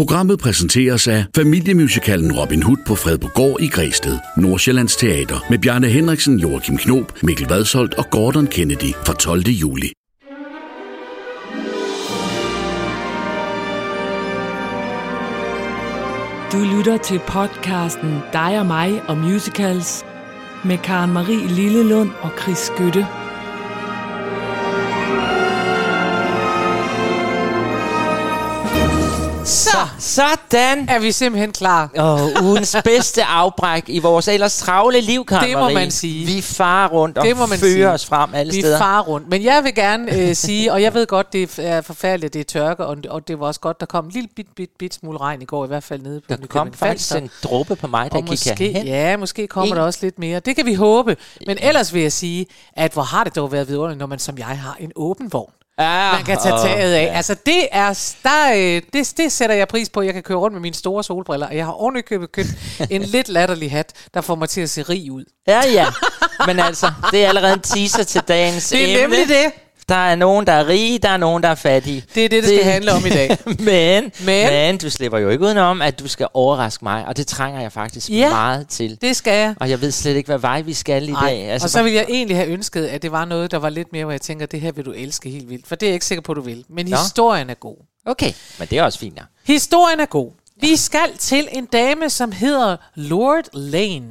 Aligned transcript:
Programmet 0.00 0.38
præsenteres 0.38 1.08
af 1.08 1.24
familiemusikalen 1.36 2.32
Robin 2.32 2.62
Hood 2.62 2.76
på 2.86 2.94
Fredbogård 2.94 3.60
i 3.60 3.68
Græsted, 3.68 4.18
Nordsjællands 4.36 4.96
Teater, 4.96 5.46
med 5.50 5.58
Bjarne 5.58 5.88
Henriksen, 5.88 6.38
Joachim 6.38 6.76
Knob, 6.76 7.12
Mikkel 7.22 7.46
Vadsholt 7.48 7.94
og 7.94 8.10
Gordon 8.10 8.46
Kennedy 8.46 8.94
fra 9.06 9.14
12. 9.14 9.42
juli. 9.42 9.92
Du 16.52 16.76
lytter 16.76 16.98
til 17.04 17.20
podcasten 17.26 18.18
Dig 18.32 18.60
og 18.60 18.66
mig 18.66 19.02
og 19.08 19.16
musicals 19.16 20.04
med 20.64 20.78
Karen 20.78 21.12
Marie 21.12 21.46
Lillelund 21.46 22.10
og 22.20 22.30
Chris 22.42 22.58
Skytte. 22.58 23.06
Så, 29.98 30.22
sådan 30.50 30.88
er 30.88 30.98
vi 30.98 31.12
simpelthen 31.12 31.52
klar. 31.52 31.90
Og 31.96 32.30
ugens 32.42 32.76
bedste 32.84 33.24
afbræk 33.24 33.84
i 33.86 33.98
vores 33.98 34.28
ellers 34.28 34.56
travle 34.58 35.00
liv, 35.00 35.24
Karen 35.24 35.44
Det 35.48 35.54
må 35.56 35.60
Marie. 35.60 35.74
man 35.74 35.90
sige. 35.90 36.26
Vi 36.26 36.40
farer 36.42 36.88
rundt 36.88 37.18
og 37.18 37.24
Det 37.26 37.36
må 37.36 37.46
man 37.46 37.58
fører 37.58 37.70
sige. 37.72 37.88
os 37.88 38.06
frem 38.06 38.34
alle 38.34 38.52
Vi 38.52 38.60
steder. 38.60 38.78
farer 38.78 39.02
rundt. 39.02 39.28
Men 39.28 39.44
jeg 39.44 39.64
vil 39.64 39.74
gerne 39.74 40.16
øh, 40.18 40.34
sige, 40.46 40.72
og 40.72 40.82
jeg 40.82 40.94
ved 40.94 41.06
godt, 41.06 41.32
det 41.32 41.58
er 41.58 41.80
forfærdeligt, 41.80 42.34
det 42.34 42.40
er 42.40 42.44
tørke, 42.44 42.86
og, 42.86 42.96
og 43.08 43.28
det 43.28 43.40
var 43.40 43.46
også 43.46 43.60
godt, 43.60 43.80
der 43.80 43.86
kom 43.86 44.04
en 44.04 44.10
lille 44.10 44.28
bit, 44.36 44.46
bit, 44.56 44.70
bit 44.78 44.94
smule 44.94 45.18
regn 45.18 45.42
i 45.42 45.44
går, 45.44 45.64
i 45.64 45.68
hvert 45.68 45.82
fald 45.84 46.02
nede 46.02 46.20
på 46.20 46.26
Der 46.28 46.36
kom 46.36 46.66
Nykøbing 46.66 46.78
faktisk 46.78 47.12
Falster. 47.12 47.16
en 47.16 47.30
dråbe 47.50 47.76
på 47.76 47.86
mig, 47.86 48.10
der 48.10 48.16
og 48.16 48.22
gik 48.22 48.30
måske, 48.30 48.72
hen. 48.72 48.86
ja, 48.86 49.16
måske 49.16 49.46
kommer 49.46 49.74
En- 49.74 49.78
der 49.78 49.84
også 49.84 49.98
lidt 50.02 50.18
mere. 50.18 50.40
Det 50.40 50.56
kan 50.56 50.66
vi 50.66 50.74
håbe. 50.74 51.16
Men 51.46 51.58
ellers 51.60 51.94
vil 51.94 52.02
jeg 52.02 52.12
sige, 52.12 52.46
at 52.72 52.92
hvor 52.92 53.02
har 53.02 53.24
det 53.24 53.36
dog 53.36 53.52
været 53.52 53.68
vidunderligt, 53.68 53.98
når 53.98 54.06
man 54.06 54.18
som 54.18 54.38
jeg 54.38 54.46
har 54.46 54.76
en 54.80 54.92
åben 54.96 55.32
vogn. 55.32 55.52
Ja, 55.80 56.12
Man 56.12 56.24
kan 56.24 56.38
tage 56.42 56.58
taget 56.58 56.92
af. 56.94 57.04
ja. 57.06 57.12
Altså 57.16 57.36
det 57.46 57.68
er, 57.72 58.14
der, 58.22 58.52
øh, 58.56 58.82
det, 58.92 59.12
det 59.16 59.32
sætter 59.32 59.56
jeg 59.56 59.68
pris 59.68 59.88
på. 59.88 60.02
Jeg 60.02 60.14
kan 60.14 60.22
køre 60.22 60.38
rundt 60.38 60.54
med 60.54 60.60
mine 60.60 60.74
store 60.74 61.04
solbriller, 61.04 61.46
og 61.46 61.56
jeg 61.56 61.64
har 61.64 61.72
ordentligt 61.82 62.06
købt 62.32 62.48
en 62.90 63.02
lidt 63.02 63.28
latterlig 63.28 63.70
hat, 63.70 63.92
der 64.14 64.20
får 64.20 64.34
mig 64.34 64.48
til 64.48 64.60
at 64.60 64.70
se 64.70 64.82
rig 64.82 65.12
ud. 65.12 65.24
Ja, 65.48 65.60
ja. 65.72 65.86
Men 66.46 66.58
altså, 66.60 66.90
det 67.10 67.24
er 67.24 67.28
allerede 67.28 67.52
en 67.52 67.60
teaser 67.60 68.02
til 68.02 68.20
dagens 68.28 68.68
Det 68.68 68.80
er 68.82 69.04
emne. 69.04 69.16
nemlig 69.16 69.28
det. 69.28 69.52
Der 69.90 69.96
er 69.96 70.14
nogen, 70.14 70.46
der 70.46 70.52
er 70.52 70.68
rige, 70.68 70.98
der 70.98 71.08
er 71.08 71.16
nogen, 71.16 71.42
der 71.42 71.48
er 71.48 71.54
fattige. 71.54 72.04
Det 72.14 72.24
er 72.24 72.28
det, 72.28 72.42
det 72.44 72.50
skal 72.58 72.64
handle 72.72 72.92
om 72.92 73.06
i 73.06 73.08
dag. 73.08 73.36
men, 73.46 74.12
men, 74.24 74.46
Men- 74.46 74.78
du 74.78 74.90
slipper 74.90 75.18
jo 75.18 75.28
ikke 75.28 75.44
udenom, 75.44 75.82
at 75.82 75.98
du 75.98 76.08
skal 76.08 76.28
overraske 76.34 76.84
mig, 76.84 77.06
og 77.06 77.16
det 77.16 77.26
trænger 77.26 77.60
jeg 77.60 77.72
faktisk 77.72 78.10
Ja. 78.10 78.28
meget 78.30 78.68
til. 78.68 78.98
Det 79.00 79.16
skal 79.16 79.32
jeg. 79.38 79.54
Og 79.60 79.70
jeg 79.70 79.80
ved 79.80 79.90
slet 79.90 80.16
ikke, 80.16 80.26
hvad 80.26 80.38
vej 80.38 80.60
vi 80.62 80.74
skal 80.74 81.08
i 81.08 81.14
dag. 81.22 81.50
Altså, 81.50 81.66
og 81.66 81.70
så 81.70 81.82
ville 81.82 81.96
jeg 81.96 82.06
egentlig 82.08 82.36
have 82.36 82.48
ønsket, 82.48 82.86
at 82.86 83.02
det 83.02 83.12
var 83.12 83.24
noget, 83.24 83.50
der 83.50 83.56
var 83.58 83.68
lidt 83.68 83.92
mere, 83.92 84.04
hvor 84.04 84.12
jeg 84.12 84.20
tænker, 84.20 84.46
det 84.46 84.60
her 84.60 84.72
vil 84.72 84.84
du 84.84 84.92
elske 84.92 85.30
helt 85.30 85.50
vildt. 85.50 85.66
For 85.66 85.74
det 85.74 85.86
er 85.86 85.90
jeg 85.90 85.94
ikke 85.94 86.06
sikker 86.06 86.22
på, 86.22 86.34
du 86.34 86.40
vil. 86.40 86.64
Men 86.68 86.86
Nå. 86.86 86.96
historien 86.96 87.50
er 87.50 87.54
god. 87.54 87.76
Okay, 88.06 88.32
men 88.58 88.68
det 88.68 88.78
er 88.78 88.82
også 88.82 88.98
fint. 88.98 89.16
Ja. 89.16 89.22
Historien 89.46 90.00
er 90.00 90.06
god. 90.06 90.30
Vi 90.60 90.76
skal 90.76 91.16
til 91.18 91.48
en 91.52 91.64
dame, 91.64 92.10
som 92.10 92.32
hedder 92.32 92.76
Lord 92.94 93.44
Lane. 93.52 94.08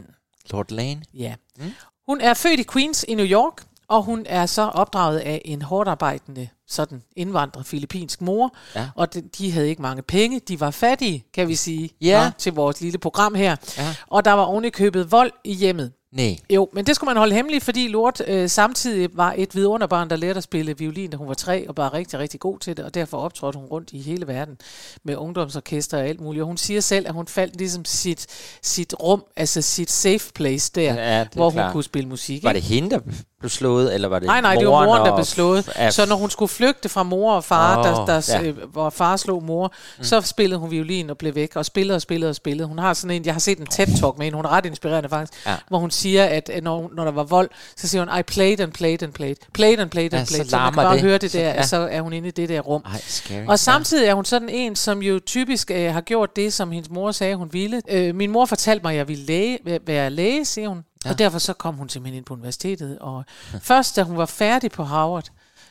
Lord 0.52 0.72
Lane. 0.72 1.02
Ja. 1.14 1.34
Mm. 1.60 1.72
Hun 2.08 2.22
er 2.22 2.34
født 2.34 2.60
i 2.60 2.64
Queens 2.74 3.06
i 3.08 3.14
New 3.16 3.26
York, 3.26 3.54
og 3.90 4.04
hun 4.04 4.26
er 4.30 4.46
så 4.46 4.62
opdraget 4.62 5.20
af 5.20 5.42
en 5.46 5.62
hårdt 5.62 5.90
arbejdende 5.90 6.48
sådan 6.68 7.02
indvandrer 7.16 7.64
filippinsk 7.64 8.22
mor. 8.22 8.56
Ja. 8.76 8.90
Og 8.96 9.14
de, 9.14 9.22
de 9.38 9.52
havde 9.52 9.70
ikke 9.70 9.82
mange 9.82 10.02
penge. 10.02 10.40
De 10.48 10.60
var 10.60 10.72
fattige, 10.72 11.26
kan 11.34 11.48
vi 11.48 11.56
sige, 11.56 11.90
Ja. 12.02 12.24
nå, 12.26 12.32
til 12.38 12.54
vores 12.54 12.82
lille 12.82 12.98
program 12.98 13.36
her. 13.36 13.56
Ja. 13.78 13.96
Og 14.08 14.26
der 14.26 14.32
var 14.32 14.44
ovenikøbet 14.44 15.12
vold 15.12 15.32
i 15.44 15.54
hjemmet. 15.54 15.92
Nej. 16.12 16.38
Jo, 16.50 16.70
men 16.74 16.86
det 16.86 16.96
skulle 16.96 17.08
man 17.08 17.18
holde 17.18 17.36
hemmeligt, 17.36 17.64
fordi 17.64 17.88
Lort 17.88 18.22
øh, 18.28 18.50
samtidig 18.50 19.10
var 19.14 19.34
et 19.38 19.56
vidunderbarn, 19.56 20.10
der 20.10 20.16
lærte 20.16 20.38
at 20.38 20.44
spille 20.44 20.78
violin, 20.78 21.10
da 21.10 21.18
hun 21.18 21.28
var 21.28 21.34
tre, 21.34 21.70
og 21.70 21.78
var 21.78 21.94
rigtig, 21.94 22.20
rigtig 22.20 22.40
god 22.40 22.60
til 22.60 22.78
det, 22.78 22.86
og 22.86 22.94
derfor 22.94 23.18
optrådte 23.18 23.60
hun 23.60 23.68
rundt 23.68 23.90
i 23.94 24.02
hele 24.02 24.28
verden 24.28 24.58
med 25.04 25.16
ungdomsorkester 25.16 25.98
og 25.98 26.08
alt 26.08 26.22
muligt. 26.22 26.42
Og 26.42 26.48
hun 26.48 26.58
siger 26.58 26.82
selv, 26.82 27.08
at 27.08 27.14
hun 27.14 27.28
faldt 27.28 27.56
ligesom 27.58 27.86
sit, 27.86 28.28
sit 28.62 28.96
rum, 29.04 29.24
altså 29.36 29.62
sit 29.62 29.92
safe 29.92 30.32
place 30.36 30.72
der, 30.76 30.94
Ja, 30.94 31.26
hvor 31.34 31.46
hun 31.50 31.54
klart. 31.54 31.72
kunne 31.72 31.84
spille 31.84 32.10
musik. 32.10 32.44
Var 32.44 32.54
det 32.54 32.62
hende, 32.62 32.90
der 32.90 33.00
blev 33.40 33.50
slået, 33.50 33.94
eller 33.96 34.08
var 34.08 34.20
det 34.20 34.26
Nej, 34.26 34.42
nej, 34.42 34.56
det 34.56 34.68
var 34.68 34.86
moren, 34.86 35.06
der 35.06 35.16
blev 35.16 35.26
slået. 35.26 35.70
af- 35.76 35.94
Så 35.94 36.06
når 36.06 36.16
hun 36.16 36.30
skulle 36.30 36.50
flygte 36.50 36.90
fra 36.90 37.04
mor 37.04 37.34
og 37.34 37.44
far, 37.44 37.78
Åh, 37.78 37.84
der, 37.86 38.06
der, 38.06 38.40
ja. 38.42 38.48
øh, 38.48 38.58
hvor 38.72 38.90
far 38.90 39.18
slog 39.18 39.44
mor, 39.44 39.74
mm. 39.98 40.04
så 40.04 40.22
spillede 40.22 40.60
hun 40.60 40.72
violin 40.72 41.10
og 41.10 41.18
blev 41.18 41.36
væk, 41.36 41.56
og 41.56 41.66
spillede 41.66 41.96
og 41.96 42.02
spillede 42.02 42.30
og 42.30 42.36
spillede. 42.36 42.68
Hun 42.68 42.80
har 42.80 42.94
sådan 42.94 43.12
en, 43.16 43.26
jeg 43.26 43.34
har 43.34 43.40
set 43.40 43.58
en 43.60 43.68
TED-talk 43.74 44.18
med 44.18 44.26
hende, 44.26 44.36
hun 44.36 44.46
er 44.46 44.50
ret 44.50 44.66
inspirerende 44.66 45.10
faktisk, 45.10 45.46
Ja. 45.48 45.56
hvor 45.70 45.78
hun 45.78 45.92
siger, 45.92 46.26
at 46.26 46.50
øh, 46.56 46.64
når, 46.64 46.90
når 46.96 47.04
der 47.04 47.12
var 47.12 47.24
vold, 47.24 47.50
så 47.78 47.88
siger 47.88 48.06
hun, 48.06 48.20
I 48.20 48.24
played 48.24 48.60
and 48.60 48.72
played 48.72 49.04
and 49.04 49.14
played. 49.14 49.36
Played 49.54 49.80
and 49.80 49.90
played 49.90 50.14
and 50.14 50.20
Ja, 50.22 50.26
så 50.26 50.34
played. 50.34 50.50
Så, 50.50 50.56
man 50.56 50.62
larmer 50.62 50.82
kan 50.82 50.84
bare 50.88 50.94
det. 50.94 51.02
høre 51.02 51.18
det 51.18 51.32
Så- 51.32 51.38
der, 51.38 51.44
ja. 51.44 51.54
ja. 51.54 51.64
så 51.64 51.88
er 51.92 52.02
hun 52.02 52.14
inde 52.14 52.28
i 52.28 52.32
det 52.32 52.50
der 52.50 52.60
rum. 52.62 52.82
Ej, 52.86 53.02
scary. 53.08 53.46
Og 53.48 53.60
samtidig 53.60 54.08
er 54.08 54.14
hun 54.14 54.26
sådan 54.26 54.50
en, 54.50 54.76
som 54.76 55.02
jo 55.02 55.20
typisk 55.26 55.72
øh, 55.72 55.94
har 55.94 56.02
gjort 56.02 56.36
det, 56.36 56.54
som 56.54 56.72
hendes 56.72 56.90
mor 56.90 57.12
sagde, 57.12 57.36
hun 57.36 57.50
ville. 57.54 57.82
Øh, 57.90 58.16
min 58.16 58.32
mor 58.32 58.46
fortalte 58.46 58.84
mig, 58.84 58.92
at 58.92 58.98
jeg 58.98 59.08
ville 59.08 59.26
læge, 59.26 59.58
væ- 59.68 59.84
være 59.88 60.10
læge, 60.10 60.46
siger 60.46 60.70
hun. 60.70 60.84
Ja. 61.06 61.10
Og 61.10 61.20
derfor 61.20 61.40
så 61.40 61.54
kom 61.54 61.76
hun 61.76 61.90
simpelthen 61.90 62.18
ind 62.18 62.26
på 62.26 62.34
universitetet. 62.34 63.00
Og 63.00 63.26
først, 63.62 63.96
da 63.96 64.04
hun 64.04 64.18
var 64.18 64.26
færdig 64.26 64.72
på 64.72 64.84
Harvard, 64.84 65.28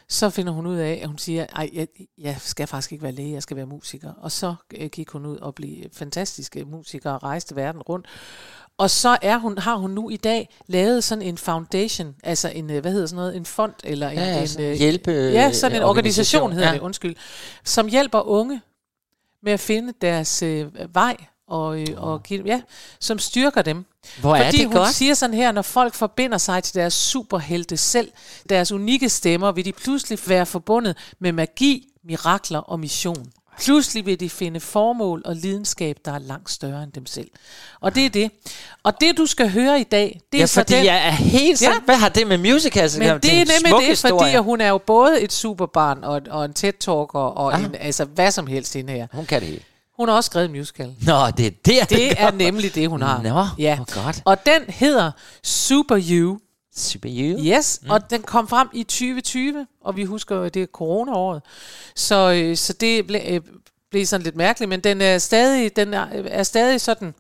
så 0.09 0.31
finder 0.31 0.53
hun 0.53 0.67
ud 0.67 0.77
af, 0.77 0.99
at 1.03 1.09
hun 1.09 1.19
siger, 1.19 1.47
at 1.57 1.71
jeg, 1.73 1.87
jeg 2.19 2.37
skal 2.41 2.67
faktisk 2.67 2.93
ikke 2.93 3.03
være 3.03 3.13
læge, 3.13 3.33
jeg 3.33 3.43
skal 3.43 3.57
være 3.57 3.67
musiker. 3.67 4.13
Og 4.13 4.33
så 4.33 4.55
øh, 4.79 4.89
gik 4.91 5.09
hun 5.11 5.27
ud 5.27 5.37
og 5.37 5.55
blev 5.55 5.77
fantastisk 5.93 6.57
musiker 6.67 7.11
og 7.11 7.23
rejste 7.23 7.57
verden 7.57 7.83
rundt. 7.83 8.07
Og 8.79 8.91
så 8.91 9.19
er 9.23 9.39
hun, 9.39 9.59
har 9.59 9.77
hun 9.77 9.91
nu 9.91 10.11
i 10.11 10.17
dag 10.17 10.49
lavet 10.67 11.05
sådan 11.05 11.23
en 11.23 11.39
foundation, 11.39 12.15
altså 12.25 12.49
en, 12.49 12.71
øh, 12.71 12.81
hvad 12.81 12.93
hedder 12.93 13.07
sådan 13.07 13.17
noget, 13.17 13.37
en 13.37 13.45
fond, 13.47 13.73
eller 13.85 14.09
en, 14.09 14.19
Ja, 14.19 14.25
ja, 14.25 14.41
en 14.41 14.49
sådan 14.49 14.67
en 14.67 14.73
øh, 14.73 14.79
hjælpe- 14.79 15.11
Ja, 15.11 15.53
sådan 15.53 15.77
en 15.77 15.83
organisation, 15.83 15.89
organisation, 15.89 16.53
hedder 16.53 16.69
ja. 16.69 16.75
det, 16.75 16.81
undskyld, 16.81 17.17
som 17.65 17.89
hjælper 17.89 18.21
unge 18.21 18.61
med 19.43 19.53
at 19.53 19.61
finde 19.61 19.93
deres 20.01 20.43
øh, 20.43 20.95
vej, 20.95 21.17
og, 21.49 21.81
øh, 21.81 21.87
og 21.97 22.21
ja, 22.31 22.61
som 23.01 23.19
styrker 23.19 23.63
dem. 23.63 23.85
Hvor 24.21 24.37
er 24.37 24.45
Fordi 24.45 24.57
det 24.59 24.67
hun 24.67 24.77
godt. 24.77 24.95
siger 24.95 25.15
sådan 25.15 25.35
her, 25.37 25.53
når 25.53 25.63
folk 25.63 25.95
forbinder 25.95 26.39
sig 26.39 26.65
til 26.65 26.75
deres 26.75 26.95
superhelte 26.95 27.77
selv, 27.77 28.11
deres 28.49 28.73
unikke 28.73 29.09
stemmer, 29.09 29.53
vil 29.53 29.65
de 29.65 29.73
pludselig 29.73 30.19
være 30.27 30.47
forbundet 30.47 30.97
med 31.19 31.33
magi, 31.33 31.89
mirakler 32.05 32.59
og 32.59 32.81
mission. 32.81 33.27
Pludselig 33.61 34.07
vil 34.07 34.21
de 34.21 34.31
finde 34.31 34.61
formål 34.61 35.23
og 35.25 35.37
lidenskab, 35.37 35.97
der 36.05 36.13
er 36.13 36.19
langt 36.19 36.51
større 36.51 36.83
end 36.83 36.93
dem 36.93 37.07
selv. 37.07 37.29
Og 37.81 37.95
det 37.95 38.07
er 38.07 38.11
det. 38.11 38.31
Og 38.83 39.01
det, 39.01 39.17
du 39.17 39.27
skal 39.27 39.51
høre 39.51 39.81
i 39.81 39.85
dag, 39.85 40.21
det 40.33 40.39
er 40.39 40.43
Ja, 40.43 40.47
så 40.47 40.55
fordi 40.55 40.75
den... 40.75 40.85
jeg 40.85 41.07
er 41.07 41.11
helt 41.11 41.59
sådan, 41.59 41.75
Ja. 41.75 41.81
hvad 41.81 41.97
har 41.97 42.09
det 42.09 42.27
med 42.27 42.39
musicals 42.39 42.95
at 42.95 42.99
Men 42.99 43.09
gøre? 43.09 43.19
det 43.19 43.33
er 43.33 43.37
nemlig 43.63 43.81
det, 43.81 43.89
historie. 43.89 44.19
fordi 44.33 44.37
hun 44.45 44.61
er 44.61 44.69
jo 44.69 44.79
både 44.79 45.21
et 45.23 45.33
superbarn 45.33 46.05
og, 46.05 46.23
og 46.31 46.45
en 46.45 46.53
TED-talker 46.53 47.19
og 47.19 47.55
Ah. 47.55 47.65
en, 47.65 47.75
altså 47.81 48.05
hvad 48.05 48.31
som 48.31 48.47
helst 48.47 48.75
hende 48.75 48.93
her. 48.93 49.07
Hun 49.13 49.27
kan 49.27 49.41
det 49.41 49.49
hele. 49.49 49.63
Hun 49.99 50.09
har 50.09 50.17
også 50.17 50.29
skrevet 50.29 50.47
en 50.47 50.53
musical. 50.53 50.95
Nå, 51.07 51.31
det 51.37 51.47
er 51.47 51.51
der, 51.67 51.85
Det 51.85 52.21
er 52.21 52.31
nemlig 52.31 52.75
det, 52.75 52.89
hun 52.89 53.03
har. 53.03 53.23
Nå, 53.23 53.47
ja. 53.59 53.77
hvor 53.77 54.05
godt. 54.05 54.23
Og 54.25 54.47
den 54.47 54.63
hedder 54.69 55.11
Super 55.43 56.01
You. 56.11 56.39
Super 56.77 57.09
You. 57.13 57.39
Yes, 57.45 57.81
mm. 57.83 57.91
og 57.91 58.11
den 58.11 58.23
kom 58.23 58.49
frem 58.49 58.69
i 58.73 58.83
2020, 58.83 59.67
og 59.81 59.97
vi 59.97 60.05
husker 60.05 60.41
at 60.41 60.55
det 60.55 60.63
er 60.63 60.67
corona-året. 60.67 61.43
Så, 61.95 62.33
øh, 62.33 62.57
så 62.57 62.73
det 62.73 63.07
ble, 63.07 63.29
øh, 63.29 63.41
blev 63.91 64.07
sådan 64.07 64.25
lidt 64.25 64.37
mærkeligt, 64.37 64.69
men 64.69 64.81
den 64.81 65.01
er 65.01 65.19
stadig, 65.19 65.77
den 65.77 65.95
er, 65.95 66.07
er 66.13 66.43
stadig 66.43 66.81
sådan 66.81 67.15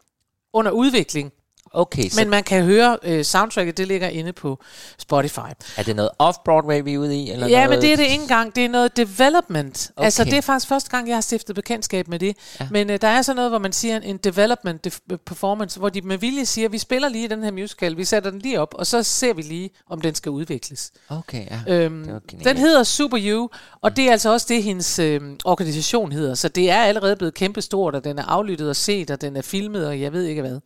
under 0.53 0.71
udvikling. 0.71 1.33
Okay, 1.73 2.09
så 2.09 2.21
Men 2.21 2.31
man 2.31 2.43
kan 2.45 2.65
høre 2.65 2.99
øh, 3.03 3.25
soundtracket, 3.25 3.77
det 3.77 3.89
ligger 3.89 4.09
inde 4.09 4.33
på 4.33 4.59
Spotify. 4.99 5.39
er 5.77 5.83
det 5.83 5.97
noget 5.97 6.11
off-Broadway, 6.23 6.83
vi 6.83 6.95
er 6.95 6.99
ude 6.99 7.17
i? 7.17 7.31
Eller 7.31 7.47
Ja, 7.49 7.55
noget? 7.65 7.71
men 7.71 7.83
det 7.83 7.93
er 7.93 7.97
det 7.97 8.05
ikke 8.05 8.23
engang. 8.23 8.57
Det 8.57 8.65
er 8.65 8.69
noget 8.69 8.97
development. 8.97 9.91
Okay. 9.97 10.05
Altså, 10.05 10.25
det 10.25 10.33
er 10.35 10.41
faktisk 10.41 10.69
første 10.69 10.91
gang, 10.91 11.09
jeg 11.09 11.17
har 11.17 11.21
stiftet 11.21 11.55
bekendtskab 11.55 12.09
med 12.09 12.19
det. 12.19 12.37
Ja. 12.61 12.67
Men 12.71 12.91
øh, 12.91 12.99
der 13.01 13.09
er 13.09 13.23
sådan 13.23 13.37
noget, 13.37 13.51
hvor 13.51 13.59
man 13.59 13.73
siger 13.73 14.01
en 14.01 14.17
development 14.17 14.87
def- 14.87 15.17
performance, 15.27 15.79
hvor 15.79 15.89
de 15.89 16.01
med 16.01 16.19
vilje 16.19 16.47
siger, 16.47 16.69
vi 16.69 16.79
spiller 16.79 17.09
lige 17.09 17.29
den 17.29 17.43
her 17.43 17.51
musical, 17.51 17.97
vi 17.97 18.05
sætter 18.05 18.31
den 18.31 18.39
lige 18.39 18.61
op, 18.61 18.75
og 18.75 18.87
så 18.87 19.03
ser 19.03 19.35
vi 19.35 19.43
lige, 19.43 19.71
om 19.91 20.01
den 20.01 20.15
skal 20.15 20.31
udvikles. 20.31 20.91
Okay, 21.09 21.47
ja. 21.67 21.75
Øhm, 21.75 22.07
den 22.45 22.57
hedder 22.57 22.83
Super 22.83 23.19
You, 23.21 23.49
og 23.81 23.97
det 23.97 24.05
er 24.09 24.13
altså 24.13 24.33
også 24.33 24.47
det, 24.49 24.63
hendes 24.63 24.99
øh, 24.99 25.21
organisation 25.45 26.13
hedder. 26.13 26.35
Så 26.35 26.49
det 26.49 26.71
er 26.71 26.79
allerede 26.83 27.17
blevet 27.17 27.35
kæmpestort, 27.35 27.95
og 27.95 28.05
den 28.05 28.19
er 28.19 28.25
aflyttet 28.25 28.69
og 28.69 28.77
set, 28.77 29.11
og 29.11 29.21
den 29.21 29.37
er 29.37 29.43
filmet, 29.43 29.87
og 29.87 30.01
jeg 30.01 30.13
ved 30.13 30.25
ikke 30.25 30.41
hvad. 30.43 30.61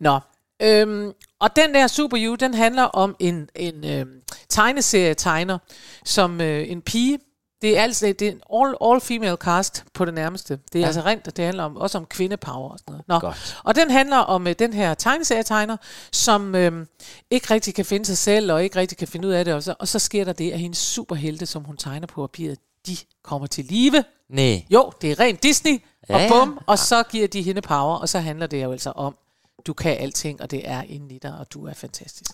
Nå, 0.00 0.20
øhm, 0.62 1.12
og 1.40 1.56
den 1.56 1.74
der 1.74 1.86
Super 1.86 2.18
You, 2.20 2.34
den 2.34 2.54
handler 2.54 2.82
om 2.82 3.16
en, 3.18 3.48
en 3.54 3.84
øh, 3.84 4.06
tegneserie-tegner, 4.48 5.58
som 6.04 6.40
øh, 6.40 6.70
en 6.70 6.82
pige, 6.82 7.18
det 7.62 7.78
er 7.78 7.82
altså 7.82 8.06
det 8.06 8.22
er 8.22 8.32
en 8.32 8.40
all, 8.54 8.74
all 8.82 9.00
female 9.00 9.36
cast 9.36 9.84
på 9.94 10.04
det 10.04 10.14
nærmeste. 10.14 10.58
Det 10.72 10.78
er 10.78 10.80
ja. 10.80 10.86
altså 10.86 11.00
rent, 11.00 11.36
det 11.36 11.44
handler 11.44 11.64
om, 11.64 11.76
også 11.76 11.98
om 11.98 12.06
kvindepower 12.06 12.70
og 12.70 12.78
sådan 12.78 12.92
noget. 12.92 13.08
Nå. 13.08 13.18
Godt. 13.18 13.56
Og 13.64 13.74
den 13.74 13.90
handler 13.90 14.16
om 14.16 14.46
øh, 14.46 14.54
den 14.58 14.72
her 14.72 14.94
tegneserietegner, 14.94 15.76
som 16.12 16.54
øh, 16.54 16.86
ikke 17.30 17.54
rigtig 17.54 17.74
kan 17.74 17.84
finde 17.84 18.06
sig 18.06 18.18
selv, 18.18 18.52
og 18.52 18.64
ikke 18.64 18.76
rigtig 18.76 18.98
kan 18.98 19.08
finde 19.08 19.28
ud 19.28 19.32
af 19.32 19.44
det. 19.44 19.54
Og 19.54 19.62
så, 19.62 19.74
og 19.78 19.88
så 19.88 19.98
sker 19.98 20.24
der 20.24 20.32
det, 20.32 20.50
at 20.50 20.58
hendes 20.58 20.78
superhelte, 20.78 21.46
som 21.46 21.64
hun 21.64 21.76
tegner 21.76 22.06
på 22.06 22.26
papiret, 22.26 22.58
de 22.86 22.96
kommer 23.24 23.46
til 23.46 23.64
live. 23.64 24.04
Nej. 24.30 24.64
Jo, 24.70 24.92
det 25.02 25.10
er 25.10 25.20
rent 25.20 25.42
Disney, 25.42 25.82
Ja, 26.08 26.14
og 26.14 26.20
ja. 26.20 26.28
bum, 26.28 26.58
og 26.66 26.78
så 26.78 27.02
giver 27.02 27.28
de 27.28 27.42
hende 27.42 27.60
power, 27.60 27.96
og 27.96 28.08
så 28.08 28.18
handler 28.18 28.46
det 28.46 28.62
jo 28.62 28.72
altså 28.72 28.90
om, 28.90 29.16
du 29.66 29.72
kan 29.72 29.96
alting, 29.96 30.42
og 30.42 30.50
det 30.50 30.68
er 30.68 30.82
inde 30.82 31.14
i 31.14 31.18
dig, 31.18 31.38
og 31.38 31.52
du 31.52 31.66
er 31.66 31.74
fantastisk. 31.74 32.30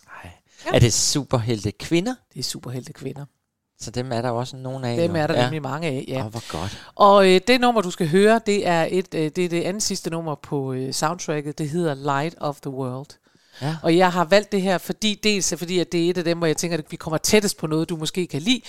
Er 0.73 0.79
det 0.79 0.93
superhelte 0.93 1.73
kvinder? 1.73 2.15
Det 2.33 2.39
er 2.39 2.45
superhelte 2.45 2.93
kvinder. 2.93 3.25
Så 3.81 3.91
dem 3.91 4.13
er 4.13 4.23
der 4.23 4.31
også 4.31 4.57
nogen 4.57 4.85
af. 4.85 4.97
Dem 4.97 5.11
nu. 5.11 5.17
er 5.17 5.27
der 5.27 5.35
ja. 5.35 5.43
nemlig 5.43 5.63
mange 5.63 5.89
af, 5.89 6.05
ja. 6.09 6.25
Åh, 6.25 6.31
hvor 6.31 6.61
godt. 6.61 6.85
Og 6.95 7.31
øh, 7.31 7.41
det 7.47 7.61
nummer, 7.61 7.81
du 7.81 7.91
skal 7.91 8.09
høre, 8.09 8.41
det 8.47 8.67
er, 8.67 8.89
et, 8.91 9.15
øh, 9.15 9.31
det 9.37 9.45
er 9.45 9.49
det 9.49 9.63
andet 9.63 9.83
sidste 9.83 10.11
nummer 10.11 10.35
på 10.35 10.73
øh, 10.73 10.93
soundtracket. 10.93 11.59
Det 11.59 11.69
hedder 11.69 11.95
Light 11.95 12.37
of 12.41 12.61
the 12.61 12.71
World. 12.71 13.19
Ja. 13.63 13.77
Og 13.83 13.97
jeg 13.97 14.13
har 14.13 14.25
valgt 14.25 14.53
det 14.53 14.63
her, 14.63 14.79
fordi 14.79 15.21
dels 15.23 15.53
er 15.53 15.57
fordi, 15.57 15.79
at 15.79 15.93
det 15.93 16.07
er 16.07 16.11
et 16.11 16.19
af 16.19 16.25
dem, 16.25 16.39
hvor 16.39 16.47
jeg 16.47 16.57
tænker, 16.57 16.79
at 16.79 16.85
vi 16.91 16.97
kommer 16.97 17.19
tættest 17.19 17.57
på 17.57 17.67
noget, 17.67 17.89
du 17.89 17.97
måske 17.97 18.27
kan 18.27 18.43
lide. 18.43 18.61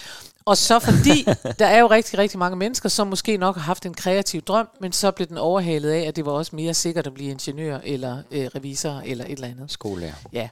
Og 0.45 0.57
så 0.57 0.79
fordi, 0.79 1.27
der 1.59 1.65
er 1.65 1.79
jo 1.79 1.87
rigtig, 1.87 2.19
rigtig 2.19 2.39
mange 2.39 2.57
mennesker, 2.57 2.89
som 2.89 3.07
måske 3.07 3.37
nok 3.37 3.55
har 3.55 3.63
haft 3.63 3.85
en 3.85 3.93
kreativ 3.93 4.41
drøm, 4.41 4.67
men 4.81 4.91
så 4.91 5.11
blev 5.11 5.27
den 5.27 5.37
overhalet 5.37 5.91
af, 5.91 5.99
at 5.99 6.15
det 6.15 6.25
var 6.25 6.31
også 6.31 6.55
mere 6.55 6.73
sikkert 6.73 7.07
at 7.07 7.13
blive 7.13 7.31
ingeniør, 7.31 7.79
eller 7.83 8.17
øh, 8.31 8.45
revisor, 8.55 9.01
eller 9.05 9.25
et 9.25 9.31
eller 9.31 9.47
andet. 9.47 9.71
Skolelærer. 9.71 10.13
Ja. 10.33 10.49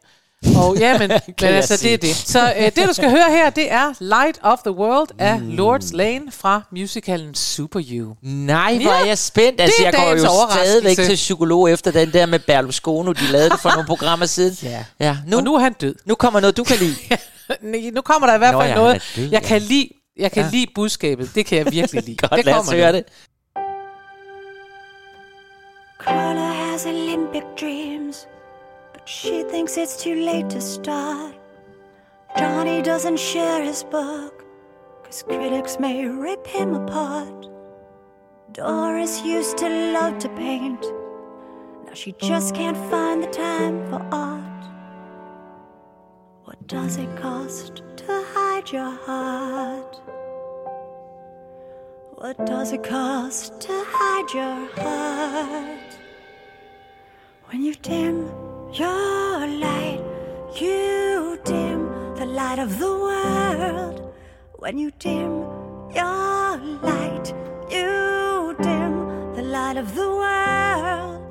Og 0.57 0.77
ja, 0.77 0.97
men, 0.99 1.09
men 1.09 1.19
jeg 1.41 1.49
altså, 1.49 1.77
det 1.83 1.93
er 1.93 1.97
det. 1.97 2.15
Så 2.15 2.53
øh, 2.57 2.65
det, 2.65 2.87
du 2.87 2.93
skal 2.93 3.09
høre 3.09 3.29
her, 3.29 3.49
det 3.49 3.71
er 3.71 3.93
Light 3.99 4.39
of 4.43 4.59
the 4.59 4.71
World 4.71 5.09
af 5.19 5.39
mm. 5.39 5.49
Lords 5.49 5.93
Lane 5.93 6.31
fra 6.31 6.61
musicalen 6.71 7.35
Super 7.35 7.81
You. 7.91 8.15
Nej, 8.21 8.73
hvor 8.81 8.91
Ja, 8.91 9.01
er 9.01 9.05
jeg 9.05 9.17
spændt. 9.17 9.61
Altså, 9.61 9.75
det 9.79 9.85
jeg 9.85 9.93
går 9.93 10.11
jo 10.11 10.51
stadigvæk 10.51 10.97
til 10.97 11.15
psykolog 11.15 11.71
efter 11.71 11.91
den 11.91 12.13
der 12.13 12.25
med 12.25 12.39
Berlusconi. 12.39 13.13
De 13.13 13.31
lavede 13.31 13.49
det 13.49 13.59
for 13.59 13.69
nogle 13.69 13.85
programmer 13.87 14.25
siden. 14.25 14.57
Ja. 14.71 14.85
ja 14.99 15.17
nu, 15.27 15.37
Og 15.37 15.43
nu 15.43 15.55
er 15.55 15.59
han 15.59 15.73
død. 15.73 15.95
nu 16.05 16.15
kommer 16.15 16.39
noget, 16.39 16.57
du 16.57 16.63
kan 16.63 16.77
lide. 16.77 16.95
Nu 17.95 18.01
kommer 18.01 18.27
der 18.27 18.35
i 18.35 18.37
hvert 18.37 18.53
Nå 18.53 18.59
fald 18.59 18.69
ja, 18.69 18.75
han 18.75 18.83
noget, 18.83 19.03
død, 19.15 19.23
jeg 19.23 19.41
ja. 19.41 19.47
kan 19.47 19.61
lide. 19.61 19.89
Jeg 20.19 20.31
kan 20.31 20.43
Ja. 20.43 20.49
lide 20.51 20.65
budskabet. 20.75 21.29
Det 21.35 21.45
kan 21.45 21.57
jeg 21.57 21.71
virkelig 21.71 22.03
lide. 22.03 22.15
Godt, 22.17 22.31
det 22.31 22.45
lad 22.45 22.53
os 22.53 22.71
høre 22.71 22.91
det. 22.93 23.03
Carla 26.03 26.41
has 26.53 26.85
Olympic 26.85 27.43
dreams, 27.61 28.27
she 29.05 29.43
thinks 29.43 29.77
it's 29.77 30.01
too 30.01 30.15
late 30.15 30.49
to 30.49 30.61
start. 30.61 31.35
Johnny 32.37 32.81
doesn't 32.81 33.19
share 33.19 33.61
his 33.61 33.83
book, 33.83 34.45
cause 35.03 35.23
critics 35.23 35.79
may 35.79 36.05
rip 36.07 36.47
him 36.47 36.73
apart. 36.73 37.47
Doris 38.53 39.23
used 39.23 39.57
to 39.57 39.69
love 39.93 40.17
to 40.19 40.29
paint, 40.29 40.81
now 41.85 41.93
she 41.93 42.13
just 42.13 42.55
can't 42.55 42.77
find 42.89 43.21
the 43.23 43.27
time 43.27 43.87
for 43.89 44.01
art. 44.11 44.65
What 46.45 46.67
does 46.67 46.97
it 46.97 47.15
cost 47.17 47.83
to 47.97 48.23
hide 48.33 48.71
your 48.71 48.91
heart? 48.91 49.99
What 52.15 52.45
does 52.45 52.71
it 52.71 52.83
cost 52.83 53.59
to 53.61 53.83
hide 53.85 54.33
your 54.33 54.69
heart? 54.81 55.97
When 57.47 57.61
you 57.61 57.75
dim 57.75 58.52
your 58.73 59.47
light, 59.47 60.01
you 60.55 61.39
dim 61.45 62.15
the 62.15 62.25
light 62.25 62.57
of 62.57 62.79
the 62.79 62.87
world. 62.87 64.13
When 64.57 64.79
you 64.79 64.91
dim 64.97 65.31
your 65.93 66.57
light, 66.81 67.33
you 67.69 68.55
dim 68.61 69.35
the 69.35 69.43
light 69.43 69.77
of 69.77 69.93
the 69.93 70.07
world. 70.07 71.21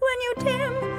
When 0.00 0.16
you 0.24 0.34
dim 0.38 0.89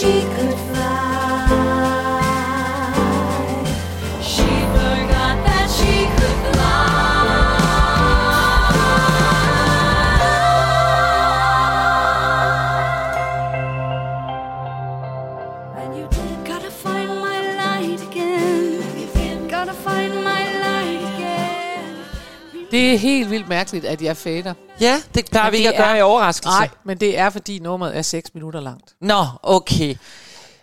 she 0.00 0.22
could 0.36 0.57
mærkeligt, 23.58 23.84
at 23.84 24.02
jeg 24.02 24.16
fader. 24.16 24.54
Ja, 24.80 25.02
det 25.14 25.30
plejer 25.30 25.50
vi 25.50 25.56
ikke 25.56 25.68
at 25.68 25.76
gøre 25.76 25.92
er- 25.92 25.96
i 25.98 26.02
overraskelse. 26.02 26.58
Nej, 26.58 26.68
men 26.84 26.98
det 26.98 27.18
er, 27.18 27.30
fordi 27.30 27.58
nummeret 27.58 27.96
er 27.96 28.02
6 28.02 28.34
minutter 28.34 28.60
langt. 28.60 28.94
Nå, 29.00 29.24
okay. 29.42 29.94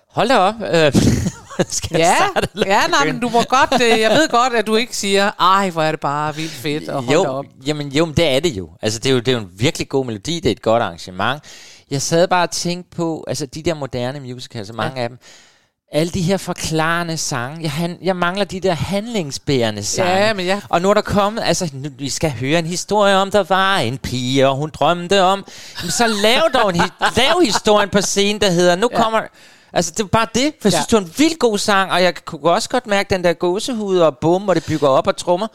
Hold 0.10 0.30
da 0.30 0.38
op. 0.38 0.56
Øh, 0.62 0.94
skal 1.70 1.98
Ja, 2.00 2.16
starte, 2.16 2.48
ja 2.66 2.88
nej, 2.88 3.06
men 3.06 3.20
du 3.20 3.30
må 3.30 3.42
godt, 3.50 3.82
øh, 3.82 4.00
jeg 4.00 4.12
ved 4.12 4.30
godt, 4.30 4.54
at 4.54 4.68
du 4.68 4.76
ikke 4.76 4.98
siger, 4.98 5.32
ej, 5.40 5.70
hvor 5.70 5.84
er 5.84 5.92
det 5.92 6.00
bare 6.00 6.36
vildt 6.36 6.52
fedt, 6.52 6.90
og 6.90 7.04
hold 7.04 7.14
jo, 7.16 7.24
op. 7.24 7.46
jamen, 7.66 7.88
jo, 7.92 8.06
men 8.06 8.16
det 8.18 8.28
er 8.36 8.40
det 8.40 8.58
jo. 8.58 8.70
Altså, 8.82 9.00
det 9.00 9.10
er 9.10 9.14
jo, 9.14 9.20
det 9.20 9.28
er 9.28 9.32
jo 9.32 9.40
en 9.40 9.50
virkelig 9.54 9.90
god 9.90 10.06
melodi, 10.06 10.36
det 10.40 10.46
er 10.46 10.52
et 10.52 10.62
godt 10.62 10.84
arrangement. 10.84 11.44
Jeg 11.92 12.02
sad 12.02 12.28
bare 12.28 12.44
og 12.44 12.52
tænkte 12.52 12.96
på, 12.96 13.24
altså 13.28 13.46
de 13.46 13.64
der 13.64 13.74
moderne 13.74 14.20
musicals, 14.20 14.68
så 14.68 14.74
mange 14.74 14.98
ja. 14.98 15.04
af 15.04 15.10
dem, 15.10 15.18
alle 15.92 16.12
de 16.12 16.22
her 16.22 16.38
forklarende 16.38 17.18
sange. 17.18 17.62
Jeg, 17.62 17.72
han, 17.72 17.98
jeg 18.02 18.16
mangler 18.16 18.44
de 18.46 18.60
der 18.60 18.74
handlingsbærende 18.74 19.84
sange. 19.84 20.12
Ja, 20.12 20.34
men 20.34 20.46
jeg- 20.46 20.62
Og 20.70 20.82
nu 20.82 20.90
er 20.90 20.94
der 20.94 21.02
kommet, 21.02 21.44
altså 21.46 21.70
nu, 21.74 21.90
vi 21.98 22.10
skal 22.10 22.32
høre 22.32 22.60
en 22.60 22.66
historie 22.66 23.16
om, 23.16 23.32
der 23.32 23.44
var 23.44 23.78
en 23.78 23.98
pige, 23.98 24.48
og 24.48 24.56
hun 24.56 24.70
drømte 24.70 25.22
om. 25.24 25.46
Jamen, 25.80 25.92
så 25.92 26.08
lav 26.08 26.42
dog 26.54 26.70
en 26.70 26.76
lav 27.18 27.42
historien 27.46 27.90
på 27.90 28.02
scenen, 28.02 28.42
der 28.42 28.50
hedder, 28.52 28.76
nu 28.76 28.90
ja. 28.92 29.02
kommer... 29.02 29.22
Altså, 29.74 29.92
det 29.98 30.04
er 30.04 30.08
bare 30.08 30.28
det, 30.36 30.54
for 30.62 30.68
jeg 30.70 30.72
Ja. 30.74 30.78
synes, 30.78 30.88
det 30.88 30.94
var 30.96 31.02
en 31.06 31.14
vildt 31.18 31.40
god 31.40 31.58
sang, 31.58 31.92
og 31.92 32.04
jeg 32.04 32.14
kunne 32.26 32.42
også 32.42 32.70
godt 32.70 32.88
mærke 32.88 33.10
den 33.10 33.24
der 33.24 33.34
gåsehud 33.34 33.98
og 33.98 34.18
bum, 34.18 34.50
og 34.50 34.56
det 34.56 34.66
bygger 34.66 34.88
op 34.88 35.08
og 35.08 35.18
trummer. 35.18 35.48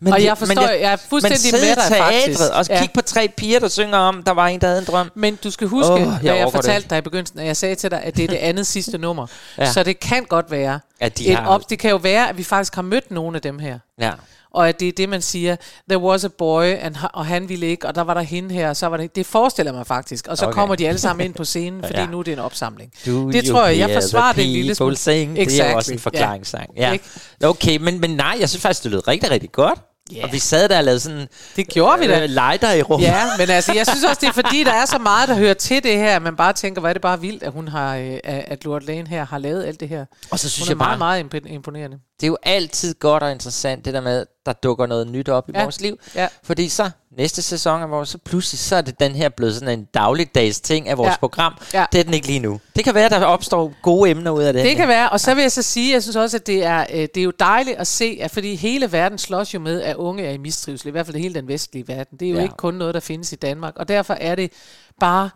Men 0.00 0.12
Og 0.12 0.24
jeg 0.24 0.38
forstår- 0.38 0.62
jeg 0.68 0.92
er 0.92 0.96
fuldstændig 0.96 1.52
men 1.52 1.60
med 1.60 1.76
dig, 1.76 1.96
faktisk. 1.96 2.40
Og 2.54 2.64
Ja. 2.68 2.78
kigge 2.80 2.94
på 2.94 3.00
tre 3.00 3.28
piger, 3.36 3.60
der 3.60 3.68
synger 3.68 3.98
om, 3.98 4.22
der 4.22 4.32
var 4.32 4.46
en, 4.46 4.60
der 4.60 4.66
havde 4.66 4.78
en 4.78 4.84
drøm. 4.84 5.10
Men 5.14 5.38
du 5.44 5.50
skal 5.50 5.66
huske, 5.68 5.92
oh, 5.92 6.00
jeg 6.00 6.06
hvad 6.08 6.34
jeg 6.34 6.44
det 6.46 6.52
fortalte 6.54 6.88
dig 6.90 6.98
i 6.98 7.00
begyndelsen, 7.00 7.38
at 7.38 7.46
jeg 7.46 7.56
sagde 7.56 7.74
til 7.74 7.90
dig, 7.90 8.02
at 8.02 8.16
det 8.16 8.22
er 8.24 8.28
det 8.28 8.36
andet 8.36 8.66
sidste 8.66 8.98
nummer. 8.98 9.26
Ja. 9.58 9.72
Så 9.72 9.82
det 9.82 10.00
kan 10.00 10.24
godt 10.24 10.50
være, 10.50 10.80
At 11.00 11.18
de 11.18 11.28
et 11.28 11.36
har- 11.36 11.46
op, 11.46 11.70
det 11.70 11.78
kan 11.78 11.90
jo 11.90 11.96
være, 11.96 12.28
at 12.28 12.38
vi 12.38 12.44
faktisk 12.44 12.74
har 12.74 12.82
mødt 12.82 13.10
nogle 13.10 13.36
af 13.36 13.42
dem 13.42 13.58
her. 13.58 13.78
Ja. 14.00 14.10
Og 14.56 14.68
at 14.68 14.80
det 14.80 14.88
er 14.88 14.92
det, 14.92 15.08
man 15.08 15.22
siger, 15.22 15.56
there 15.90 16.00
was 16.02 16.24
a 16.24 16.28
boy, 16.38 16.64
and, 16.80 16.94
og 17.12 17.26
han 17.26 17.48
ville 17.48 17.66
ikke, 17.66 17.86
og 17.86 17.94
der 17.94 18.02
var 18.02 18.14
der 18.14 18.20
hende 18.20 18.54
her, 18.54 18.68
og 18.68 18.76
så 18.76 18.86
var 18.86 18.96
det, 18.96 19.16
det 19.16 19.26
forestiller 19.26 19.72
mig 19.72 19.86
faktisk, 19.86 20.26
og 20.28 20.38
så 20.38 20.46
Okay. 20.46 20.54
kommer 20.54 20.74
de 20.74 20.88
alle 20.88 20.98
sammen 21.00 21.26
ind 21.26 21.34
på 21.34 21.44
scenen, 21.44 21.82
fordi 21.86 21.98
Ja. 22.00 22.06
nu 22.06 22.18
er 22.18 22.22
det 22.22 22.32
en 22.32 22.38
opsamling. 22.38 22.92
Do 23.06 23.30
det 23.30 23.44
tror 23.44 23.66
jeg, 23.66 23.78
jeg 23.78 23.90
forsvarer 24.02 24.32
det 24.32 24.44
en 24.44 24.50
lille 24.50 24.74
smule. 24.74 24.96
Sing. 24.96 25.36
Det 25.36 25.60
er 25.60 25.74
også 25.74 25.92
en 25.92 25.96
Exactly. 25.96 25.98
forklaringssang. 26.02 26.70
Ja. 26.76 26.96
Ja. 27.42 27.48
Okay, 27.48 27.76
men, 27.76 28.00
men 28.00 28.10
nej, 28.10 28.36
jeg 28.40 28.48
synes 28.48 28.62
faktisk, 28.62 28.82
det 28.82 28.90
lød 28.90 29.08
rigtig, 29.08 29.30
rigtig 29.30 29.52
godt. 29.52 29.78
Ja. 30.12 30.24
Og 30.24 30.32
vi 30.32 30.38
sad 30.38 30.68
der 30.68 30.78
og 30.78 30.84
lavede 30.84 31.00
sådan 31.00 31.28
Det 31.56 31.68
gjorde 31.68 31.98
vi 32.00 32.06
da. 32.06 32.22
øh, 32.22 32.28
lighter 32.28 32.72
i 32.72 32.82
rummet. 32.82 33.06
Ja, 33.06 33.22
men 33.38 33.50
altså, 33.50 33.72
jeg 33.74 33.86
synes 33.86 34.04
også, 34.04 34.18
det 34.20 34.28
er 34.28 34.32
fordi, 34.32 34.64
der 34.64 34.72
er 34.72 34.86
så 34.86 34.98
meget, 34.98 35.28
der 35.28 35.34
hører 35.34 35.54
til 35.54 35.82
det 35.82 35.96
her, 35.96 36.16
at 36.16 36.22
man 36.22 36.36
bare 36.36 36.52
tænker, 36.52 36.80
hvor 36.80 36.88
er 36.88 36.92
det 36.92 37.02
bare 37.02 37.20
vildt, 37.20 37.42
at 37.42 37.52
hun 37.52 37.68
har, 37.68 37.96
øh, 37.96 38.18
at 38.24 38.64
Lord 38.64 38.82
Lane 38.82 39.08
her 39.08 39.26
har 39.26 39.38
lavet 39.38 39.64
alt 39.64 39.80
det 39.80 39.88
her. 39.88 40.04
Og 40.30 40.38
så 40.38 40.50
synes 40.50 40.68
Hun 40.68 40.72
er 40.72 40.74
jeg 40.74 40.78
bare, 40.78 40.98
meget, 40.98 41.32
meget 41.32 41.44
imp- 41.44 41.52
imponerende. 41.52 41.96
Det 42.20 42.26
er 42.26 42.28
jo 42.28 42.36
altid 42.42 42.94
godt 42.94 43.22
og 43.22 43.32
interessant, 43.32 43.84
det 43.84 43.94
der 43.94 44.00
med, 44.00 44.26
der 44.46 44.52
dukker 44.52 44.86
noget 44.86 45.06
nyt 45.06 45.28
op 45.28 45.48
i 45.48 45.52
Ja. 45.54 45.62
vores 45.62 45.80
liv. 45.80 45.98
Ja. 46.14 46.28
Fordi 46.42 46.68
så, 46.68 46.90
næste 47.16 47.42
sæson 47.42 47.82
af 47.82 47.90
vores, 47.90 48.08
så 48.08 48.18
pludselig, 48.18 48.58
så 48.58 48.76
er 48.76 48.80
det 48.80 49.00
den 49.00 49.12
her 49.14 49.28
blevet 49.28 49.54
sådan 49.54 49.78
en 49.78 49.84
dagligdags 49.94 50.60
ting 50.60 50.88
af 50.88 50.98
vores 50.98 51.10
Ja. 51.10 51.16
program. 51.16 51.54
Ja. 51.74 51.86
Det 51.92 52.00
er 52.00 52.04
den 52.04 52.14
ikke 52.14 52.26
lige 52.26 52.38
nu. 52.38 52.60
Det 52.76 52.84
kan 52.84 52.94
være, 52.94 53.08
der 53.08 53.24
opstår 53.24 53.74
gode 53.82 54.10
emner 54.10 54.30
ud 54.30 54.42
af 54.42 54.52
det. 54.52 54.64
Det 54.64 54.76
kan 54.76 54.88
være, 54.88 55.10
og 55.10 55.20
så 55.20 55.34
vil 55.34 55.42
jeg 55.42 55.52
så 55.52 55.62
sige, 55.62 55.92
jeg 55.92 56.02
synes 56.02 56.16
også, 56.16 56.36
at 56.36 56.46
det 56.46 56.64
er, 56.64 56.80
øh, 56.92 56.96
det 56.96 57.16
er 57.16 57.22
jo 57.22 57.32
dejligt 57.40 57.76
at 57.78 57.86
se, 57.86 58.18
at 58.20 58.30
fordi 58.30 58.54
hele 58.54 58.92
verden 58.92 59.18
slås 59.18 59.54
jo 59.54 59.58
med, 59.58 59.82
at 59.82 59.96
unge 59.96 60.24
er 60.26 60.30
i 60.30 60.38
mistrivsel, 60.38 60.88
i 60.88 60.90
hvert 60.90 61.06
fald 61.06 61.16
hele 61.16 61.34
den 61.34 61.48
vestlige 61.48 61.88
verden. 61.88 62.18
Det 62.18 62.26
er 62.26 62.30
jo 62.30 62.36
ja. 62.36 62.42
ikke 62.42 62.56
kun 62.56 62.74
noget, 62.74 62.94
der 62.94 63.00
findes 63.00 63.32
i 63.32 63.36
Danmark, 63.36 63.72
og 63.76 63.88
derfor 63.88 64.14
er 64.14 64.34
det 64.34 64.52
bare 65.00 65.30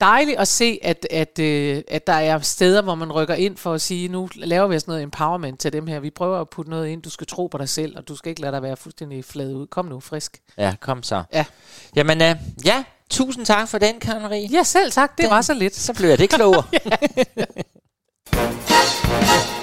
dejligt 0.00 0.38
at 0.38 0.48
se, 0.48 0.78
at, 0.82 1.06
at, 1.10 1.38
øh, 1.38 1.82
at 1.88 2.06
der 2.06 2.12
er 2.12 2.38
steder, 2.38 2.82
hvor 2.82 2.94
man 2.94 3.12
rykker 3.12 3.34
ind 3.34 3.56
for 3.56 3.72
at 3.74 3.80
sige, 3.80 4.08
nu 4.08 4.28
laver 4.34 4.66
vi 4.66 4.78
sådan 4.78 4.90
noget 4.92 5.02
empowerment 5.02 5.60
til 5.60 5.72
dem 5.72 5.86
her. 5.86 6.00
Vi 6.00 6.10
prøver 6.10 6.40
at 6.40 6.48
putte 6.48 6.70
noget 6.70 6.88
ind, 6.88 7.02
du 7.02 7.10
skal 7.10 7.26
tro 7.26 7.46
på 7.46 7.58
dig 7.58 7.68
selv, 7.68 7.96
og 7.96 8.08
du 8.08 8.16
skal 8.16 8.30
ikke 8.30 8.40
lade 8.40 8.52
dig 8.52 8.62
være 8.62 8.76
fuldstændig 8.76 9.24
flad 9.24 9.54
ud. 9.54 9.66
Kom 9.66 9.86
nu, 9.86 10.00
frisk. 10.00 10.40
Ja, 10.58 10.74
kom 10.80 11.02
så. 11.02 11.22
Ja, 11.32 11.44
Jamen, 11.96 12.22
øh, 12.22 12.34
ja, 12.64 12.84
tusind 13.10 13.46
tak 13.46 13.68
for 13.68 13.78
den, 13.78 14.00
Karen 14.00 14.22
Marie. 14.22 14.48
ja 14.52 14.62
selv 14.62 14.90
tak, 14.92 15.16
det 15.16 15.22
Den- 15.22 15.30
var 15.30 15.42
så 15.42 15.54
lidt. 15.54 15.76
Så 15.76 15.94
blev 15.94 16.08
jeg 16.08 16.18
det 16.18 16.30
klogere. 16.30 16.64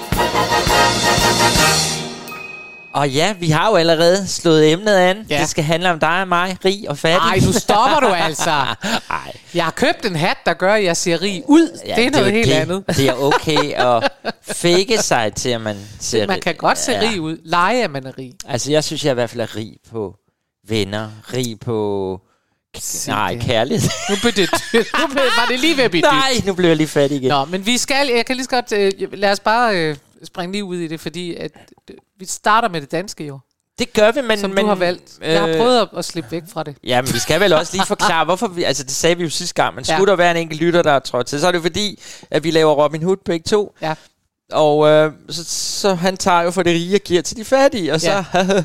Og 2.96 3.10
ja, 3.10 3.32
vi 3.40 3.50
har 3.50 3.68
jo 3.70 3.76
allerede 3.76 4.28
slået 4.28 4.72
emnet 4.72 4.94
an. 4.94 5.26
Ja. 5.30 5.40
Det 5.40 5.48
skal 5.48 5.64
handle 5.64 5.90
om 5.90 5.98
dig 5.98 6.20
og 6.20 6.28
mig, 6.28 6.56
rig 6.64 6.90
og 6.90 6.98
fattig. 6.98 7.18
Nej, 7.18 7.38
nu 7.46 7.52
stopper 7.52 8.00
du 8.00 8.06
altså. 8.06 8.50
Ej. 9.10 9.32
Jeg 9.54 9.64
har 9.64 9.70
købt 9.70 10.06
en 10.06 10.16
hat, 10.16 10.36
der 10.46 10.54
gør, 10.54 10.74
at 10.74 10.84
jeg 10.84 10.96
ser 10.96 11.22
rig 11.22 11.42
ud. 11.46 11.78
Ja, 11.86 11.96
det 11.96 12.06
er 12.06 12.10
noget 12.10 12.26
jo 12.26 12.30
helt 12.30 12.46
det. 12.48 12.54
andet. 12.54 12.84
Det 12.88 13.08
er 13.08 13.14
okay 13.14 13.72
at 13.94 14.10
fake 14.42 14.98
sig 15.02 15.32
til, 15.34 15.48
at 15.48 15.60
man 15.60 15.76
ser 16.00 16.26
Man 16.26 16.40
kan 16.40 16.54
godt 16.54 16.78
se 16.78 17.00
rig 17.00 17.20
ud. 17.20 17.36
Lege, 17.44 17.84
at 17.84 17.90
man 17.90 18.06
er 18.06 18.18
rig. 18.18 18.32
Altså, 18.48 18.72
jeg 18.72 18.84
synes, 18.84 19.04
jeg 19.04 19.10
i 19.10 19.14
hvert 19.14 19.30
fald 19.30 19.40
er 19.40 19.56
rig 19.56 19.72
på 19.90 20.14
venner, 20.68 21.10
rig 21.32 21.60
på... 21.60 22.20
Se 22.78 23.10
Nej, 23.10 23.32
det. 23.32 23.42
kærlighed. 23.42 23.90
Nu, 24.10 24.16
blev 24.20 24.32
det, 24.32 24.50
nu 25.00 25.06
blev, 25.06 25.24
var 25.38 25.46
det 25.48 25.60
lige 25.60 25.76
ved 25.76 25.84
at 25.84 25.90
blive 25.90 26.02
Nej, 26.02 26.32
nu 26.46 26.54
blev 26.54 26.68
jeg 26.68 26.76
lige 26.76 26.88
fattig 26.88 27.16
igen. 27.16 27.28
Nå, 27.28 27.44
men 27.44 27.66
vi 27.66 27.78
skal, 27.78 28.08
jeg 28.08 28.26
kan 28.26 28.36
lige 28.36 28.44
så 28.44 28.50
godt, 28.50 28.72
øh, 28.72 28.92
lad 29.12 29.32
os 29.32 29.40
bare 29.40 29.76
øh, 29.76 29.96
springe 30.26 30.52
lige 30.52 30.64
ud 30.64 30.76
i 30.76 30.88
det, 30.88 31.00
fordi 31.00 31.34
at, 31.34 31.50
vi 32.18 32.24
starter 32.26 32.68
med 32.68 32.80
det 32.80 32.92
danske 32.92 33.26
jo, 33.26 33.38
Det 33.78 33.92
gør 33.92 34.12
vi, 34.12 34.20
men... 34.20 34.38
som 34.38 34.50
men, 34.50 34.58
du 34.58 34.66
har 34.66 34.74
valgt. 34.74 35.18
Jeg 35.20 35.40
har 35.40 35.48
øh, 35.48 35.56
prøvet 35.56 35.80
at, 35.80 35.88
at 35.96 36.04
slippe 36.04 36.30
væk 36.32 36.42
fra 36.48 36.62
det. 36.62 36.76
Ja, 36.84 37.02
men 37.02 37.14
vi 37.14 37.18
skal 37.18 37.40
vel 37.40 37.52
også 37.52 37.76
lige 37.76 37.86
forklare, 37.86 38.24
hvorfor 38.30 38.48
vi... 38.48 38.62
Altså, 38.64 38.84
det 38.84 38.92
sagde 38.92 39.16
vi 39.16 39.22
jo 39.22 39.30
sidste 39.30 39.54
gang, 39.54 39.74
men 39.74 39.84
Ja. 39.88 39.96
skulle 39.96 40.10
der 40.10 40.16
være 40.16 40.30
en 40.30 40.36
enkelt 40.36 40.60
lytter, 40.60 40.82
der 40.82 40.92
er 40.92 40.98
trådt 40.98 41.26
til, 41.26 41.40
så 41.40 41.46
er 41.46 41.52
det 41.52 41.62
fordi, 41.62 42.02
at 42.30 42.44
vi 42.44 42.50
laver 42.50 42.84
Robin 42.84 43.02
Hood 43.02 43.16
begge 43.24 43.44
to. 43.48 43.74
Ja. 43.82 43.94
Og 44.52 44.88
øh, 44.88 45.12
så, 45.28 45.44
så 45.80 45.94
han 45.94 46.16
tager 46.16 46.42
jo 46.42 46.50
for 46.50 46.62
det 46.62 46.72
rige 46.72 46.96
og 46.96 47.00
giver 47.00 47.22
til 47.22 47.36
de 47.36 47.44
fattige, 47.44 47.92
og 47.92 48.00
så, 48.00 48.24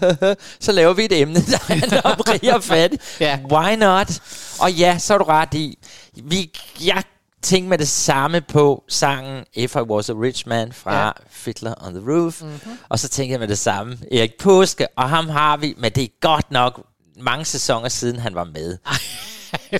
så 0.65 0.71
laver 0.71 0.93
vi 0.93 1.05
et 1.05 1.21
emne, 1.21 1.35
der 1.35 1.73
handler 1.73 2.01
om 2.01 2.21
rige 2.29 2.55
og 2.55 2.63
fattige. 2.63 3.01
Ja. 3.19 3.39
Why 3.51 3.75
not? 3.75 4.21
Og 4.59 4.71
ja, 4.73 4.97
så 4.97 5.13
er 5.13 5.17
du 5.17 5.23
ret 5.23 5.53
i. 5.53 5.77
Vi, 6.23 6.51
jeg 6.85 7.03
tænkte 7.43 7.69
med 7.69 7.77
det 7.77 7.87
samme 7.87 8.41
på 8.41 8.83
sangen 8.87 9.43
If 9.53 9.75
I 9.75 9.79
Was 9.79 10.09
a 10.09 10.13
Rich 10.13 10.47
Man 10.47 10.71
fra 10.73 11.05
Ja. 11.05 11.11
Fiddler 11.31 11.73
on 11.87 11.93
the 11.93 12.11
Roof. 12.11 12.41
Mm-hmm. 12.41 12.77
Og 12.89 12.99
så 12.99 13.09
tænkte 13.09 13.31
jeg 13.31 13.39
med 13.39 13.47
det 13.47 13.59
samme. 13.59 13.97
Erik 14.11 14.31
Påske, 14.39 14.87
og 14.97 15.09
ham 15.09 15.29
har 15.29 15.57
vi, 15.57 15.75
men 15.77 15.91
det 15.91 16.03
er 16.03 16.07
godt 16.21 16.51
nok 16.51 16.81
mange 17.19 17.45
sæsoner 17.45 17.89
siden, 17.89 18.19
han 18.19 18.35
var 18.35 18.43
med. 18.43 18.77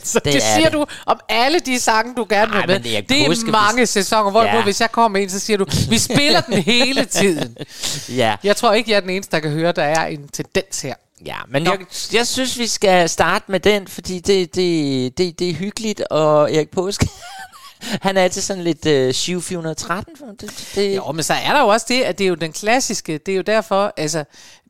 Så 0.04 0.20
det, 0.20 0.26
Det 0.26 0.36
er 0.36 0.56
siger 0.56 0.64
det. 0.70 0.74
du 0.74 0.86
om 1.06 1.20
alle 1.30 1.60
de 1.60 1.80
sange, 1.80 2.16
du 2.16 2.26
gerne 2.30 2.52
vil 2.52 2.64
med. 2.68 2.80
det 2.80 2.98
er 2.98 3.02
det 3.02 3.22
er 3.26 3.52
mange 3.52 3.86
sæsoner, 3.86 4.32
hvor 4.32 4.44
Ja. 4.44 4.64
hvis 4.64 4.82
jeg 4.82 4.92
kommer 4.92 5.20
en, 5.20 5.30
så 5.30 5.40
siger 5.40 5.58
du, 5.58 5.66
vi 5.90 5.98
spiller 5.98 6.42
den 6.42 6.54
hele 6.58 7.06
tiden. 7.20 7.58
Ja. 8.10 8.36
Jeg 8.44 8.56
tror 8.56 8.74
ikke, 8.74 8.92
jeg 8.92 8.98
er 8.98 9.02
den 9.02 9.10
eneste, 9.10 9.32
der 9.32 9.40
kan 9.40 9.52
høre, 9.52 9.72
der 9.72 9.84
er 9.84 10.06
en 10.08 10.28
tendens 10.28 10.82
her. 10.82 10.94
Ja, 11.26 11.36
men 11.50 11.64
jeg, 11.66 11.78
jeg 12.14 12.28
synes, 12.28 12.60
vi 12.60 12.68
skal 12.68 13.10
starte 13.10 13.46
med 13.48 13.60
den, 13.60 13.88
fordi 13.88 14.20
det, 14.20 14.56
det, 14.56 15.18
det, 15.18 15.40
det 15.40 15.50
er 15.50 15.54
hyggeligt, 15.54 16.02
og 16.02 16.54
Erik 16.54 16.70
Påske, 16.72 17.10
han 17.82 18.18
er 18.18 18.22
altid 18.22 18.42
sådan 18.42 18.64
lidt 18.64 18.86
øh, 18.86 19.14
7413. 19.14 20.18
for 20.18 20.26
Det, 20.26 20.72
det, 20.76 20.96
Jo, 20.96 21.12
men 21.12 21.24
så 21.24 21.34
er 21.34 21.54
der 21.54 21.62
jo 21.62 21.68
også 21.68 21.86
det, 21.90 22.02
at 22.02 22.18
det 22.18 22.24
er 22.24 22.28
jo 22.28 22.36
den 22.36 22.52
klassiske, 22.52 23.18
det 23.18 23.32
er 23.32 23.36
jo 23.36 23.42
derfor, 23.42 23.94
altså, 23.98 24.24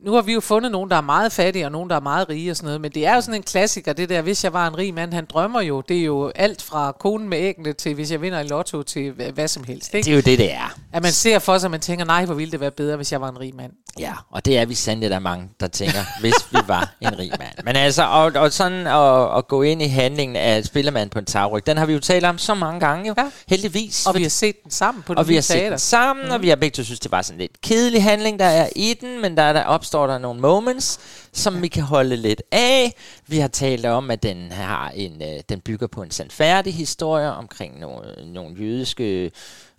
nu 0.04 0.12
har 0.12 0.22
vi 0.22 0.32
jo 0.32 0.40
fundet 0.40 0.72
nogen, 0.72 0.90
der 0.90 0.96
er 0.96 1.00
meget 1.00 1.32
fattige, 1.32 1.64
og 1.64 1.72
nogen, 1.72 1.90
der 1.90 1.96
er 1.96 2.00
meget 2.00 2.28
rige 2.28 2.50
og 2.50 2.56
sådan 2.56 2.66
noget, 2.66 2.80
men 2.80 2.90
det 2.90 3.06
er 3.06 3.14
jo 3.14 3.20
sådan 3.20 3.34
en 3.34 3.42
klassiker, 3.42 3.92
det 3.92 4.08
der, 4.08 4.22
hvis 4.22 4.44
jeg 4.44 4.52
var 4.52 4.68
en 4.68 4.78
rig 4.78 4.94
mand, 4.94 5.12
han 5.12 5.26
drømmer 5.30 5.60
jo, 5.60 5.80
det 5.80 5.98
er 5.98 6.04
jo 6.04 6.32
alt 6.34 6.62
fra 6.62 6.92
konen 7.00 7.28
med 7.28 7.38
æggene 7.38 7.72
til, 7.72 7.94
hvis 7.94 8.12
jeg 8.12 8.22
vinder 8.22 8.40
i 8.40 8.46
lotto, 8.46 8.82
til 8.82 9.10
hvad, 9.10 9.32
hvad 9.32 9.48
som 9.48 9.64
helst, 9.64 9.92
det 9.92 9.98
ikke? 9.98 10.10
er 10.10 10.14
jo 10.14 10.20
det, 10.20 10.38
det 10.38 10.52
er. 10.52 10.78
At 10.92 11.02
man 11.02 11.12
ser 11.12 11.38
for 11.38 11.58
sig, 11.58 11.66
at 11.66 11.70
man 11.70 11.80
tænker, 11.80 12.04
nej, 12.04 12.24
hvor 12.24 12.34
ville 12.34 12.52
det 12.52 12.60
være 12.60 12.70
bedre, 12.70 12.96
hvis 12.96 13.12
jeg 13.12 13.20
var 13.20 13.28
en 13.28 13.40
rig 13.40 13.54
mand. 13.54 13.72
Ja, 13.98 14.12
og 14.30 14.44
det 14.44 14.58
er 14.58 14.64
vi 14.66 14.74
sandelig, 14.74 15.10
der 15.10 15.16
er 15.16 15.20
mange, 15.20 15.48
der 15.60 15.66
tænker, 15.68 15.98
hvis 16.20 16.34
vi 16.50 16.58
var 16.66 16.94
en 17.00 17.18
rig 17.18 17.30
mand. 17.38 17.54
Men 17.64 17.76
altså, 17.76 18.02
og, 18.02 18.32
og 18.34 18.52
sådan 18.52 18.86
at, 18.86 19.38
at 19.38 19.48
gå 19.48 19.62
ind 19.62 19.82
i 19.82 19.86
handlingen 19.86 20.36
af 20.36 20.64
Spillermand 20.64 21.10
på 21.10 21.18
en 21.18 21.24
tagryg, 21.24 21.66
den 21.66 21.76
har 21.76 21.86
vi 21.86 21.92
jo 21.92 22.00
talt 22.00 22.24
om 22.24 22.38
så 22.38 22.54
mange 22.54 22.80
gange 22.80 23.08
jo, 23.08 23.14
Ja. 23.18 23.30
heldigvis. 23.48 24.06
Og 24.06 24.14
vi 24.14 24.22
har 24.22 24.30
set 24.30 24.62
den 24.62 24.70
sammen 24.70 25.02
på 25.02 25.12
og 25.12 25.18
det 25.18 25.28
vi 25.28 25.34
har 25.34 25.42
set 25.42 25.54
teater. 25.54 25.68
den 25.68 25.78
sammen, 25.78 26.24
mm. 26.26 26.32
og 26.32 26.42
vi 26.42 26.48
har 26.48 26.56
begge 26.56 26.74
to 26.74 26.82
synes, 26.82 27.00
det 27.00 27.10
var 27.12 27.22
sådan 27.22 27.40
lidt 27.40 27.60
kedelig 27.60 28.02
handling, 28.02 28.38
der 28.38 28.44
er 28.44 28.68
i 28.76 28.94
den, 29.00 29.20
men 29.22 29.36
der, 29.36 29.52
der 29.52 29.64
opstår 29.64 30.06
der 30.06 30.18
nogle 30.18 30.40
moments, 30.40 31.00
som 31.32 31.54
ja. 31.54 31.60
vi 31.60 31.68
kan 31.68 31.82
holde 31.82 32.16
lidt 32.16 32.42
af. 32.52 32.94
Vi 33.26 33.38
har 33.38 33.48
talt 33.48 33.86
om, 33.86 34.10
at 34.10 34.22
den 34.22 34.52
har 34.52 34.90
en, 34.94 35.22
øh, 35.22 35.40
den 35.48 35.60
bygger 35.60 35.86
på 35.86 36.02
en 36.02 36.10
sandfærdig 36.10 36.74
historie 36.74 37.32
omkring 37.32 37.80
nogle, 37.80 38.32
nogle 38.32 38.56
jødiske, 38.60 39.30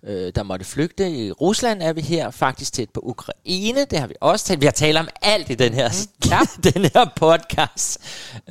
øh, 0.06 0.32
der 0.34 0.42
måtte 0.42 0.64
flygte. 0.64 1.10
I 1.10 1.32
Rusland 1.32 1.82
er 1.82 1.92
vi 1.92 2.00
her, 2.00 2.30
faktisk 2.30 2.72
tæt 2.72 2.90
på 2.94 3.00
Ukraine, 3.02 3.84
det 3.84 3.98
har 3.98 4.06
vi 4.06 4.14
også 4.20 4.46
talt. 4.46 4.60
Vi 4.60 4.66
har 4.66 4.72
talt 4.72 4.98
om 4.98 5.08
alt 5.22 5.50
i 5.50 5.54
den 5.54 5.74
her, 5.74 5.88
mm. 5.88 6.30
Ja. 6.30 6.70
den 6.70 6.84
her 6.84 7.06
podcast. 7.16 7.98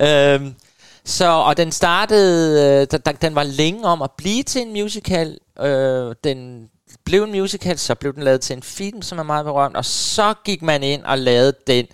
Øhm, 0.00 0.54
så, 1.04 1.26
og 1.26 1.56
den 1.56 1.72
startede, 1.72 2.86
øh, 2.92 3.14
den 3.22 3.34
var 3.34 3.42
længe 3.42 3.84
om 3.84 4.02
at 4.02 4.10
blive 4.10 4.42
til 4.42 4.62
en 4.62 4.72
musical. 4.72 5.38
Øh, 5.60 6.14
den 6.24 6.68
blev 7.04 7.22
en 7.22 7.30
musical, 7.30 7.78
så 7.78 7.94
blev 7.94 8.14
den 8.14 8.22
lavet 8.22 8.40
til 8.40 8.56
en 8.56 8.62
film, 8.62 9.02
som 9.02 9.18
er 9.18 9.22
meget 9.22 9.44
berømt, 9.44 9.76
og 9.76 9.84
så 9.84 10.34
gik 10.44 10.62
man 10.62 10.82
ind 10.82 11.02
og 11.04 11.18
lavede 11.18 11.52
den 11.66 11.86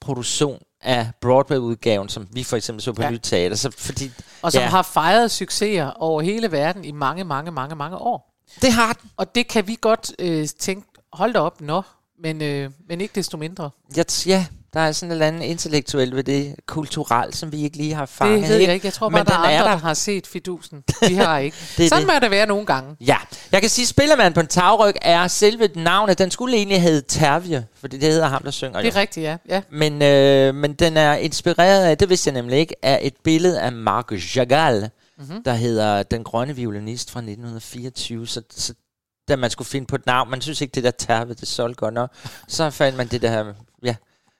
produktion 0.00 0.58
af 0.82 1.10
Broadway-udgaven, 1.20 2.08
som 2.08 2.28
vi 2.32 2.44
for 2.44 2.56
eksempel 2.56 2.82
så 2.82 2.92
på 2.92 3.02
Ja. 3.02 3.10
Nyt 3.10 3.20
Teater. 3.22 3.56
Så 3.56 3.70
fordi, 3.78 4.10
Og 4.42 4.52
som 4.52 4.62
ja. 4.62 4.68
har 4.68 4.82
fejret 4.82 5.30
succeser 5.30 5.90
over 5.90 6.22
hele 6.22 6.52
verden 6.52 6.84
i 6.84 6.90
mange, 6.92 7.24
mange, 7.24 7.50
mange, 7.50 7.74
mange 7.76 7.96
år. 7.96 8.31
Det 8.62 8.72
har 8.72 8.92
den. 8.92 9.10
Og 9.16 9.34
det 9.34 9.48
kan 9.48 9.68
vi 9.68 9.78
godt 9.80 10.12
øh, 10.18 10.48
tænke, 10.58 10.88
hold 11.12 11.32
da 11.32 11.38
op, 11.38 11.60
nå, 11.60 11.82
men, 12.22 12.42
øh, 12.42 12.70
men 12.88 13.00
ikke 13.00 13.12
desto 13.14 13.36
mindre. 13.36 13.70
Jeg, 13.96 14.04
t- 14.12 14.26
ja, 14.28 14.46
der 14.74 14.80
er 14.80 14.92
sådan 14.92 15.10
et 15.10 15.14
eller 15.14 15.26
andet 15.26 15.42
intellektuelt 15.44 16.16
ved 16.16 16.24
det, 16.24 16.54
kulturelt, 16.66 17.36
som 17.36 17.52
vi 17.52 17.62
ikke 17.62 17.76
lige 17.76 17.94
har 17.94 18.06
fanget. 18.06 18.40
Det 18.42 18.48
ved 18.48 18.56
jeg 18.56 18.74
ikke. 18.74 18.86
Jeg 18.86 18.92
tror 18.92 19.08
bare, 19.08 19.20
Men 19.20 19.26
der 19.26 19.32
er 19.32 19.36
den 19.42 19.44
er 19.50 19.58
andre, 19.58 19.64
der. 19.70 19.76
der 19.76 19.86
har 19.86 19.94
set 19.94 20.26
fidusen. 20.26 20.84
Vi 21.08 21.14
har 21.14 21.38
ikke. 21.38 21.56
Det 21.76 21.88
Sådan 21.88 22.06
det. 22.06 22.14
må 22.14 22.18
det 22.20 22.30
være 22.30 22.46
nogle 22.46 22.66
gange. 22.66 22.96
Ja, 23.00 23.16
jeg 23.52 23.60
kan 23.60 23.70
sige, 23.70 23.82
at 23.84 23.88
Spillermand 23.88 24.34
på 24.34 24.40
en 24.40 24.46
tagryg 24.46 24.94
er 25.02 25.28
selve 25.28 25.68
navnet. 25.76 26.18
Den 26.18 26.30
skulle 26.30 26.56
egentlig 26.56 26.82
hedde 26.82 27.06
Tervje, 27.08 27.66
for 27.80 27.88
det 27.88 28.00
hedder 28.02 28.28
ham, 28.28 28.42
der 28.42 28.50
synger. 28.50 28.80
Det 28.82 28.84
jo. 28.84 28.90
er 28.96 29.00
rigtigt, 29.00 29.24
ja. 29.24 29.36
ja. 29.48 29.62
Men, 29.70 30.02
øh, 30.02 30.54
men 30.54 30.72
den 30.72 30.96
er 30.96 31.14
inspireret 31.14 31.84
af, 31.84 31.98
det 31.98 32.08
vidste 32.08 32.28
jeg 32.28 32.34
nemlig 32.34 32.58
ikke, 32.58 32.74
af 32.84 32.98
et 33.02 33.14
billede 33.24 33.60
af 33.60 33.72
Marc 33.72 34.20
Chagall, 34.20 34.90
mm-hmm. 35.18 35.42
der 35.42 35.54
hedder 35.54 36.02
Den 36.02 36.24
grønne 36.24 36.56
violinist 36.56 37.10
fra 37.10 37.20
1924. 37.20 38.26
Så, 38.26 38.42
så 38.50 38.74
da 39.28 39.36
man 39.36 39.50
skulle 39.50 39.68
finde 39.68 39.86
på 39.86 39.96
et 39.96 40.06
navn, 40.06 40.30
man 40.30 40.40
synes 40.40 40.60
ikke, 40.60 40.72
det 40.72 40.84
der 40.84 40.90
terve, 40.90 41.34
det 41.34 41.48
solgte 41.48 41.76
godt 41.76 41.94
nok, 41.94 42.14
så 42.48 42.70
fandt 42.70 42.96
man 42.96 43.08
det 43.08 43.22
der, 43.22 43.54
ja. 43.82 43.96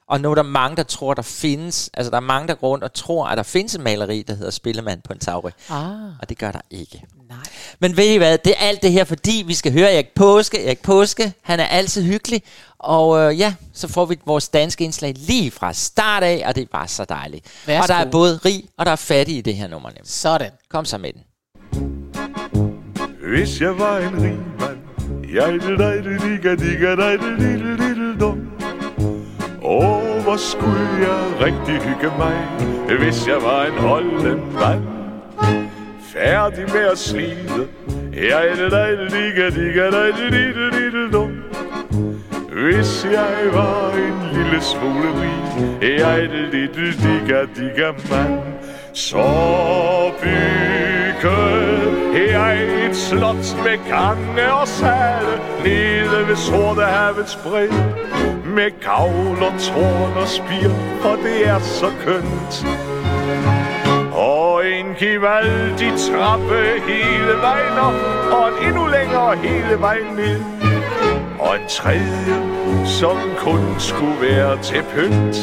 Og 0.08 0.20
nu 0.20 0.30
er 0.30 0.34
der 0.34 0.42
mange, 0.42 0.76
der 0.76 0.82
tror, 0.82 1.14
der 1.14 1.22
findes, 1.22 1.90
altså 1.94 2.10
der 2.10 2.16
er 2.16 2.20
mange, 2.20 2.48
der 2.48 2.54
går 2.54 2.68
rundt 2.68 2.84
og 2.84 2.92
tror, 2.94 3.26
at 3.26 3.36
der 3.36 3.42
findes 3.42 3.74
en 3.74 3.82
maleri, 3.82 4.22
der 4.22 4.34
hedder 4.34 4.50
Spillemand 4.50 5.02
på 5.02 5.12
en 5.12 5.18
tagryg. 5.18 5.52
Ah, 5.70 5.84
Og 6.20 6.28
det 6.28 6.38
gør 6.38 6.52
der 6.52 6.60
ikke. 6.70 7.02
nej. 7.28 7.38
Men 7.80 7.96
ved 7.96 8.04
I 8.04 8.16
hvad, 8.16 8.38
det 8.38 8.50
er 8.58 8.66
alt 8.66 8.82
det 8.82 8.92
her, 8.92 9.04
fordi 9.04 9.44
vi 9.46 9.54
skal 9.54 9.72
høre 9.72 9.92
Erik 9.92 10.14
Påske. 10.14 10.66
Erik 10.66 10.82
Påske, 10.82 11.32
han 11.42 11.60
er 11.60 11.64
altid 11.66 12.02
hyggelig. 12.02 12.42
Og 12.78 13.18
øh, 13.18 13.38
ja, 13.40 13.54
så 13.72 13.88
får 13.88 14.04
vi 14.06 14.18
vores 14.26 14.48
danske 14.48 14.84
indslag 14.84 15.14
lige 15.16 15.50
fra 15.50 15.72
start 15.72 16.22
af, 16.22 16.42
og 16.46 16.54
det 16.54 16.62
er 16.62 16.66
bare 16.72 16.88
så 16.88 17.04
dejligt. 17.04 17.46
Værsgo. 17.66 17.82
Og 17.82 17.88
der 17.88 17.94
er 17.94 18.10
både 18.10 18.40
rig 18.44 18.64
og 18.78 18.86
der 18.86 18.92
er 18.92 18.96
fattig 18.96 19.36
i 19.36 19.40
det 19.40 19.54
her 19.56 19.68
nummer. 19.68 19.88
Nemlig. 19.88 20.02
Sådan. 20.10 20.50
Kom 20.70 20.84
så 20.84 20.98
med 20.98 21.12
den. 21.12 21.22
Hvis 23.34 23.60
jeg 23.60 23.78
var 23.78 23.98
en 23.98 24.22
rig 24.22 24.38
mand 24.60 24.78
Jeg 25.34 25.52
dig 25.78 26.04
digga 26.22 26.54
digga 26.54 26.96
dig 26.96 27.18
dum 28.20 28.41
Åh, 29.64 30.22
hvor 30.22 30.22
hvor 30.32 30.36
skulle 30.36 30.88
jeg 31.00 31.46
rigtig 31.46 31.74
hygge 31.74 32.12
mig, 32.18 32.36
hvis 32.98 33.28
jeg 33.28 33.36
var 33.42 33.64
en 33.64 33.78
holden 33.78 34.40
mand. 34.54 34.82
Færdig 36.14 36.64
med 36.74 36.86
at 36.92 36.98
slide, 36.98 37.68
jeg 38.12 38.48
er 38.48 38.54
det 38.54 38.72
ligge, 38.72 39.12
ligge, 39.12 39.50
digga, 39.50 39.90
dejlige, 39.90 40.54
digga, 40.54 41.10
dum. 41.12 41.32
Hvis 42.52 43.06
jeg 43.12 43.36
var 43.52 43.92
en 43.92 44.36
lille 44.36 44.60
smule 44.60 45.08
rig, 45.20 45.90
jeg 45.98 46.24
er 46.24 46.28
det 46.28 46.48
lille 46.52 46.92
digga, 46.92 47.40
digga, 47.56 47.92
mand. 48.10 48.40
Så 48.92 49.24
byggede 50.22 51.22
jeg 52.32 52.86
et 52.86 52.96
slot 52.96 53.64
med 53.64 53.88
gange 53.88 54.52
og 54.52 54.68
sale 54.68 55.40
Nede 55.64 56.28
ved 56.28 56.36
Sortehavets 56.36 57.36
bred 57.36 57.68
med 58.54 58.70
gavl 58.80 59.42
og 59.42 59.52
tårn 59.60 60.12
og 60.16 60.28
spir 60.28 60.70
For 61.02 61.16
det 61.24 61.48
er 61.48 61.58
så 61.58 61.86
kønt. 62.04 62.66
Og 64.12 64.66
en 64.66 64.86
gevaldig 64.98 65.92
trappe 65.98 66.60
hele 66.88 67.34
vejen 67.40 67.78
op 67.78 67.94
Og 68.32 68.48
en 68.48 68.66
endnu 68.66 68.86
længere 68.86 69.36
hele 69.36 69.80
vejen 69.80 70.14
ned. 70.16 70.40
Og 71.38 71.54
en 71.56 71.68
tredje, 71.68 72.36
som 72.86 73.16
kun 73.38 73.74
skulle 73.78 74.20
være 74.20 74.62
til 74.62 74.82
pynt. 74.94 75.36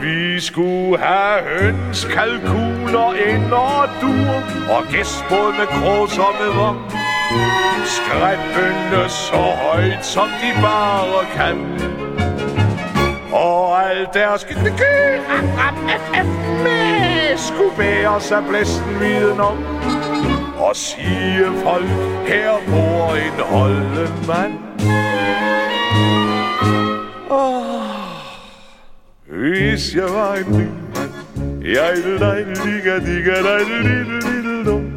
Vi 0.00 0.40
skulle 0.40 0.98
have 0.98 1.40
høns, 1.44 2.04
kalkuner, 2.04 3.12
ender 3.12 3.82
og 3.82 3.88
duer 4.00 4.42
Og 4.76 4.82
gæstbåd 4.92 5.52
med 5.58 5.66
krås 5.66 6.18
og 6.18 6.32
med 6.40 6.54
vogn 6.54 6.97
Skræppende 7.84 9.08
så 9.08 9.36
højt, 9.36 10.06
som 10.06 10.28
de 10.28 10.62
bare 10.62 11.26
kan 11.34 11.56
Og 13.32 13.90
alt 13.90 14.14
deres 14.14 14.44
med 16.62 17.36
skulle 17.36 17.76
bære 17.76 18.20
sig 18.20 18.44
blæsten 18.48 19.00
viden 19.00 19.40
om 19.40 19.56
Og 20.58 20.76
sige 20.76 21.44
folk, 21.62 21.88
her 22.26 22.52
bor 22.68 23.14
en 23.14 23.40
holden 23.44 24.26
mand 24.26 24.52
Hvis 29.26 29.94
jeg 29.94 30.14
var 30.14 30.34
en 30.34 30.56
rig 30.56 30.70
mand 30.94 31.12
Jeg 31.64 31.90
ville 31.96 32.18
dig, 32.18 32.46
ligge, 32.46 32.92
digge 33.00 33.34
dig, 33.42 33.60
lille, 33.68 34.20
lille, 34.20 34.64
dum 34.64 34.92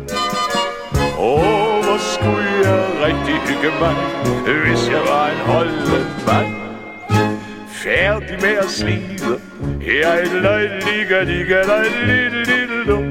Åh, 1.20 1.40
hvor 1.40 1.61
skulle 2.14 2.52
jeg 2.68 2.84
rigtig 3.06 3.36
hygge 3.48 3.72
mig 3.82 3.96
Hvis 4.62 4.90
jeg 4.90 5.02
var 5.12 5.26
en 5.28 5.42
holdemand. 5.52 6.62
Færdig 7.84 8.38
med 8.42 8.58
at 8.58 8.70
slide 8.70 9.40
Jeg 9.86 10.20
er 10.20 10.42
dig, 10.42 10.70
digga, 10.86 11.20
digga, 11.26 11.62
dig, 11.64 11.86
lille, 12.06 12.44
lille, 12.44 12.86
dum 12.88 13.04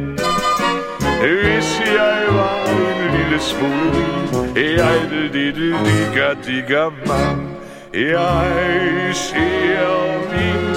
Hvis 1.21 1.81
jeg 1.87 2.25
var 2.29 2.67
en 2.67 3.17
lille 3.17 3.41
smule 3.41 4.05
Jeg 4.57 4.97
er 4.97 5.31
lille, 5.33 5.77
digga, 5.85 6.29
digga, 6.47 6.89
mand 7.07 7.41
Jeg 7.95 9.15
ser 9.15 10.01
min 10.33 10.71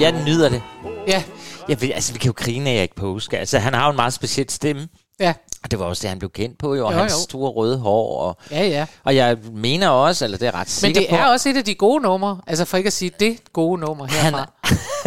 Jeg 0.00 0.12
nyder 0.26 0.48
det. 0.48 0.62
Ja, 1.08 1.22
jeg 1.68 1.80
vil, 1.80 1.90
altså, 1.90 2.12
vi 2.12 2.18
kan 2.18 2.26
jo 2.26 2.34
grine 2.36 2.70
af 2.70 2.74
Erik 2.78 2.94
Påske. 2.94 3.38
Altså, 3.38 3.58
han 3.58 3.74
har 3.74 3.84
jo 3.84 3.90
en 3.90 3.96
meget 3.96 4.12
speciel 4.12 4.50
stemme. 4.50 4.88
ja, 5.20 5.34
Og 5.64 5.70
det 5.70 5.78
var 5.78 5.84
også 5.84 6.00
det, 6.02 6.08
han 6.08 6.18
blev 6.18 6.30
kendt 6.30 6.58
på, 6.58 6.74
jo. 6.74 6.86
Og 6.86 6.92
Jo, 6.92 6.98
hans 6.98 7.12
jo. 7.12 7.18
store 7.18 7.50
røde 7.50 7.78
hår. 7.78 8.18
Og, 8.20 8.36
ja, 8.50 8.66
ja. 8.66 8.86
og 9.04 9.16
jeg 9.16 9.38
mener 9.52 9.88
også, 9.88 10.24
eller 10.24 10.38
det 10.38 10.48
er 10.48 10.52
ret 10.54 10.58
Men 10.58 10.66
sikker 10.66 11.00
det 11.00 11.10
på. 11.10 11.16
er 11.16 11.24
også 11.26 11.48
et 11.48 11.56
af 11.56 11.64
de 11.64 11.74
gode 11.74 12.02
numre. 12.02 12.40
Altså 12.46 12.64
for 12.64 12.76
ikke 12.76 12.86
at 12.86 12.92
sige 12.92 13.10
det 13.20 13.52
gode 13.52 13.80
nummer 13.80 14.06
han, 14.06 14.34
herfra. 14.34 14.50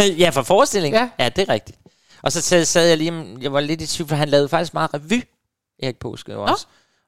ja, 0.23 0.29
for 0.29 0.41
forestillingen. 0.41 1.01
Ja. 1.01 1.23
Ja. 1.23 1.29
det 1.29 1.41
er 1.49 1.53
rigtigt. 1.53 1.77
Og 2.23 2.31
så 2.31 2.41
sad, 2.41 2.65
sad 2.65 2.87
jeg 2.87 2.97
lige, 2.97 3.25
jeg 3.41 3.53
var 3.53 3.59
lidt 3.59 3.81
i 3.81 3.87
tvivl, 3.87 4.09
for 4.09 4.15
han 4.15 4.29
lavede 4.29 4.49
faktisk 4.49 4.73
meget 4.73 4.93
revy, 4.93 5.23
Erik 5.83 5.99
Påske 5.99 6.31
jo 6.31 6.43
også. 6.43 6.65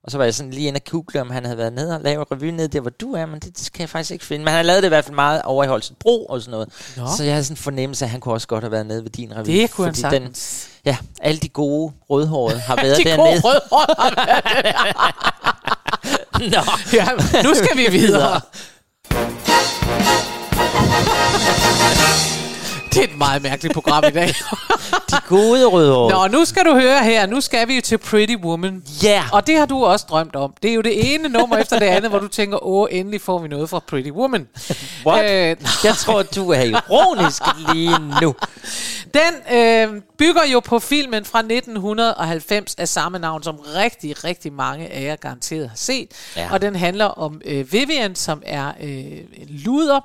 Og 0.08 0.12
så 0.12 0.18
var 0.18 0.26
jeg 0.26 0.34
sådan 0.34 0.52
lige 0.52 0.68
inde 0.68 0.78
og 0.78 0.92
google, 0.92 1.22
om 1.22 1.30
han 1.30 1.46
havde 1.46 1.58
været 1.58 1.74
nede 1.74 1.96
og 1.96 2.02
lavet 2.02 2.32
revy 2.32 2.46
nede 2.46 2.68
der, 2.68 2.80
hvor 2.82 2.90
du 2.90 3.14
er, 3.14 3.26
men 3.26 3.40
det, 3.40 3.58
det 3.60 3.72
kan 3.74 3.82
jeg 3.82 3.90
faktisk 3.90 4.12
ikke 4.12 4.26
finde. 4.26 4.40
Men 4.46 4.48
han 4.48 4.56
har 4.56 4.64
lavet 4.64 4.84
det 4.84 4.88
i 4.88 4.90
hvert 4.90 5.06
fald 5.06 5.16
meget 5.16 5.42
over 5.42 5.64
i 5.64 5.68
Holsten 5.68 5.96
Bro 6.00 6.26
og 6.26 6.42
sådan 6.42 6.52
noget. 6.52 6.70
Nå. 6.98 7.08
Så 7.18 7.24
jeg 7.24 7.34
havde 7.34 7.44
sådan 7.44 7.54
en 7.54 7.58
fornemmelse, 7.58 8.06
at 8.06 8.12
han 8.12 8.20
kunne 8.20 8.34
også 8.34 8.48
godt 8.48 8.64
have 8.64 8.72
været 8.72 8.86
nede 8.86 9.04
ved 9.04 9.10
din 9.10 9.36
revy. 9.36 9.46
Det 9.46 9.72
kunne 9.72 9.88
han 9.88 9.96
sagtens. 9.96 10.68
Den, 10.84 10.92
ja, 10.92 10.98
alle 11.22 11.40
de 11.40 11.50
gode 11.50 11.94
rødhårede 12.10 12.60
har 12.60 12.76
været 12.84 12.98
de 12.98 13.04
dernede. 13.04 13.42
gode 13.42 13.42
rødhår. 13.44 13.86
Nå, 16.56 16.62
ja, 16.94 17.08
nu 17.44 17.54
skal 17.56 17.78
vi 17.78 17.88
videre. 17.92 18.42
Det 22.98 23.10
er 23.10 23.14
et 23.14 23.18
meget 23.18 23.42
mærkeligt 23.42 23.74
program 23.74 24.04
i 24.08 24.12
dag. 24.12 24.28
de 25.12 25.16
gode 25.28 25.66
rødhårede. 25.66 26.30
Nå, 26.32 26.38
nu 26.38 26.46
skal 26.46 26.66
du 26.66 26.74
høre 26.74 27.04
her. 27.04 27.26
Nu 27.26 27.42
skal 27.42 27.68
vi 27.68 27.76
jo 27.76 27.82
til 27.82 27.98
Pretty 27.98 28.36
Woman. 28.36 28.84
Ja. 29.04 29.24
Og 29.32 29.48
det 29.48 29.58
har 29.58 29.66
du 29.66 29.86
også 29.86 30.06
drømt 30.10 30.36
om. 30.36 30.54
Det 30.64 30.72
er 30.72 30.76
jo 30.76 30.82
det 30.82 31.14
ene 31.14 31.30
nummer 31.30 31.58
efter 31.58 31.80
det 31.80 31.86
andet, 31.86 32.10
hvor 32.10 32.20
du 32.20 32.28
tænker, 32.28 32.66
åh, 32.66 32.88
endelig 32.92 33.22
får 33.22 33.40
vi 33.40 33.48
noget 33.48 33.70
fra 33.70 33.80
Pretty 33.80 34.10
Woman. 34.10 34.48
What? 35.06 35.32
Øh, 35.32 35.56
Jeg 35.84 35.96
tror, 35.96 36.24
du 36.24 36.50
er 36.50 36.62
ironisk 36.62 37.42
lige 37.74 37.96
nu. 38.22 38.36
Den 39.14 39.58
øh, 39.58 40.02
bygger 40.18 40.44
jo 40.54 40.60
på 40.60 40.80
filmen 40.80 41.26
fra 41.26 41.40
1990 41.40 42.76
af 42.76 42.88
samme 42.88 43.20
navn, 43.20 43.44
som 43.44 43.56
rigtig, 43.76 44.24
rigtig 44.24 44.54
mange 44.54 44.88
af 44.88 45.04
jer 45.04 45.16
garanteret 45.16 45.70
har 45.70 45.76
set. 45.76 46.12
Ja. 46.36 46.50
Og 46.52 46.62
den 46.62 46.76
handler 46.76 47.06
om 47.06 47.42
øh, 47.46 47.74
Vivian, 47.74 48.16
som 48.16 48.42
er 48.46 48.68
øh, 48.82 48.90
en 48.90 49.48
luder, 49.50 50.00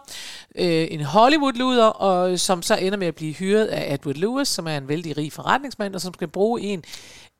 øh, 0.58 0.86
en 0.90 1.00
Hollywood-luder, 1.00 1.86
og 1.86 2.38
som 2.38 2.62
så 2.62 2.76
ender 2.76 2.98
med 2.98 3.06
at 3.06 3.14
blive 3.14 3.32
hyret 3.32 3.66
af 3.66 3.94
Edward 3.94 4.16
Lewis, 4.16 4.48
som 4.48 4.66
er 4.66 4.76
en 4.76 4.88
vældig 4.88 5.16
rig 5.16 5.32
forretningsmand, 5.32 5.94
og 5.94 6.00
som 6.00 6.14
skal 6.14 6.28
bruge 6.28 6.60
en 6.60 6.84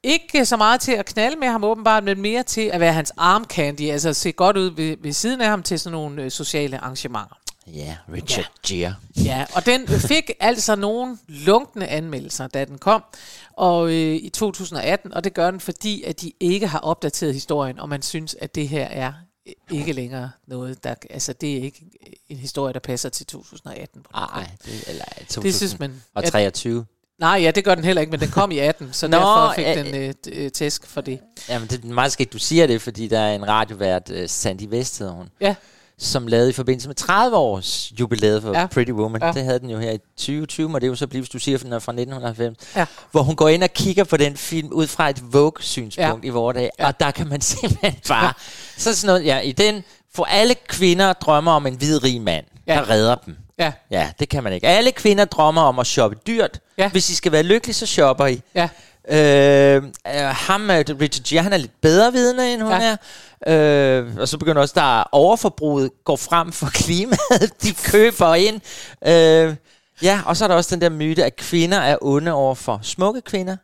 ikke 0.03 0.45
så 0.47 0.57
meget 0.57 0.81
til 0.81 0.93
at 0.93 1.07
knalde 1.07 1.37
med 1.41 1.49
ham 1.49 1.65
åbenbart, 1.65 2.05
men 2.05 2.21
mere 2.21 2.43
til 2.43 2.71
at 2.73 2.81
være 2.81 2.93
hans 2.93 3.13
arm 3.17 3.45
candy, 3.45 3.91
altså 3.91 4.13
se 4.13 4.33
godt 4.33 4.57
ud 4.57 4.71
ved, 4.71 4.97
ved 5.01 5.13
siden 5.13 5.41
af 5.41 5.49
ham 5.49 5.63
til 5.63 5.81
sådan 5.81 5.93
nogle 5.93 6.23
øh, 6.23 6.31
sociale 6.31 6.79
arrangementer. 6.79 7.37
Ja, 7.67 7.97
Richard 8.13 8.51
ja. 8.71 8.75
Gere. 8.75 8.95
Ja, 9.25 9.47
og 9.55 9.67
den 9.67 9.89
fik 9.89 10.31
altså 10.41 10.77
nogle 10.77 11.19
lunkne 11.29 11.89
anmeldelser, 11.89 12.47
da 12.47 12.65
den 12.65 12.79
kom 12.79 13.05
og 13.53 13.89
øh, 13.89 14.15
i 14.15 14.29
2018, 14.29 15.15
og 15.15 15.25
det 15.25 15.35
gør 15.35 15.51
den, 15.51 15.61
fordi 15.61 16.03
at 16.03 16.21
de 16.21 16.33
ikke 16.41 16.67
har 16.67 16.79
opdateret 16.79 17.35
historien, 17.35 17.79
og 17.79 17.89
man 17.89 18.03
synes, 18.03 18.37
at 18.41 18.55
det 18.55 18.69
her 18.69 18.85
er 18.85 19.13
ikke 19.71 19.93
længere 19.93 20.31
noget, 20.47 20.85
der... 20.85 20.95
Altså, 21.11 21.33
det 21.33 21.59
er 21.59 21.63
ikke 21.63 21.83
en 22.29 22.37
historie, 22.37 22.73
der 22.73 22.81
passer 22.81 23.09
til 23.09 23.27
2018. 23.27 24.07
Nej, 24.13 24.51
det, 24.65 24.89
eller 24.89 25.05
Det 25.43 25.55
synes 25.55 25.79
man. 25.79 26.03
Og 26.15 26.25
23. 26.25 26.85
Nej, 27.19 27.39
ja, 27.43 27.51
det 27.51 27.65
gør 27.65 27.75
den 27.75 27.85
heller 27.85 28.01
ikke, 28.01 28.11
men 28.11 28.21
den 28.21 28.31
kom 28.31 28.51
i 28.51 28.59
18, 28.59 28.93
så 28.93 29.09
Nå, 29.09 29.17
derfor 29.17 29.53
fik 29.57 29.67
øh, 29.67 29.77
den 29.77 29.95
øh, 29.95 30.15
øh, 30.45 30.51
tæsk 30.51 30.87
for 30.87 31.01
det. 31.01 31.21
Jamen, 31.49 31.69
det 31.69 31.85
er 31.85 31.89
meget 31.89 32.13
skidt, 32.13 32.33
du 32.33 32.39
siger 32.39 32.67
det, 32.67 32.83
fordi 32.83 33.09
der 33.09 33.19
er 33.19 33.35
en 33.35 33.49
radiovært, 33.49 34.11
uh, 34.11 34.27
Sandy 34.27 34.69
West 34.69 34.99
hedder 34.99 35.13
hun, 35.13 35.29
Ja, 35.41 35.55
som 36.05 36.27
lavede 36.27 36.51
i 36.51 36.53
forbindelse 36.53 36.89
med 36.89 36.95
30 36.95 37.37
års 37.37 37.93
jubilæet 38.01 38.43
for 38.43 38.59
Ja. 38.59 38.67
Pretty 38.67 38.93
Woman. 38.93 39.23
Ja. 39.23 39.33
Det 39.33 39.45
havde 39.45 39.59
den 39.59 39.71
jo 39.71 39.79
her 39.79 39.91
i 39.91 39.99
2020, 40.17 40.69
må 40.69 40.79
det 40.79 40.87
jo 40.87 40.95
så 40.95 41.07
blive, 41.07 41.21
hvis 41.23 41.29
du 41.31 41.39
siger, 41.39 41.59
at 41.59 41.63
den 41.65 41.73
er 41.73 41.79
fra 41.79 41.93
1990. 41.93 42.57
Ja. 42.77 42.87
Hvor 43.11 43.23
hun 43.23 43.37
går 43.37 43.49
ind 43.49 43.63
og 43.63 43.71
kigger 43.71 44.05
på 44.05 44.17
den 44.17 44.37
film 44.37 44.69
ud 44.73 44.87
fra 44.87 45.09
et 45.11 45.33
Vogue-synspunkt 45.33 46.25
Ja. 46.25 46.29
i 46.29 46.31
vores 46.31 46.55
dag, 46.55 46.71
Ja. 46.79 46.87
og 46.87 47.01
der 47.01 47.11
kan 47.11 47.29
man 47.29 47.41
simpelthen 47.51 47.95
bare... 48.09 48.25
Ja. 48.27 48.31
Så 48.77 48.95
sådan 48.97 49.07
noget, 49.15 49.25
ja, 49.27 49.39
i 49.39 49.53
den 49.53 49.85
får 50.15 50.25
alle 50.25 50.55
kvinder 50.69 51.13
drømmer 51.13 51.53
om 51.53 51.67
en 51.67 51.75
hvid 51.75 52.05
rig 52.05 52.21
mand, 52.23 52.45
ja. 52.67 52.75
der 52.75 52.91
redder 52.91 53.15
dem. 53.15 53.37
ja, 53.59 53.73
Ja, 53.91 54.11
det 54.21 54.29
kan 54.29 54.43
man 54.45 54.53
ikke. 54.53 54.67
Alle 54.69 54.93
kvinder 54.93 55.25
drømmer 55.25 55.63
om 55.63 55.79
at 55.79 55.87
shoppe 55.87 56.17
dyrt. 56.27 56.61
Ja. 56.79 56.89
Hvis 56.91 57.11
I 57.11 57.15
skal 57.15 57.33
være 57.33 57.43
lykkelige, 57.43 57.75
så 57.75 57.87
shopper 57.87 58.27
I. 58.27 58.41
ja. 58.55 58.69
Øh, 59.11 59.77
øh, 59.77 59.83
ham, 60.17 60.71
øh, 60.71 60.85
Richard 61.01 61.25
Gere, 61.29 61.43
han 61.43 61.53
er 61.53 61.57
lidt 61.57 61.81
bedre 61.81 62.13
vidne, 62.13 62.53
end 62.53 62.63
hun 62.63 62.73
Ja. 62.73 62.97
er. 63.47 64.01
Øh, 64.01 64.17
og 64.17 64.29
så 64.29 64.39
begynder 64.39 64.61
også, 64.63 64.73
der 64.77 65.01
er 65.01 65.05
overforbruget 65.13 65.91
går 66.05 66.17
frem 66.17 66.53
for 66.53 66.67
klimaet. 66.85 67.63
De 67.63 67.75
køber 67.85 68.35
ind. 68.35 68.61
Øh, 69.07 69.57
ja, 70.03 70.21
og 70.27 70.37
så 70.37 70.45
er 70.45 70.49
der 70.49 70.55
også 70.55 70.75
den 70.75 70.81
der 70.81 70.89
myte, 70.91 71.25
at 71.25 71.37
kvinder 71.37 71.79
er 71.79 71.97
onde 72.03 72.33
over 72.33 72.55
for 72.55 72.81
smukke 72.83 73.21
kvinder. 73.21 73.57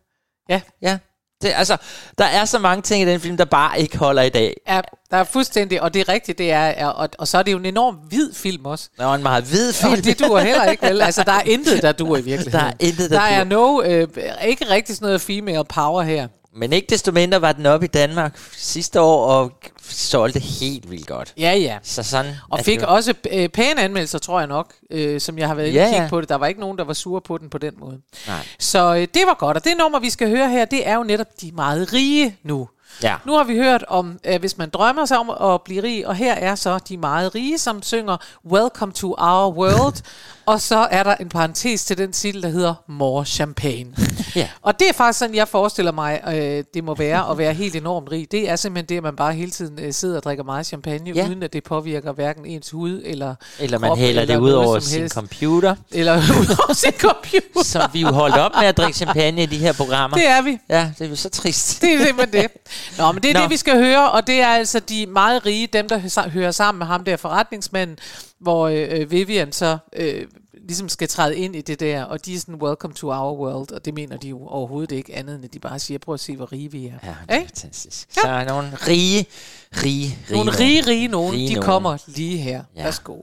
Ja. 0.49 0.61
Ja. 0.83 0.99
Det, 1.43 1.53
altså, 1.57 1.77
der 2.19 2.25
er 2.25 2.45
så 2.45 2.59
mange 2.59 2.83
ting 2.83 3.03
i 3.03 3.13
den 3.13 3.21
film, 3.21 3.37
der 3.37 3.45
bare 3.45 3.81
ikke 3.81 3.99
holder 3.99 4.23
i 4.23 4.29
dag. 4.29 4.57
Ja, 4.69 4.81
der 5.11 5.17
er 5.17 5.25
fuldstændig, 5.25 5.83
og 5.83 5.95
det 5.95 6.01
er 6.01 6.09
rigtigt, 6.13 6.39
det 6.39 6.53
er, 6.53 6.59
er 6.59 6.87
og, 6.87 7.09
og 7.19 7.29
så 7.29 7.39
er 7.39 7.43
det 7.43 7.53
jo 7.53 7.59
en 7.59 7.67
enorm 7.67 7.95
hvid 7.95 8.33
film 8.35 8.67
også. 8.67 8.89
Er 8.99 9.13
en 9.13 9.23
meget 9.23 9.45
hvid 9.45 9.73
film. 9.73 9.93
Og 9.93 9.99
det 10.05 10.19
duer 10.21 10.41
heller 10.41 10.65
ikke, 10.65 10.87
vel? 10.87 11.03
Altså, 11.03 11.23
der 11.23 11.33
er 11.33 11.41
intet, 11.41 11.83
der 11.83 11.93
duer 11.93 12.17
i 12.17 12.23
virkeligheden. 12.23 12.53
Der 12.61 12.67
er 12.67 12.73
intet, 12.81 13.11
der 13.11 13.17
Der 13.19 13.25
er 13.27 13.45
duer. 13.45 13.83
no, 13.83 13.83
øh, 13.83 14.09
ikke 14.49 14.71
rigtig 14.71 14.97
sådan 14.97 15.07
noget 15.07 15.21
female 15.21 15.65
power 15.65 16.03
her. 16.03 16.29
Men 16.59 16.73
ikke 16.73 16.87
desto 16.91 17.13
mindre 17.13 17.43
var 17.43 17.53
den 17.53 17.67
oppe 17.67 17.87
i 17.87 17.89
Danmark 17.89 18.39
sidste 18.57 19.01
år, 19.01 19.27
og 19.27 19.53
solgte 19.89 20.41
helt 20.41 20.91
vildt 20.91 21.07
godt. 21.07 21.35
Ja, 21.39 21.53
ja. 21.55 21.79
Så 21.83 22.03
sådan, 22.03 22.35
Og 22.49 22.59
fik 22.61 22.81
det 22.81 22.89
også 22.89 23.15
øh, 23.33 23.49
pæne 23.49 23.83
anmeldelser, 23.83 24.19
tror 24.19 24.39
jeg 24.41 24.47
nok, 24.47 24.75
øh, 24.91 25.21
som 25.21 25.39
jeg 25.39 25.49
har 25.49 25.55
været 25.55 25.67
inde 25.69 25.81
Ja, 25.81 25.85
og 25.87 25.91
kigge 25.91 26.03
ja. 26.03 26.09
på 26.09 26.21
det. 26.21 26.29
Der 26.29 26.35
var 26.35 26.47
ikke 26.47 26.61
nogen, 26.61 26.79
der 26.79 26.85
var 26.85 26.93
sure 26.93 27.21
på 27.21 27.39
den 27.39 27.51
på 27.51 27.59
den 27.59 27.75
måde. 27.79 28.01
Nej. 28.27 28.47
Så 28.59 28.95
øh, 28.95 29.01
det 29.01 29.23
var 29.27 29.35
godt, 29.39 29.57
og 29.57 29.65
det 29.65 29.73
nummer, 29.79 29.99
vi 29.99 30.11
skal 30.11 30.29
høre 30.29 30.51
her, 30.51 30.65
det 30.65 30.89
er 30.89 30.95
jo 30.95 31.03
netop 31.03 31.27
de 31.41 31.53
meget 31.55 31.93
rige 31.93 32.37
nu. 32.43 32.69
Ja. 33.03 33.17
Nu 33.27 33.33
har 33.37 33.45
vi 33.45 33.57
hørt 33.57 33.85
om, 33.89 34.19
øh, 34.25 34.41
hvis 34.41 34.59
man 34.59 34.71
drømmer 34.71 35.05
sig 35.05 35.19
om 35.19 35.53
at 35.53 35.63
blive 35.63 35.83
rig, 35.83 36.07
og 36.07 36.15
her 36.15 36.35
er 36.35 36.55
så 36.55 36.79
de 36.89 36.97
meget 36.97 37.35
rige, 37.35 37.59
som 37.59 37.83
synger 37.83 38.17
Welcome 38.47 38.93
to 38.93 39.15
our 39.19 39.53
world, 39.55 40.03
og 40.49 40.61
så 40.61 40.89
er 40.91 41.03
der 41.03 41.15
en 41.15 41.29
parentes 41.29 41.85
til 41.85 41.99
den 41.99 42.13
titel, 42.13 42.43
der 42.43 42.49
hedder 42.49 42.75
More 42.89 43.25
Champagne. 43.25 43.91
Ja. 44.37 44.49
Og 44.63 44.79
det 44.81 44.89
er 44.89 44.93
faktisk 44.93 45.19
sådan, 45.19 45.35
jeg 45.35 45.49
forestiller 45.49 45.93
mig, 45.93 46.21
øh, 46.35 46.65
det 46.75 46.85
må 46.85 46.95
være 46.95 47.31
at 47.31 47.39
være 47.39 47.55
helt 47.55 47.77
enormt 47.77 48.11
rig. 48.11 48.33
Det 48.33 48.51
er 48.51 48.57
simpelthen 48.57 48.89
det, 48.89 48.97
at 48.97 49.03
man 49.03 49.17
bare 49.17 49.33
hele 49.33 49.51
tiden 49.51 49.79
øh, 49.81 49.93
sidder 49.93 50.17
og 50.17 50.23
drikker 50.23 50.45
meget 50.45 50.67
champagne, 50.67 51.13
Ja. 51.15 51.27
uden 51.27 51.43
at 51.43 51.53
det 51.53 51.65
påvirker 51.65 52.13
hverken 52.13 52.47
ens 52.47 52.71
hud 52.71 53.03
eller 53.05 53.35
Eller 53.59 53.79
man 53.79 53.89
krop, 53.89 53.99
hælder 53.99 54.21
det 54.21 54.31
eller 54.31 54.39
ud 54.45 54.51
noget 54.53 54.67
over 54.69 54.79
sin 54.79 55.01
helst. 55.01 55.15
computer, 55.15 55.75
Eller 55.93 56.17
ud 56.41 56.57
over 56.67 56.73
sin 56.75 56.93
computer. 57.09 57.65
som 57.65 57.83
vi 57.93 58.01
jo 58.01 58.09
holdt 58.09 58.37
op 58.37 58.51
med 58.61 58.67
at 58.69 58.77
drikke 58.77 58.97
champagne 58.97 59.43
i 59.43 59.47
de 59.47 59.59
her 59.59 59.73
programmer. 59.73 60.17
Det 60.17 60.27
er 60.27 60.43
vi. 60.43 60.59
Ja, 60.69 60.91
det 60.99 61.05
er 61.05 61.09
jo 61.11 61.17
så 61.17 61.29
trist. 61.29 61.81
Det 61.83 61.93
er 61.95 62.05
simpelthen 62.07 62.43
det. 62.43 62.51
Nå, 62.99 63.13
men 63.13 63.23
det 63.23 63.31
er 63.31 63.35
Nå. 63.35 63.41
Det, 63.41 63.51
vi 63.51 63.57
skal 63.57 63.77
høre, 63.85 64.11
og 64.11 64.27
det 64.27 64.41
er 64.41 64.49
altså 64.49 64.81
de 64.81 65.07
meget 65.07 65.47
rige, 65.47 65.67
dem 65.67 65.89
der 65.89 65.99
hø- 65.99 66.29
hører 66.31 66.51
sammen 66.51 66.79
med 66.79 66.87
ham 66.87 67.05
der 67.05 67.17
forretningsmanden, 67.17 67.99
hvor 68.41 68.69
øh, 68.69 69.11
Vivian 69.11 69.53
så 69.53 69.79
øh, 69.97 70.27
ligesom 70.69 70.89
skal 70.89 71.09
træde 71.09 71.37
ind 71.37 71.57
i 71.57 71.61
det 71.61 71.81
der, 71.81 72.05
og 72.05 72.27
de 72.27 72.35
er 72.35 72.39
sådan, 72.39 72.55
welcome 72.55 72.95
to 72.95 73.11
our 73.13 73.39
world, 73.39 73.73
og 73.73 73.85
det 73.85 73.95
mener 73.95 74.17
de 74.17 74.29
jo 74.29 74.47
overhovedet 74.47 74.97
ikke 74.97 75.15
andet, 75.15 75.35
end 75.35 75.45
at 75.45 75.55
de 75.55 75.59
bare 75.59 75.79
siger, 75.79 75.99
prøv 75.99 76.15
at 76.15 76.21
se, 76.21 76.37
hvor 76.37 76.53
rige 76.53 76.73
vi 76.73 76.87
er. 76.87 76.93
Ja, 77.05 77.09
det 77.09 77.43
er 77.43 77.47
fantastisk. 77.47 78.09
Så 78.13 78.21
er 78.29 78.45
nogle 78.45 78.71
rige, 78.75 79.27
rige, 79.73 79.85
rige 79.85 80.17
Nogle 80.31 80.45
nogen. 80.47 80.61
rige, 80.61 80.87
rige 80.87 81.09
nogen, 81.09 81.33
Rige 81.35 81.49
de 81.49 81.55
nogen. 81.55 81.67
kommer 81.67 81.97
lige 82.07 82.37
her. 82.39 82.53
Ja. 82.53 82.63
Ja. 82.77 82.85
Værsgo. 82.85 83.23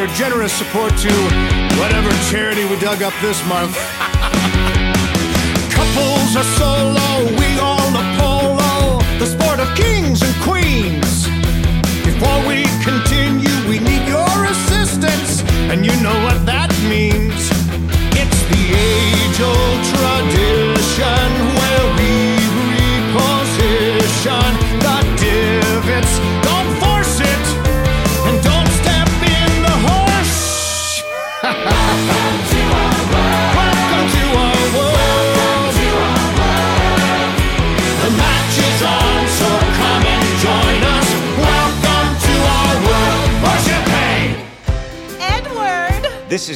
Your 0.00 0.08
generous 0.16 0.52
support 0.54 0.96
to 0.96 1.12
whatever 1.78 2.08
charity 2.30 2.64
we 2.64 2.80
dug 2.80 3.02
up 3.02 3.12
this 3.20 3.36
month. 3.46 3.76
Couples 5.76 6.36
are 6.40 6.48
solo, 6.56 7.28
we 7.36 7.58
all 7.60 7.90
the 7.92 8.04
polo, 8.16 8.98
the 9.18 9.26
sport 9.26 9.60
of 9.60 9.68
kings 9.76 10.22
and 10.22 10.34
queens. 10.40 11.28
Before 12.02 12.40
we 12.48 12.64
continue, 12.82 13.52
we 13.68 13.78
need 13.78 14.08
your 14.08 14.36
assistance, 14.46 15.42
and 15.68 15.84
you 15.84 15.92
know 16.00 16.16
what 16.24 16.46
that 16.46 16.72
means. 16.88 17.50
It's 18.16 18.40
the 18.48 18.62
age-old 18.72 19.80
tradition 19.92 21.49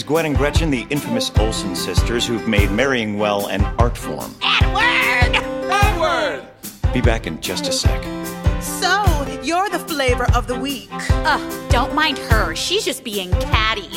This 0.04 0.10
Gwen 0.10 0.26
and 0.26 0.36
Gretchen, 0.36 0.70
the 0.70 0.86
infamous 0.90 1.32
Olsen 1.38 1.74
sisters, 1.74 2.26
who've 2.26 2.46
made 2.46 2.70
marrying 2.70 3.16
well 3.16 3.46
an 3.46 3.62
art 3.78 3.96
form. 3.96 4.34
Edward! 4.42 5.34
Edward! 5.72 6.46
Be 6.92 7.00
back 7.00 7.26
in 7.26 7.40
just 7.40 7.66
a 7.68 7.72
sec. 7.72 8.02
So, 8.62 9.02
you're 9.42 9.70
the 9.70 9.78
flavor 9.78 10.26
of 10.34 10.46
the 10.46 10.60
week. 10.60 10.90
Ugh, 10.92 11.70
don't 11.70 11.94
mind 11.94 12.18
her. 12.18 12.54
She's 12.54 12.84
just 12.84 13.02
being 13.02 13.30
catty. 13.30 13.88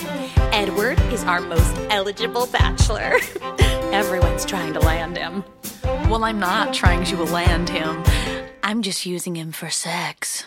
Edward 0.53 0.97
is 1.11 1.25
our 1.25 1.41
most 1.41 1.75
eligible 1.89 2.47
bachelor. 2.47 3.17
Everyone's 3.91 4.45
trying 4.45 4.71
to 4.75 4.79
land 4.79 5.17
him. 5.17 5.43
Well, 5.83 6.23
I'm 6.23 6.39
not 6.39 6.73
trying 6.73 7.03
to 7.07 7.21
land 7.25 7.67
him. 7.67 8.01
I'm 8.63 8.81
just 8.81 9.05
using 9.05 9.35
him 9.35 9.51
for 9.51 9.69
sex. 9.69 10.45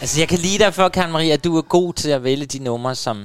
Altså, 0.00 0.20
jeg 0.20 0.28
kan 0.28 0.38
lide 0.38 0.58
dig 0.58 0.74
for, 0.74 0.88
Karen 0.88 1.12
Marie, 1.12 1.32
at 1.32 1.44
du 1.44 1.56
er 1.56 1.62
god 1.62 1.94
til 1.94 2.10
at 2.10 2.24
vælge 2.24 2.46
de 2.46 2.58
numre, 2.58 2.94
som, 2.94 3.24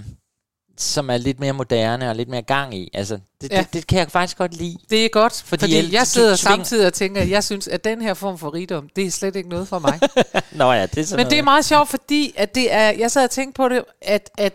som 0.77 1.09
er 1.09 1.17
lidt 1.17 1.39
mere 1.39 1.53
moderne 1.53 2.09
og 2.09 2.15
lidt 2.15 2.29
mere 2.29 2.41
gang 2.41 2.75
i. 2.75 2.89
Altså, 2.93 3.19
det, 3.41 3.51
ja. 3.51 3.57
Det, 3.59 3.73
det 3.73 3.87
kan 3.87 3.99
jeg 3.99 4.11
faktisk 4.11 4.37
godt 4.37 4.53
lide. 4.53 4.77
Det 4.89 5.05
er 5.05 5.09
godt, 5.09 5.43
Fordi 5.45 5.61
fordi, 5.61 5.93
jeg- 5.95 6.07
sidder 6.07 6.33
tving- 6.35 6.37
samtidig 6.37 6.87
og 6.87 6.93
tænker, 6.93 7.21
at 7.21 7.29
jeg 7.29 7.43
synes, 7.43 7.67
at 7.67 7.83
den 7.83 8.01
her 8.01 8.13
form 8.13 8.37
for 8.37 8.53
rigdom, 8.53 8.89
det 8.95 9.05
er 9.05 9.11
slet 9.11 9.35
ikke 9.35 9.49
noget 9.49 9.67
for 9.67 9.79
mig. 9.79 9.99
Nå 10.51 10.71
ja, 10.71 10.85
det 10.85 10.97
er 10.97 11.05
sådan 11.05 11.17
Men 11.17 11.25
det 11.31 11.33
er 11.33 11.35
noget. 11.37 11.43
meget 11.43 11.65
sjovt, 11.65 11.89
fordi 11.89 12.33
at 12.37 12.55
det 12.55 12.73
er, 12.73 12.89
jeg 12.91 13.11
sad 13.11 13.23
og 13.23 13.31
tænkte 13.31 13.57
på 13.57 13.69
det, 13.69 13.83
at, 14.01 14.29
at 14.37 14.53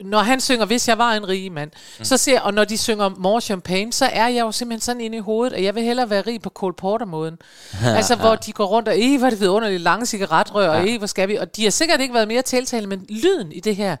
når 0.00 0.18
han 0.18 0.40
synger, 0.40 0.66
hvis 0.66 0.88
jeg 0.88 0.98
var 0.98 1.12
en 1.12 1.28
rig 1.28 1.52
mand, 1.52 1.70
mm. 1.98 2.04
så 2.04 2.16
ser, 2.16 2.40
og 2.40 2.54
når 2.54 2.64
de 2.64 2.78
synger 2.78 3.08
More 3.08 3.40
Champagne, 3.40 3.92
så 3.92 4.06
er 4.06 4.28
jeg 4.28 4.40
jo 4.40 4.52
simpelthen 4.52 4.80
sådan 4.80 5.00
inde 5.00 5.16
i 5.16 5.20
hovedet, 5.20 5.56
at 5.56 5.64
jeg 5.64 5.74
vil 5.74 5.82
hellere 5.82 6.10
være 6.10 6.20
rig 6.20 6.42
på 6.42 6.50
Cole 6.50 6.74
Porter-måden. 6.74 7.38
altså, 7.96 8.16
hvor 8.16 8.34
de 8.34 8.52
går 8.52 8.64
rundt 8.64 8.88
og, 8.88 8.94
eh, 9.00 9.18
hvor 9.18 9.26
er 9.26 9.30
det 9.30 9.40
vidunderligt, 9.40 9.82
lange 9.82 10.06
cigaretrør, 10.06 10.68
og 10.68 10.88
eh, 10.88 10.98
hvor 10.98 11.06
skal 11.06 11.28
vi? 11.28 11.36
Og 11.36 11.56
de 11.56 11.64
har 11.64 11.70
sikkert 11.70 12.00
ikke 12.00 12.14
været 12.14 12.28
mere 12.28 12.42
tiltalende, 12.42 12.96
men 12.96 13.06
lyden 13.08 13.52
i 13.52 13.60
det 13.60 13.76
her 13.76 13.96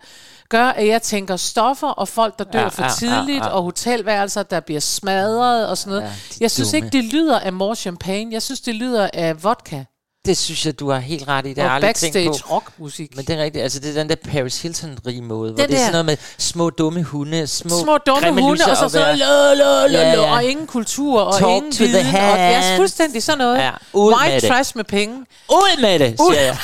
gør, 0.48 0.64
at 0.64 0.86
jeg 0.86 1.02
tænker 1.02 1.36
stoffer 1.36 1.88
og 1.88 2.08
folk, 2.08 2.38
der 2.38 2.44
dør 2.44 2.60
Ja, 2.60 2.68
for 2.68 2.82
ja, 2.82 2.88
tidligt, 2.88 3.44
ja. 3.44 3.48
og 3.48 3.62
hotelværelser, 3.62 4.42
der 4.42 4.60
bliver 4.60 4.80
smadret 4.80 5.68
og 5.68 5.78
sådan 5.78 5.90
noget. 5.90 6.02
Ja, 6.02 6.12
jeg 6.40 6.50
synes 6.50 6.70
dumme. 6.70 6.86
ikke, 6.86 6.98
det 6.98 7.04
lyder 7.04 7.40
af 7.40 7.52
More 7.52 7.76
Champagne. 7.76 8.32
Jeg 8.32 8.42
synes, 8.42 8.60
det 8.60 8.74
lyder 8.74 9.10
af 9.12 9.44
vodka 9.44 9.84
Det 10.26 10.36
synes 10.38 10.66
jeg, 10.66 10.80
du 10.80 10.90
har 10.90 10.98
helt 10.98 11.28
ret 11.28 11.46
i. 11.46 11.54
Det 11.54 11.64
og 11.64 11.80
backstage 11.80 12.30
rockmusik. 12.30 13.16
Men 13.16 13.24
det 13.24 13.38
er 13.38 13.42
rigtigt. 13.42 13.62
Altså, 13.62 13.80
det 13.80 13.90
er 13.90 13.94
den 13.94 14.08
der 14.08 14.14
Paris 14.32 14.62
Hilton-rige 14.62 15.22
måde, 15.22 15.52
hvor 15.52 15.62
Den 15.62 15.68
det 15.70 15.74
er 15.74 15.78
sådan 15.78 15.92
noget 15.92 16.04
med 16.06 16.16
små 16.38 16.70
dumme 16.70 17.02
hunde, 17.02 17.46
små, 17.46 17.80
små 17.82 17.98
dumme 17.98 18.42
hunde, 18.42 18.64
og 18.70 18.76
så 18.76 18.98
være- 18.98 19.18
så 19.18 19.24
la, 19.24 19.54
la, 19.54 19.86
la, 19.86 19.98
Ja, 20.00 20.12
ja. 20.12 20.32
og 20.34 20.44
ingen 20.44 20.66
kultur, 20.66 21.20
og 21.20 21.38
Talk 21.38 21.50
ingen 21.50 21.72
to 21.72 21.76
the 21.84 21.86
viden, 21.86 22.06
og 22.06 22.12
ja, 22.36 22.76
fuldstændig 22.76 23.22
sådan 23.22 23.38
noget. 23.38 23.58
Ja, 23.58 23.70
ud 23.92 24.10
med 24.12 24.18
White 24.18 24.40
det. 24.40 24.48
trash 24.50 24.76
med 24.76 24.84
penge. 24.84 25.16
Ud 25.50 25.80
med 25.80 25.98
det, 25.98 26.18
siger 26.18 26.40
jeg. 26.40 26.56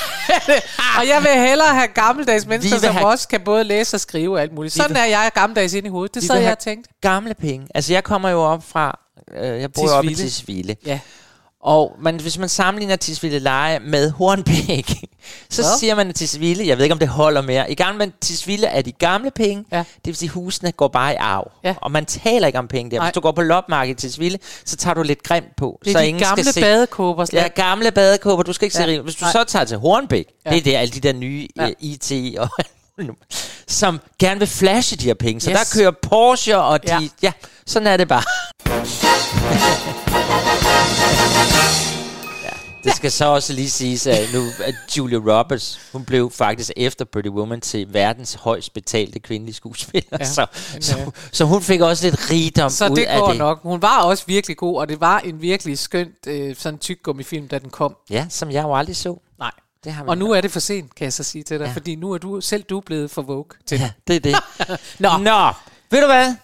og 0.98 1.08
jeg 1.08 1.22
vil 1.22 1.48
hellere 1.48 1.68
have 1.74 1.88
gammeldags 1.88 2.46
mennesker, 2.46 2.78
som 2.78 2.94
have- 2.94 3.06
også 3.06 3.28
kan 3.28 3.40
både 3.44 3.64
læse 3.64 3.96
og 3.96 4.00
skrive 4.00 4.36
og 4.36 4.42
alt 4.42 4.52
muligt. 4.54 4.74
Sådan 4.74 4.96
er 4.96 5.04
jeg 5.04 5.30
gammeldags 5.34 5.72
inde 5.74 5.86
i 5.86 5.90
hovedet. 5.90 6.14
Det 6.14 6.22
sad 6.24 6.36
jeg 6.38 6.52
og 6.52 6.58
tænkte. 6.58 6.90
Gamle 7.00 7.34
penge. 7.34 7.66
Altså, 7.74 7.92
jeg 7.92 8.04
kommer 8.04 8.28
jo 8.28 8.40
op 8.42 8.64
fra... 8.68 8.98
Øh, 9.40 9.60
jeg 9.60 9.72
bor 9.72 9.82
jo 9.82 9.96
oppe 9.96 10.10
i. 10.10 10.14
Tisvilde. 10.14 10.76
Ja. 10.86 10.98
Og 11.62 11.96
man, 12.02 12.20
hvis 12.20 12.38
man 12.38 12.48
sammenligner 12.48 12.96
Tisvilde 12.96 13.38
Leje 13.38 13.78
med 13.78 14.10
Hornbæk, 14.10 14.90
så 15.50 15.62
Nå. 15.62 15.68
siger 15.80 15.94
man 15.94 16.08
at 16.08 16.14
Tisvilde, 16.14 16.66
jeg 16.68 16.76
ved 16.76 16.84
ikke 16.84 16.92
om 16.92 16.98
det 16.98 17.08
holder 17.08 17.40
mere, 17.42 17.70
i 17.70 17.74
gang 17.74 17.96
med 17.96 18.10
Tisvilde 18.20 18.66
er 18.66 18.82
de 18.82 18.92
gamle 18.92 19.30
penge, 19.30 19.64
Ja. 19.72 19.78
det 19.78 19.86
vil 20.06 20.16
sige 20.16 20.28
husene 20.28 20.72
går 20.72 20.88
bare 20.88 21.12
i 21.12 21.16
arv. 21.16 21.50
Ja. 21.64 21.74
Og 21.82 21.90
man 21.90 22.06
taler 22.06 22.46
ikke 22.46 22.58
om 22.58 22.68
penge 22.68 22.90
der. 22.90 22.96
Nej. 22.96 23.06
Hvis 23.06 23.14
du 23.14 23.20
går 23.20 23.32
på 23.32 23.42
lopmarkedet 23.42 24.04
i 24.04 24.08
Tisvilde, 24.08 24.38
så 24.64 24.76
tager 24.76 24.94
du 24.94 25.02
lidt 25.02 25.22
grimt 25.22 25.56
på. 25.56 25.78
Det 25.84 25.90
er 25.90 25.92
så 25.92 25.98
de 25.98 26.08
ingen 26.08 26.22
gamle 26.22 26.42
skal 26.44 26.54
se. 26.54 26.60
badekåber. 26.60 27.26
Ja, 27.32 27.48
gamle 27.48 27.90
badekåber, 27.90 28.42
du 28.42 28.52
skal 28.52 28.66
ikke 28.66 28.78
Ja. 28.78 28.84
se 28.84 28.90
rig- 28.90 29.00
Hvis 29.00 29.14
du 29.14 29.24
Nej. 29.24 29.32
så 29.32 29.44
tager 29.44 29.64
til 29.64 29.78
Hornbæk, 29.78 30.26
Ja. 30.46 30.50
det 30.50 30.58
er 30.58 30.62
der 30.62 30.78
alle 30.78 30.92
de 30.94 31.00
der 31.00 31.12
nye 31.12 31.48
Ja. 31.56 31.66
ja. 31.66 31.72
IT 31.80 32.36
og 32.38 32.48
som 33.66 34.00
gerne 34.18 34.38
vil 34.40 34.48
flashe 34.48 34.96
de 34.96 35.04
her 35.04 35.14
penge. 35.14 35.40
Så 35.40 35.50
Yes. 35.50 35.58
der 35.58 35.78
kører 35.80 35.90
Porsche, 36.02 36.58
og 36.58 36.82
de, 36.82 36.88
Ja. 36.92 37.00
ja. 37.00 37.08
ja, 37.22 37.32
sådan 37.66 37.86
er 37.86 37.96
det 37.96 38.08
bare. 38.08 38.22
Det 42.84 42.92
skal 42.96 43.10
så 43.12 43.24
også 43.24 43.52
lige 43.52 43.70
siges, 43.70 44.06
at 44.06 44.28
nu 44.34 44.46
at 44.64 44.74
Julia 44.98 45.18
Roberts, 45.18 45.80
hun 45.92 46.04
blev 46.04 46.30
faktisk 46.30 46.70
efter 46.76 47.04
Pretty 47.04 47.28
Woman 47.28 47.60
til 47.60 47.94
verdens 47.94 48.34
højst 48.34 48.72
betalte 48.74 49.18
kvindelige 49.20 49.54
skuespiller. 49.54 50.08
Ja, 50.12 50.16
Ja, 50.20 50.24
så, 50.24 50.46
men, 50.72 50.82
så, 50.82 50.98
øh, 50.98 51.06
så 51.32 51.44
hun 51.44 51.62
fik 51.62 51.80
også 51.80 52.06
lidt 52.10 52.30
rigdom 52.30 52.70
Så 52.70 52.88
ud 52.88 52.96
det 52.96 53.04
af 53.04 53.18
går 53.20 53.28
det. 53.28 53.38
nok. 53.38 53.62
Hun 53.62 53.82
var 53.82 54.02
også 54.02 54.24
virkelig 54.26 54.56
god, 54.56 54.76
og 54.80 54.88
det 54.88 55.00
var 55.00 55.18
en 55.18 55.40
virkelig 55.42 55.78
skønt 55.78 56.26
øh, 56.26 56.56
sådan 56.56 56.78
tyggegummi-film, 56.78 57.48
da 57.48 57.58
den 57.58 57.70
kom. 57.70 57.96
Ja, 58.10 58.26
som 58.28 58.50
jeg 58.50 58.62
jo 58.62 58.74
aldrig 58.76 58.96
så. 58.96 59.16
Nej. 59.38 59.50
Det 59.84 59.92
har 59.92 60.04
vi 60.04 60.08
Og 60.08 60.18
nu 60.18 60.30
er 60.32 60.40
det 60.40 60.50
for 60.50 60.60
sent, 60.60 60.94
kan 60.94 61.04
jeg 61.04 61.12
så 61.12 61.22
sige 61.22 61.44
til 61.44 61.58
dig, 61.58 61.64
Ja. 61.64 61.68
ja. 61.70 61.74
fordi 61.74 61.94
nu 61.94 62.12
er 62.12 62.18
du 62.18 62.40
selv 62.40 62.62
du 62.62 62.76
er 62.76 62.82
blevet 62.86 63.10
for 63.10 63.22
woke 63.22 63.56
til 63.66 63.78
Ja, 63.78 63.90
det 64.06 64.16
er 64.16 64.20
det. 64.20 64.36
Nå. 64.98 65.08
Nå, 65.18 65.46
ved 65.90 66.00
du 66.00 66.06
hvad? 66.06 66.34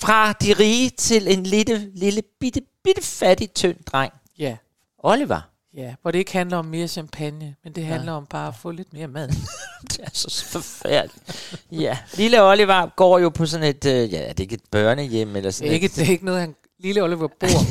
Fra 0.00 0.32
de 0.32 0.52
rige 0.52 0.90
til 0.90 1.32
en 1.32 1.42
lille, 1.46 1.88
lille, 1.94 2.22
bitte, 2.40 2.60
bitte 2.84 3.02
fattig, 3.02 3.50
tynd 3.54 3.76
dreng. 3.92 4.12
Ja. 4.38 4.56
Oliver. 4.98 5.40
Ja, 5.76 5.94
hvor 6.02 6.10
det 6.10 6.18
ikke 6.18 6.32
handler 6.32 6.56
om 6.56 6.64
mere 6.64 6.88
champagne, 6.88 7.54
men 7.64 7.72
det 7.72 7.84
handler 7.84 8.12
om 8.12 8.26
bare 8.26 8.48
at 8.48 8.54
få 8.62 8.70
lidt 8.70 8.92
mere 8.92 9.08
mad. 9.08 9.28
det 9.90 10.00
er 10.02 10.10
så 10.12 10.44
forfærdeligt. 10.44 11.56
Ja, 11.72 11.98
lille 12.20 12.42
Oliver 12.42 12.86
går 12.96 13.18
jo 13.18 13.28
på 13.28 13.46
sådan 13.46 13.66
et, 13.66 13.84
øh, 13.84 14.12
ja, 14.12 14.18
det 14.28 14.28
er 14.28 14.40
ikke 14.40 14.54
et 14.54 14.64
børnehjem 14.70 15.36
eller 15.36 15.50
sådan 15.50 15.72
ikke, 15.72 15.86
et, 15.86 15.96
det 15.96 16.06
er 16.06 16.10
ikke 16.10 16.24
noget, 16.24 16.40
han 16.40 16.54
lille 16.80 17.02
Oliver 17.02 17.28
bor. 17.40 17.48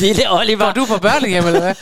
lille 0.00 0.30
Oliver. 0.30 0.64
Går 0.64 0.72
du 0.72 0.86
på 0.86 0.98
børnehjem, 0.98 1.46
eller 1.46 1.60
hvad? 1.60 1.74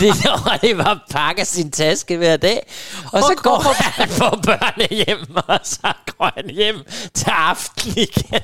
lille 0.00 0.30
Oliver 0.52 0.98
pakker 1.10 1.44
sin 1.44 1.70
taske 1.70 2.16
hver 2.16 2.36
dag, 2.36 2.66
og 3.12 3.20
så 3.20 3.34
går 3.42 3.82
han 3.82 4.08
på 4.08 4.36
børnehjem, 4.42 5.36
og 5.36 5.60
så 5.62 5.92
går 6.06 6.30
han 6.36 6.50
hjem 6.50 6.76
til 7.14 7.30
aften 7.30 7.92
igen. 7.96 8.42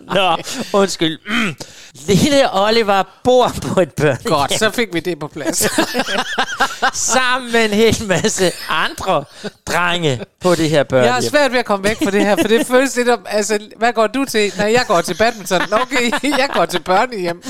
Nå, 0.00 0.36
undskyld. 0.72 1.18
Mm. 1.26 1.56
Lille 1.94 2.54
Oliver 2.54 3.02
bor 3.24 3.52
på 3.62 3.80
et 3.80 3.92
børnehjem. 3.92 4.32
Godt, 4.32 4.58
så 4.58 4.70
fik 4.70 4.94
vi 4.94 5.00
det 5.00 5.18
på 5.18 5.28
plads. 5.28 5.58
sammen 7.14 7.52
med 7.52 7.64
en 7.64 7.70
hel 7.70 8.06
masse 8.06 8.52
andre 8.68 9.24
drenge 9.66 10.20
på 10.40 10.54
det 10.54 10.70
her 10.70 10.82
børnehjem. 10.82 11.06
Jeg 11.06 11.14
har 11.14 11.20
svært 11.20 11.52
ved 11.52 11.58
at 11.58 11.64
komme 11.64 11.84
væk 11.88 11.96
fra 12.02 12.10
det 12.10 12.24
her, 12.24 12.36
for 12.36 12.48
det 12.48 12.66
føles 12.66 12.96
lidt 12.96 13.08
om, 13.08 13.26
altså, 13.28 13.58
hvad 13.76 13.92
går 13.92 14.06
du 14.06 14.24
til? 14.24 14.52
Nej, 14.56 14.72
jeg 14.72 14.84
går 14.86 15.00
til 15.00 15.14
badminton. 15.14 15.60
Okay, 15.72 16.10
jeg 16.22 16.48
går 16.54 16.66
til 16.66 16.80
børnehjem. 16.80 17.42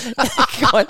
jeg, 0.61 0.69
går, 0.71 0.83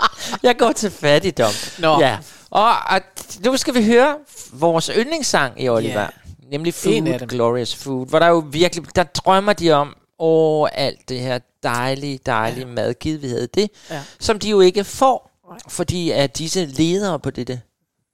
jeg 0.43 0.57
går 0.59 0.73
til 0.73 0.91
fattigdom. 0.91 1.53
Nå. 1.79 2.01
Ja. 2.01 2.19
Og, 2.51 2.69
og 2.69 3.01
nu 3.45 3.57
skal 3.57 3.75
vi 3.75 3.85
høre 3.85 4.15
vores 4.53 4.91
yndlingssang 4.97 5.63
i 5.63 5.69
Oliver. 5.69 6.01
Ja. 6.01 6.07
Nemlig 6.51 6.75
Food. 6.75 7.27
Glorious 7.27 7.77
Food. 7.77 8.09
Hvor 8.09 8.19
der 8.19 8.29
jo 8.29 8.45
virkelig, 8.51 8.97
der 8.97 9.03
drømmer 9.03 9.53
de 9.53 9.71
om, 9.71 9.95
åh, 10.23 10.69
alt 10.73 11.09
det 11.09 11.21
her 11.21 11.39
dejlige, 11.63 12.19
dejlige 12.27 12.67
ja. 12.67 12.73
mad, 12.73 12.95
givet 12.95 13.23
vi 13.23 13.29
havde 13.29 13.47
det, 13.47 13.71
Ja. 13.91 14.03
som 14.21 14.39
de 14.39 14.51
jo 14.51 14.61
ikke 14.61 14.85
får, 14.85 15.31
fordi 15.69 16.11
at 16.11 16.39
disse 16.39 16.65
ledere 16.67 17.19
på 17.21 17.31
dette 17.31 17.61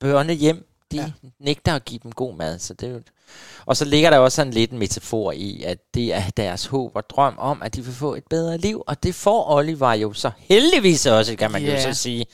børnehjem, 0.01 0.65
de 0.93 0.97
ja. 0.97 1.11
nægter 1.41 1.75
at 1.75 1.85
give 1.85 2.01
dem 2.03 2.13
god 2.13 2.35
mad. 2.35 2.59
Så 2.59 2.75
det 2.75 2.89
er 2.89 2.93
jo, 2.93 3.01
og 3.67 3.77
så 3.77 3.85
ligger 3.85 4.11
der 4.11 4.19
også 4.19 4.37
sådan 4.37 4.53
lidt 4.53 4.71
en 4.71 4.79
metafor 4.79 5.33
i, 5.33 5.63
at 5.63 5.79
det 5.95 6.15
er 6.15 6.23
deres 6.37 6.67
håb 6.67 6.97
og 6.97 7.11
drøm 7.11 7.35
om, 7.39 7.63
at 7.63 7.75
de 7.75 7.85
vil 7.85 7.95
få 7.95 8.15
et 8.15 8.25
bedre 8.31 8.59
liv, 8.59 8.83
og 8.87 9.03
det 9.03 9.15
får 9.15 9.51
Oliver 9.57 9.93
jo 9.93 10.13
så 10.13 10.31
heldigvis 10.39 11.07
også, 11.07 11.37
kan 11.37 11.51
man 11.51 11.63
Ja. 11.63 11.75
jo 11.87 11.93
så 11.93 12.01
sige. 12.01 12.27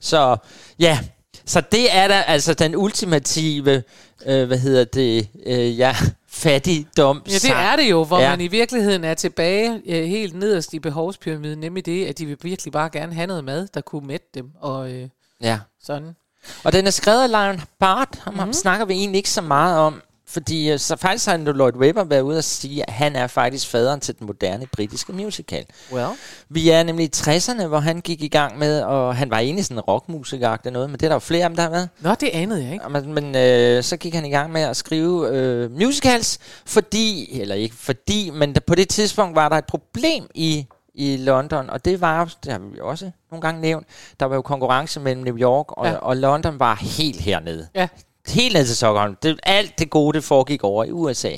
Så 0.00 0.36
ja, 0.78 0.98
så 1.46 1.60
det 1.60 1.96
er 1.96 2.08
da 2.08 2.20
altså 2.26 2.54
den 2.54 2.76
ultimative, 2.76 3.82
øh, 4.26 4.46
hvad 4.46 4.58
hedder 4.58 4.84
det, 4.84 5.28
øh, 5.46 5.78
ja, 5.78 5.96
fattigdom. 6.28 7.22
Ja, 7.26 7.32
det 7.32 7.50
er 7.50 7.76
det 7.76 7.90
jo, 7.90 8.04
hvor 8.04 8.20
Ja. 8.20 8.30
man 8.30 8.40
i 8.40 8.48
virkeligheden 8.48 9.04
er 9.04 9.14
tilbage 9.14 9.82
øh, 9.86 10.04
helt 10.04 10.34
nederst 10.34 10.74
i 10.74 10.78
behovspyramiden, 10.78 11.58
nemlig 11.58 11.86
det, 11.86 12.06
at 12.06 12.18
de 12.18 12.26
vil 12.26 12.36
virkelig 12.42 12.72
bare 12.72 12.90
gerne 12.90 13.14
have 13.14 13.26
noget 13.26 13.44
mad, 13.44 13.68
der 13.74 13.80
kunne 13.80 14.06
mætte 14.06 14.26
dem, 14.34 14.50
og 14.60 14.90
øh, 14.92 15.08
Ja. 15.40 15.58
sådan. 15.84 16.16
Og 16.64 16.72
den 16.72 16.86
er 16.86 16.90
skrevet 16.90 17.22
af 17.22 17.30
Lion 17.30 17.62
Bart, 17.78 18.08
ham, 18.22 18.32
mm. 18.34 18.38
ham 18.38 18.52
snakker 18.52 18.86
vi 18.86 18.94
egentlig 18.94 19.16
ikke 19.18 19.30
så 19.30 19.40
meget 19.40 19.78
om, 19.78 20.02
fordi 20.32 20.70
øh, 20.70 20.78
så 20.78 20.96
faktisk 20.96 21.26
har 21.26 21.36
Lloyd 21.36 21.76
Webber 21.76 22.04
været 22.04 22.20
ude 22.20 22.38
og 22.38 22.44
sige, 22.44 22.88
at 22.88 22.92
han 22.92 23.16
er 23.16 23.26
faktisk 23.26 23.68
faderen 23.68 24.00
til 24.00 24.18
den 24.18 24.26
moderne 24.26 24.66
britiske 24.66 25.12
musical. 25.12 25.64
Well. 25.92 26.08
Vi 26.48 26.70
er 26.70 26.82
nemlig 26.82 27.06
i 27.06 27.10
60'erne, 27.16 27.66
hvor 27.66 27.78
han 27.78 28.00
gik 28.00 28.22
i 28.22 28.28
gang 28.28 28.58
med, 28.58 28.82
og 28.82 29.16
han 29.16 29.30
var 29.30 29.38
egentlig 29.38 29.64
sådan 29.64 29.76
en 29.76 29.80
rockmusiker 29.80 30.70
noget, 30.70 30.90
men 30.90 31.00
det 31.00 31.02
er 31.02 31.08
der 31.08 31.14
jo 31.14 31.20
flere 31.20 31.44
af 31.44 31.50
dem, 31.50 31.56
der 31.56 31.62
har 31.62 31.70
været. 31.70 31.88
Nå, 32.00 32.14
det 32.14 32.30
anede 32.32 32.64
jeg 32.64 32.72
ikke. 32.72 32.88
Men, 32.88 33.14
men 33.14 33.36
øh, 33.36 33.82
så 33.82 33.96
gik 33.96 34.14
han 34.14 34.24
i 34.24 34.30
gang 34.30 34.52
med 34.52 34.60
at 34.60 34.76
skrive 34.76 35.28
øh, 35.28 35.70
musicals, 35.70 36.38
fordi, 36.66 37.40
eller 37.40 37.54
ikke 37.54 37.74
fordi, 37.74 38.30
men 38.30 38.54
der, 38.54 38.60
på 38.60 38.74
det 38.74 38.88
tidspunkt 38.88 39.36
var 39.36 39.48
der 39.48 39.56
et 39.56 39.64
problem 39.64 40.26
i, 40.34 40.66
i 40.94 41.16
London, 41.16 41.70
og 41.70 41.84
det 41.84 42.00
var, 42.00 42.34
det 42.44 42.52
har 42.52 42.58
vi 42.58 42.80
også 42.80 43.10
nogle 43.30 43.42
gange 43.42 43.60
nævnt, 43.60 43.86
der 44.20 44.26
var 44.26 44.34
jo 44.34 44.42
konkurrence 44.42 45.00
mellem 45.00 45.24
New 45.24 45.38
York 45.38 45.66
og, 45.68 45.86
ja. 45.86 45.94
og 45.94 46.16
London 46.16 46.60
var 46.60 46.74
helt 46.74 47.20
hernede. 47.20 47.68
Ja. 47.74 47.88
Helt 48.28 48.54
ned 48.54 48.66
til 48.66 48.76
Stockholm. 48.76 49.16
Det, 49.22 49.40
alt 49.42 49.78
det 49.78 49.90
gode, 49.90 50.16
det 50.16 50.24
foregik 50.24 50.64
over 50.64 50.84
i 50.84 50.90
USA. 50.90 51.30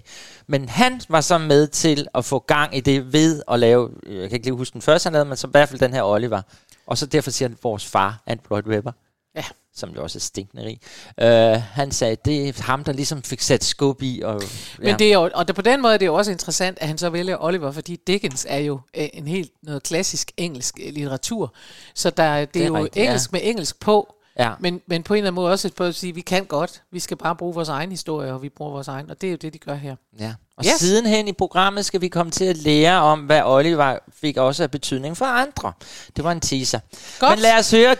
Men 0.46 0.68
han 0.68 1.00
var 1.08 1.20
så 1.20 1.38
med 1.38 1.66
til 1.66 2.06
at 2.14 2.24
få 2.24 2.38
gang 2.38 2.76
i 2.76 2.80
det 2.80 3.12
ved 3.12 3.42
at 3.50 3.58
lave, 3.58 3.90
øh, 4.06 4.20
jeg 4.20 4.28
kan 4.28 4.36
ikke 4.36 4.46
lige 4.46 4.56
huske 4.56 4.72
den 4.74 4.82
første, 4.82 5.06
han 5.06 5.12
lavede, 5.12 5.28
men 5.28 5.36
så 5.36 5.46
i 5.46 5.50
hvert 5.50 5.68
fald 5.68 5.80
den 5.80 5.92
her 5.92 6.02
Oliver. 6.02 6.42
Og 6.86 6.98
så 6.98 7.06
derfor 7.06 7.30
siger 7.30 7.48
han, 7.48 7.58
vores 7.62 7.86
far, 7.86 8.22
Ant 8.26 8.40
Lloyd 8.50 8.66
Webber, 8.66 8.92
Ja. 9.36 9.44
som 9.74 9.90
jo 9.90 10.02
også 10.02 10.18
er 10.18 10.20
stinkende 10.20 10.64
rig. 10.64 10.80
Øh, 11.20 11.62
han 11.72 11.92
sagde, 11.92 12.16
det 12.24 12.48
er 12.48 12.62
ham, 12.62 12.84
der 12.84 12.92
ligesom 12.92 13.22
fik 13.22 13.40
sat 13.40 13.64
skub 13.64 14.02
i. 14.02 14.20
Og, 14.24 14.42
Men 14.78 14.98
det 14.98 15.08
er 15.08 15.12
jo, 15.14 15.30
og 15.34 15.46
det, 15.48 15.56
på 15.56 15.62
den 15.62 15.82
måde 15.82 15.94
er 15.94 15.98
det 15.98 16.06
jo 16.06 16.14
også 16.14 16.30
interessant, 16.30 16.78
at 16.80 16.88
han 16.88 16.98
så 16.98 17.10
vælger 17.10 17.36
Oliver, 17.40 17.70
fordi 17.70 17.96
Dickens 18.06 18.46
er 18.48 18.58
jo 18.58 18.80
øh, 18.96 19.08
en 19.12 19.26
helt 19.26 19.50
noget 19.62 19.82
klassisk 19.82 20.32
engelsk 20.36 20.78
øh, 20.86 20.92
litteratur. 20.92 21.54
Så 21.94 22.10
der, 22.10 22.32
det, 22.34 22.40
er, 22.42 22.46
Det 22.46 22.62
er 22.62 22.66
jo 22.66 22.76
rigtigt, 22.76 22.96
ja. 22.96 23.04
engelsk 23.04 23.32
med 23.32 23.40
engelsk 23.42 23.80
på, 23.80 24.14
Ja. 24.38 24.50
men, 24.60 24.80
men 24.86 25.02
på 25.02 25.14
en 25.14 25.18
eller 25.18 25.28
anden 25.30 25.34
måde 25.42 25.52
også 25.52 25.70
på 25.76 25.84
at 25.84 25.94
sige, 25.94 26.10
at 26.10 26.16
vi 26.16 26.20
kan 26.20 26.44
godt, 26.44 26.82
vi 26.92 27.00
skal 27.00 27.16
bare 27.16 27.36
bruge 27.36 27.54
vores 27.54 27.68
egen 27.68 27.90
historie, 27.90 28.32
og 28.32 28.42
vi 28.42 28.48
bruger 28.48 28.72
vores 28.72 28.88
egen, 28.88 29.10
og 29.10 29.20
det 29.20 29.26
er 29.26 29.30
jo 29.30 29.36
det, 29.36 29.52
de 29.52 29.58
gør 29.58 29.74
her. 29.74 29.96
Ja. 30.20 30.34
Og 30.56 30.64
Yes. 30.66 30.72
sidenhen 30.72 31.28
i 31.28 31.32
programmet 31.32 31.84
skal 31.84 32.00
vi 32.00 32.08
komme 32.08 32.32
til 32.32 32.44
at 32.44 32.56
lære 32.56 33.00
om, 33.02 33.20
hvad 33.20 33.42
Oliver 33.44 33.98
fik 34.20 34.36
også 34.36 34.62
af 34.62 34.70
betydning 34.70 35.16
for 35.16 35.24
andre. 35.24 35.72
Det 36.16 36.24
var 36.24 36.32
en 36.32 36.40
teaser. 36.40 36.78
Godt. 37.20 37.30
Men 37.30 37.38
lad 37.38 37.58
os 37.58 37.70
høre 37.70 37.90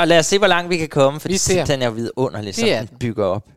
og, 0.00 0.06
lad 0.08 0.18
os 0.18 0.26
se, 0.26 0.38
hvor 0.38 0.46
langt 0.46 0.70
vi 0.70 0.76
kan 0.76 0.88
komme, 0.88 1.20
for 1.20 1.28
den 1.66 1.82
er 1.82 1.86
jo 1.86 1.92
vidunderlig, 1.92 2.54
som 2.54 2.68
den. 2.68 2.88
bygger 3.00 3.24
op. 3.24 3.48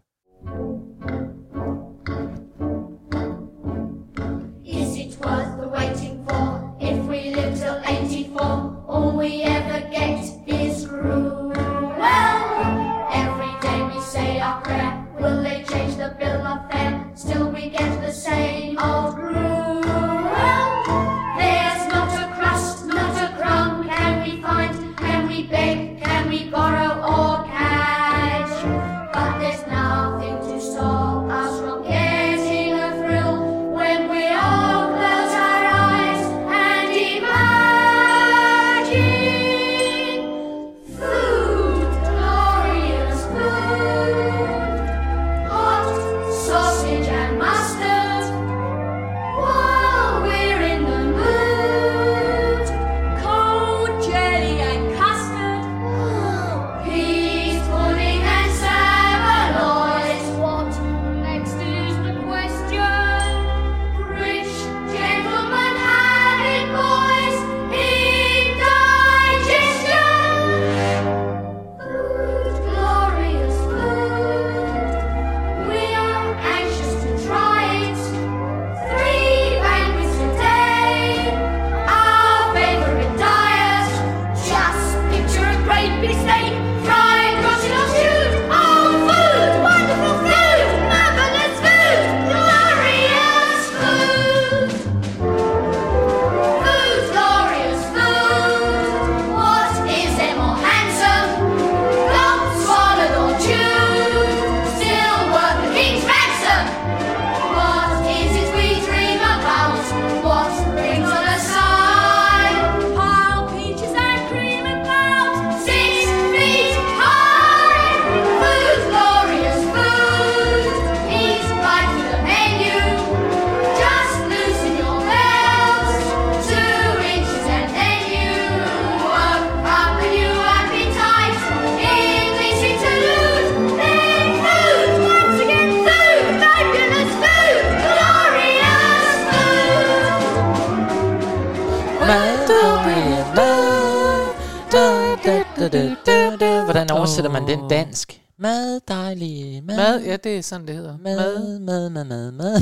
oversætter 147.30 147.56
man 147.58 147.60
den 147.60 147.70
dansk? 147.70 148.22
Mad, 148.38 148.80
dejlig 148.88 149.64
mad. 149.64 149.78
Mad, 149.78 150.02
ja, 150.04 150.16
det 150.16 150.38
er 150.38 150.42
sådan, 150.42 150.68
det 150.68 150.76
hedder. 150.76 150.98
Mad, 150.98 151.60
mad, 151.60 151.90
mad, 151.90 152.06
mad, 152.06 152.32
mad. 152.32 152.62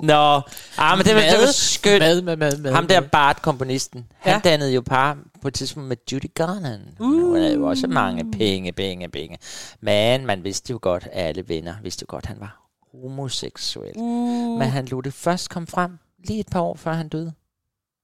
Nå, 0.00 0.40
ah, 0.78 0.98
men 0.98 1.06
det 1.06 1.14
var, 1.14 1.20
det 1.20 1.32
var 1.32 1.40
Mad, 1.40 1.52
skønt. 1.52 2.00
mad, 2.00 2.22
mad, 2.22 2.36
mad, 2.36 2.58
mad, 2.58 2.72
Ham 2.72 2.86
der 2.86 3.00
mad. 3.00 3.08
Bart, 3.08 3.42
komponisten, 3.42 4.06
han 4.18 4.32
Ja. 4.32 4.40
dannede 4.50 4.72
jo 4.74 4.80
par 4.86 5.18
på 5.42 5.48
et 5.48 5.54
tidspunkt 5.54 5.88
med 5.88 5.96
Judy 6.12 6.34
Garland. 6.34 6.82
Uh. 7.00 7.06
Hun 7.06 7.36
havde 7.36 7.54
jo 7.54 7.66
også 7.66 7.86
mange 7.86 8.30
penge, 8.30 8.72
penge, 8.72 9.08
penge. 9.08 9.38
Men 9.80 10.26
man 10.26 10.44
vidste 10.44 10.70
jo 10.70 10.78
godt, 10.82 11.08
alle 11.12 11.48
venner 11.48 11.74
vidste 11.82 12.02
jo 12.02 12.06
godt, 12.08 12.26
han 12.26 12.36
var 12.40 12.68
homoseksuel. 13.02 13.92
Uh. 13.96 14.58
Men 14.58 14.68
han 14.68 14.84
lod 14.86 15.02
det 15.02 15.14
først 15.14 15.50
komme 15.50 15.66
frem 15.66 15.98
lige 16.24 16.40
et 16.40 16.48
par 16.52 16.60
år 16.60 16.74
før 16.76 16.92
han 16.92 17.08
døde. 17.08 17.32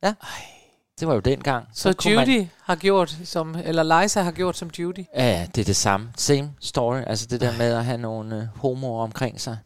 Ja. 0.02 0.14
Det 1.00 1.08
var 1.08 1.14
jo 1.14 1.20
dengang. 1.20 1.64
Så 1.74 1.94
man- 2.04 2.28
Judy 2.28 2.46
har 2.64 2.76
gjort, 2.76 3.14
som, 3.24 3.56
eller 3.64 4.02
Liza 4.02 4.22
har 4.22 4.30
gjort 4.32 4.56
som 4.56 4.70
Judy. 4.78 5.04
Ja, 5.16 5.46
det 5.54 5.60
er 5.60 5.64
det 5.64 5.76
samme. 5.76 6.08
Same 6.16 6.50
story. 6.60 7.00
Altså 7.06 7.26
det 7.26 7.40
der 7.40 7.52
med 7.58 7.72
at 7.74 7.84
have 7.84 7.98
nogle 7.98 8.36
øh, 8.36 8.42
homoer 8.60 9.02
omkring 9.02 9.40
sig. 9.40 9.56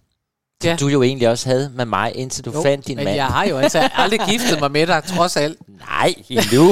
Som 0.63 0.69
Ja. 0.71 0.77
du 0.77 0.89
jo 0.89 1.03
egentlig 1.03 1.29
også 1.29 1.49
havde 1.49 1.71
med 1.75 1.85
mig, 1.87 2.13
indtil 2.17 2.45
du 2.45 2.51
Jo, 2.55 2.63
fandt 2.63 2.87
din 2.87 2.97
men 2.97 3.05
mand. 3.05 3.17
jeg 3.17 3.27
har 3.27 3.45
jo 3.45 3.59
altså 3.59 3.89
aldrig 3.95 4.21
giftet 4.31 4.61
mig 4.61 4.71
med 4.71 4.87
dig, 4.87 5.03
trods 5.05 5.37
alt. 5.37 5.59
Nej, 5.69 6.15
endnu. 6.29 6.69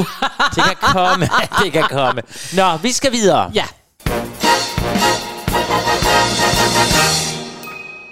det 0.54 0.62
kan 0.64 0.76
komme. 0.80 1.28
det 1.64 1.72
kan 1.72 1.82
komme. 1.90 2.22
Nå, 2.56 2.76
vi 2.76 2.92
skal 2.92 3.12
videre. 3.12 3.50
Ja. 3.54 3.64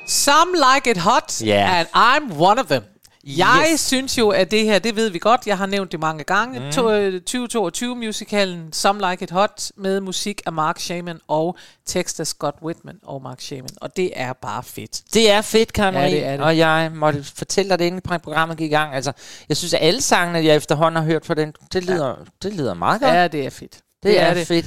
Some 0.07 0.51
like 0.75 0.91
it 0.91 0.97
hot, 0.99 1.41
Ja. 1.45 1.79
and 1.81 1.89
I'm 1.95 2.41
one 2.41 2.61
of 2.61 2.67
them. 2.67 2.83
Jeg 3.27 3.69
Yes. 3.73 3.81
synes 3.81 4.19
jo, 4.19 4.29
at 4.29 4.51
det 4.51 4.65
her, 4.65 4.79
det 4.79 4.97
ved 4.97 5.11
vi 5.11 5.19
godt, 5.19 5.47
jeg 5.47 5.59
har 5.59 5.67
nævnt 5.67 5.93
det 5.93 6.01
mange 6.01 6.25
gange. 6.25 6.61
Mm. 6.61 6.73
To, 6.73 6.91
øh, 6.93 7.21
2022-musicalen 7.31 8.73
Some 8.73 9.11
Like 9.11 9.25
It 9.25 9.31
Hot 9.31 9.73
med 9.77 10.01
musik 10.01 10.43
af 10.47 10.53
Mark 10.53 10.79
Shaman 10.79 11.21
og 11.29 11.57
tekst 11.87 12.21
af 12.21 12.27
Scott 12.27 12.57
Whitman 12.63 12.97
og 13.03 13.23
Mark 13.23 13.41
Shaman. 13.41 13.71
Og 13.81 13.97
det 13.97 14.11
er 14.15 14.33
bare 14.33 14.63
fedt. 14.63 15.01
Det 15.15 15.31
er 15.31 15.41
fedt, 15.43 15.73
Karen 15.73 15.95
Ja, 15.95 16.05
det 16.11 16.25
er 16.25 16.31
det. 16.33 16.41
og 16.41 16.59
jeg 16.59 16.91
måtte 16.95 17.25
fortælle 17.25 17.71
dig 17.71 17.79
det, 17.79 17.85
inden 17.85 18.01
programmet 18.23 18.57
gik 18.59 18.71
i 18.71 18.75
gang. 18.75 18.95
Altså, 18.95 19.13
jeg 19.49 19.57
synes, 19.57 19.75
at 19.75 19.81
alle 19.83 20.01
sangene, 20.01 20.45
jeg 20.45 20.57
efterhånden 20.57 20.97
har 21.03 21.11
hørt 21.11 21.27
fra 21.27 21.35
den, 21.35 21.53
det 21.73 21.85
lyder, 21.85 22.09
ja. 22.09 22.15
det 22.43 22.55
lyder 22.55 22.75
meget 22.75 23.01
godt. 23.01 23.13
Ja, 23.15 23.29
det 23.29 23.47
er 23.47 23.51
fedt. 23.51 23.73
det, 23.73 23.83
det 24.03 24.21
er, 24.21 24.35
det. 24.35 24.47
fedt. 24.47 24.67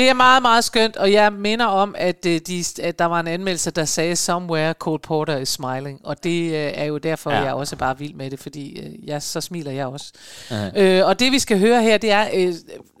Det 0.00 0.08
er 0.08 0.14
meget, 0.14 0.42
meget 0.42 0.64
skønt, 0.64 0.96
og 0.96 1.12
jeg 1.12 1.32
minder 1.32 1.66
om, 1.66 1.94
at, 1.98 2.26
øh, 2.26 2.40
de, 2.46 2.64
at 2.82 2.98
der 2.98 3.04
var 3.04 3.20
en 3.20 3.26
anmeldelse, 3.26 3.70
der 3.70 3.84
sagde, 3.84 4.16
Somewhere 4.16 4.72
Cole 4.72 4.98
Porter 4.98 5.36
is 5.36 5.48
smiling, 5.48 6.00
og 6.04 6.24
det 6.24 6.44
øh, 6.44 6.72
er 6.74 6.84
jo 6.84 6.98
derfor, 6.98 7.30
Ja. 7.30 7.36
ja. 7.38 7.44
jeg 7.44 7.54
også 7.54 7.76
er 7.76 7.78
bare 7.78 7.98
vild 7.98 8.14
med 8.14 8.30
det, 8.30 8.40
fordi 8.40 8.80
øh, 8.80 9.08
jeg, 9.08 9.22
så 9.22 9.40
smiler 9.40 9.72
jeg 9.72 9.86
også. 9.86 10.12
Ja. 10.50 11.00
Øh, 11.00 11.06
og 11.06 11.20
det 11.20 11.32
vi 11.32 11.38
skal 11.38 11.58
høre 11.58 11.82
her, 11.82 11.98
det 11.98 12.10
er, 12.12 12.28
øh, 12.34 12.54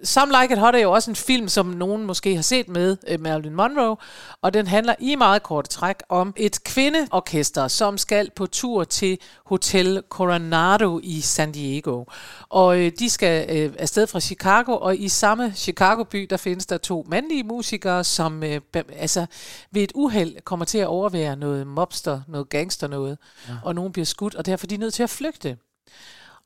Some 0.04 0.32
Like 0.40 0.54
It 0.54 0.60
Hot 0.60 0.74
er 0.74 0.78
jo 0.78 0.92
også 0.92 1.10
en 1.10 1.16
film, 1.16 1.48
som 1.48 1.66
nogen 1.66 2.04
måske 2.06 2.34
har 2.34 2.42
set 2.42 2.68
med 2.68 2.96
øh, 3.08 3.20
Marilyn 3.20 3.54
Monroe, 3.54 3.96
og 4.42 4.54
den 4.54 4.66
handler 4.66 4.94
i 4.98 5.14
meget 5.16 5.42
korte 5.42 5.68
træk 5.68 5.96
om 6.08 6.34
et 6.36 6.64
kvindeorkester, 6.64 7.68
som 7.68 7.98
skal 7.98 8.30
på 8.36 8.46
tur 8.46 8.84
til 8.84 9.18
Hotel 9.50 10.02
Coronado 10.08 11.00
i 11.02 11.20
San 11.20 11.52
Diego. 11.52 12.04
Og 12.48 12.78
øh, 12.78 12.92
de 12.98 13.10
skal 13.10 13.56
øh, 13.56 13.72
afsted 13.78 14.06
fra 14.06 14.20
Chicago, 14.20 14.76
og 14.76 14.96
i 14.96 15.08
samme 15.08 15.52
Chicago-by, 15.56 16.26
der 16.30 16.36
findes 16.36 16.66
der 16.66 16.78
to 16.78 17.06
mandlige 17.08 17.42
musikere, 17.42 18.04
som 18.04 18.42
øh, 18.42 18.60
altså, 18.74 19.26
ved 19.70 19.82
et 19.82 19.92
uheld 19.94 20.36
kommer 20.44 20.64
til 20.64 20.78
at 20.78 20.86
overvære 20.86 21.36
noget 21.36 21.66
mobster, 21.66 22.20
noget 22.28 22.48
gangster 22.48 22.88
noget, 22.88 23.18
ja. 23.48 23.54
og 23.62 23.74
nogen 23.74 23.92
bliver 23.92 24.06
skudt, 24.06 24.34
og 24.34 24.46
derfor 24.46 24.66
er 24.66 24.68
de 24.68 24.76
nødt 24.76 24.94
til 24.94 25.02
at 25.02 25.10
flygte. 25.10 25.56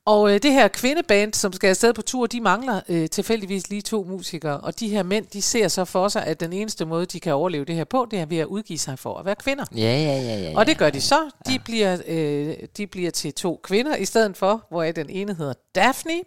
Og 0.06 0.34
øh, 0.34 0.42
det 0.42 0.52
her 0.52 0.68
kvindeband, 0.68 1.34
som 1.34 1.52
skal 1.52 1.68
afsted 1.68 1.92
på 1.92 2.02
tur, 2.02 2.26
de 2.26 2.40
mangler 2.40 2.80
øh, 2.88 3.10
tilfældigvis 3.10 3.68
lige 3.68 3.82
to 3.82 4.04
musikere. 4.04 4.60
Og 4.60 4.80
de 4.80 4.88
her 4.88 5.02
mænd, 5.02 5.26
de 5.26 5.42
ser 5.42 5.68
så 5.68 5.84
for 5.84 6.08
sig, 6.08 6.24
at 6.24 6.40
den 6.40 6.52
eneste 6.52 6.84
måde, 6.84 7.06
de 7.06 7.20
kan 7.20 7.34
overleve 7.34 7.64
det 7.64 7.74
her 7.74 7.84
på, 7.84 8.06
det 8.10 8.18
er 8.18 8.26
ved 8.26 8.38
at 8.38 8.46
udgive 8.46 8.78
sig 8.78 8.98
for 8.98 9.18
at 9.18 9.24
være 9.24 9.36
kvinder. 9.36 9.64
Ja, 9.74 9.78
ja, 9.78 9.98
ja, 9.98 10.20
ja, 10.20 10.50
ja. 10.50 10.58
Og 10.58 10.66
det 10.66 10.78
gør 10.78 10.90
de 10.90 11.00
så. 11.00 11.30
De, 11.46 11.58
bliver, 11.64 11.98
øh, 12.06 12.56
de 12.76 12.86
bliver 12.86 13.10
til 13.10 13.34
to 13.34 13.60
kvinder 13.62 13.96
i 13.96 14.04
stedet 14.04 14.36
for, 14.36 14.66
hvor 14.70 14.84
den 14.84 15.10
ene 15.10 15.34
hedder 15.34 15.54
Daphne. 15.74 16.20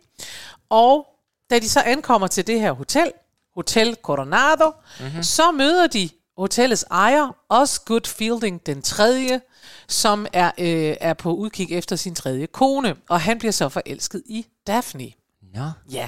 Og 0.69 1.07
da 1.49 1.59
de 1.59 1.69
så 1.69 1.81
ankommer 1.81 2.27
til 2.27 2.47
det 2.47 2.59
her 2.59 2.71
hotel, 2.71 3.11
Hotel 3.55 3.97
Coronado, 4.01 4.71
mm-hmm. 4.99 5.23
så 5.23 5.51
møder 5.51 5.87
de 5.87 6.09
hotellets 6.37 6.85
ejer, 6.91 7.35
Osgood 7.49 8.07
Fielding 8.07 8.65
den 8.65 8.81
tredje, 8.81 9.41
som 9.87 10.25
er, 10.33 10.51
øh, 10.57 10.95
er 11.01 11.13
på 11.13 11.33
udkig 11.33 11.71
efter 11.71 11.95
sin 11.95 12.15
tredje 12.15 12.45
kone. 12.45 12.95
Og 13.09 13.21
han 13.21 13.39
bliver 13.39 13.51
så 13.51 13.69
forelsket 13.69 14.21
i 14.25 14.45
Daphne. 14.67 15.07
Nå. 15.55 15.69
Ja, 15.91 16.07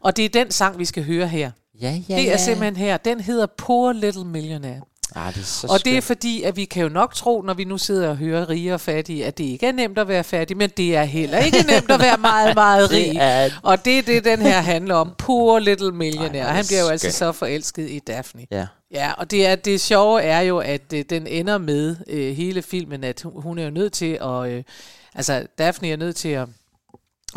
og 0.00 0.16
det 0.16 0.24
er 0.24 0.28
den 0.28 0.50
sang, 0.50 0.78
vi 0.78 0.84
skal 0.84 1.04
høre 1.04 1.28
her. 1.28 1.50
Ja, 1.80 2.00
ja, 2.08 2.14
det 2.16 2.24
er 2.26 2.30
ja. 2.30 2.36
simpelthen 2.36 2.76
her. 2.76 2.96
Den 2.96 3.20
hedder 3.20 3.46
Poor 3.58 3.92
Little 3.92 4.24
Millionaire. 4.24 4.80
Ah, 5.16 5.34
det 5.34 5.40
er 5.40 5.44
så 5.44 5.66
Og 5.70 5.84
det 5.84 5.96
er 5.96 6.00
fordi, 6.00 6.42
at 6.42 6.56
vi 6.56 6.64
kan 6.64 6.82
jo 6.82 6.88
nok 6.88 7.14
tro, 7.14 7.42
når 7.42 7.54
vi 7.54 7.64
nu 7.64 7.78
sidder 7.78 8.08
og 8.08 8.16
hører 8.16 8.48
rige 8.48 8.74
og 8.74 8.80
fattige, 8.80 9.26
at 9.26 9.38
det 9.38 9.44
ikke 9.44 9.66
er 9.66 9.72
nemt 9.72 9.98
at 9.98 10.08
være 10.08 10.24
fattig, 10.24 10.56
men 10.56 10.70
det 10.76 10.96
er 10.96 11.04
heller 11.04 11.38
ikke 11.38 11.58
nemt 11.72 11.90
at 11.90 12.00
være 12.00 12.16
meget, 12.16 12.54
meget 12.54 12.90
Det 12.90 12.98
rig. 12.98 13.16
er- 13.20 13.50
Og 13.62 13.84
det 13.84 13.98
er 13.98 14.02
det, 14.02 14.24
den 14.24 14.42
her 14.42 14.60
handler 14.60 14.94
om. 14.94 15.12
Poor 15.18 15.58
little 15.58 15.92
millionaire. 15.92 16.44
Ej, 16.44 16.52
Han 16.52 16.62
det 16.62 16.68
bliver 16.68 16.80
jo 16.82 16.88
altså 16.88 17.10
så 17.10 17.32
forelsket 17.32 17.90
i 17.90 17.98
Daphne. 17.98 18.46
Ja. 18.50 18.66
Ja, 18.94 19.12
og 19.12 19.30
det, 19.30 19.46
er, 19.46 19.56
det 19.56 19.80
sjove 19.80 20.22
er 20.22 20.40
jo, 20.40 20.58
at 20.58 20.92
øh, 20.94 21.04
den 21.10 21.26
ender 21.26 21.58
med 21.58 21.96
øh, 22.06 22.36
hele 22.36 22.62
filmen, 22.62 23.04
at 23.04 23.22
hun, 23.22 23.42
hun 23.42 23.58
er 23.58 23.64
jo 23.64 23.70
nødt 23.70 23.92
til 23.92 24.18
at... 24.22 24.50
Øh, 24.50 24.62
altså, 25.14 25.46
Daphne 25.58 25.88
er 25.90 25.96
nødt 25.96 26.16
til 26.16 26.28
at 26.28 26.48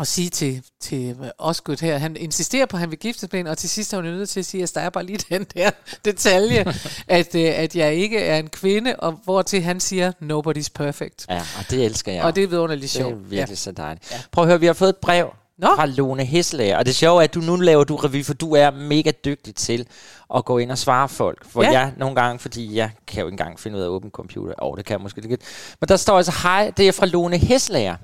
at 0.00 0.06
sige 0.06 0.30
til, 0.30 0.62
til 0.80 1.16
Osgood 1.38 1.76
her, 1.80 1.98
han 1.98 2.16
insisterer 2.16 2.66
på, 2.66 2.76
at 2.76 2.80
han 2.80 2.90
vil 2.90 2.98
giftes 2.98 3.32
med 3.32 3.38
hende, 3.38 3.50
og 3.50 3.58
til 3.58 3.70
sidst 3.70 3.92
er 3.92 3.96
hun 3.96 4.04
nødt 4.06 4.28
til 4.28 4.40
at 4.40 4.46
sige, 4.46 4.62
at 4.62 4.72
der 4.74 4.80
er 4.80 4.90
bare 4.90 5.04
lige 5.04 5.18
den 5.30 5.46
der 5.54 5.70
detalje, 6.04 6.74
at, 7.08 7.34
øh, 7.34 7.42
at 7.44 7.76
jeg 7.76 7.94
ikke 7.94 8.18
er 8.18 8.38
en 8.38 8.48
kvinde, 8.48 8.96
og 8.96 9.20
hvor 9.24 9.42
til 9.42 9.62
han 9.62 9.80
siger, 9.80 10.12
nobody's 10.22 10.68
perfect. 10.74 11.26
Ja, 11.28 11.38
og 11.58 11.70
det 11.70 11.84
elsker 11.84 12.12
jeg. 12.12 12.22
Og 12.24 12.36
det 12.36 12.44
er 12.44 12.48
vidunderligt 12.48 12.92
Det 12.92 13.00
er 13.00 13.02
sjovt. 13.04 13.30
virkelig 13.30 13.50
ja. 13.50 13.54
så 13.54 13.72
dejligt. 13.72 14.10
Ja. 14.10 14.16
Prøv 14.32 14.44
at 14.44 14.48
høre, 14.48 14.60
vi 14.60 14.66
har 14.66 14.72
fået 14.72 14.88
et 14.88 14.96
brev 14.96 15.34
Nå. 15.58 15.68
fra 15.76 15.86
Lone 15.86 16.24
Hesselager, 16.24 16.76
og 16.78 16.86
det 16.86 16.96
sjove 16.96 17.20
er, 17.20 17.24
at 17.24 17.34
du 17.34 17.40
nu 17.40 17.56
laver 17.56 17.84
du 17.84 17.96
revy, 17.96 18.24
for 18.24 18.34
du 18.34 18.52
er 18.54 18.70
mega 18.70 19.10
dygtig 19.24 19.54
til 19.54 19.86
at 20.34 20.44
gå 20.44 20.58
ind 20.58 20.70
og 20.72 20.78
svare 20.78 21.08
folk. 21.08 21.50
For 21.50 21.62
Ja. 21.62 21.70
jeg 21.70 21.92
nogle 21.96 22.14
gange, 22.16 22.38
fordi 22.38 22.76
jeg 22.76 22.90
kan 23.06 23.20
jo 23.20 23.26
ikke 23.26 23.32
engang 23.34 23.60
finde 23.60 23.76
ud 23.76 23.82
af 23.82 23.86
at 23.86 23.90
åbne 23.90 24.10
computer. 24.10 24.54
Åh, 24.62 24.68
oh, 24.70 24.76
det 24.76 24.84
kan 24.84 24.92
jeg 24.94 25.02
måske 25.02 25.20
lidt. 25.20 25.40
Men 25.80 25.88
der 25.88 25.96
står 25.96 26.16
altså, 26.16 26.32
hej, 26.42 26.72
det 26.76 26.88
er 26.88 26.92
fra 26.92 27.06
Lone 27.06 27.38
Hesselager. 27.38 27.96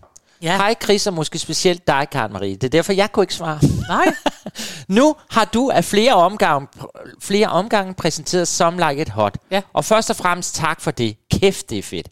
Ja. 0.42 0.56
Hej 0.56 0.74
Chris, 0.82 1.06
og 1.06 1.14
måske 1.14 1.38
specielt 1.38 1.86
dig, 1.86 2.06
Karen 2.12 2.32
Marie. 2.32 2.54
Det 2.54 2.64
er 2.64 2.68
derfor, 2.68 2.92
jeg 2.92 3.12
kunne 3.12 3.22
ikke 3.22 3.34
svare. 3.34 3.58
Nej. 3.88 4.14
nu 4.98 5.14
har 5.30 5.44
du 5.44 5.70
af 5.70 5.84
flere 5.84 6.14
omgange, 6.14 6.68
flere 7.22 7.46
omgange 7.48 7.94
præsenteret 7.94 8.48
Some 8.48 8.88
Like 8.88 9.02
It 9.02 9.08
Hot. 9.08 9.38
Ja. 9.50 9.60
Og 9.72 9.84
først 9.84 10.10
og 10.10 10.16
fremmest 10.16 10.54
tak 10.54 10.80
for 10.80 10.90
det. 10.90 11.16
Kæft, 11.30 11.70
det 11.70 11.78
er 11.78 11.82
fedt. 11.82 12.08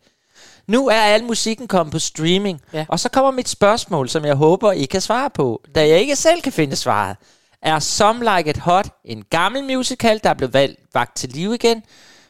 Nu 0.66 0.88
er 0.88 0.94
al 1.02 1.24
musikken 1.24 1.68
kommet 1.68 1.92
på 1.92 1.98
streaming, 1.98 2.60
Ja. 2.72 2.84
og 2.88 3.00
så 3.00 3.08
kommer 3.08 3.30
mit 3.30 3.48
spørgsmål, 3.48 4.08
som 4.08 4.24
jeg 4.24 4.34
håber, 4.34 4.72
I 4.72 4.84
kan 4.84 5.00
svare 5.00 5.30
på, 5.30 5.62
da 5.74 5.88
jeg 5.88 6.00
ikke 6.00 6.16
selv 6.16 6.40
kan 6.42 6.52
finde 6.52 6.76
svaret. 6.76 7.16
Er 7.62 7.78
Some 7.78 8.36
Like 8.36 8.50
It 8.50 8.56
Hot 8.56 8.88
en 9.04 9.24
gammel 9.30 9.64
musical, 9.64 10.20
der 10.24 10.30
er 10.30 10.34
blevet 10.34 10.54
valgt, 10.54 10.80
vagt 10.94 11.16
til 11.16 11.28
liv 11.28 11.54
igen? 11.54 11.82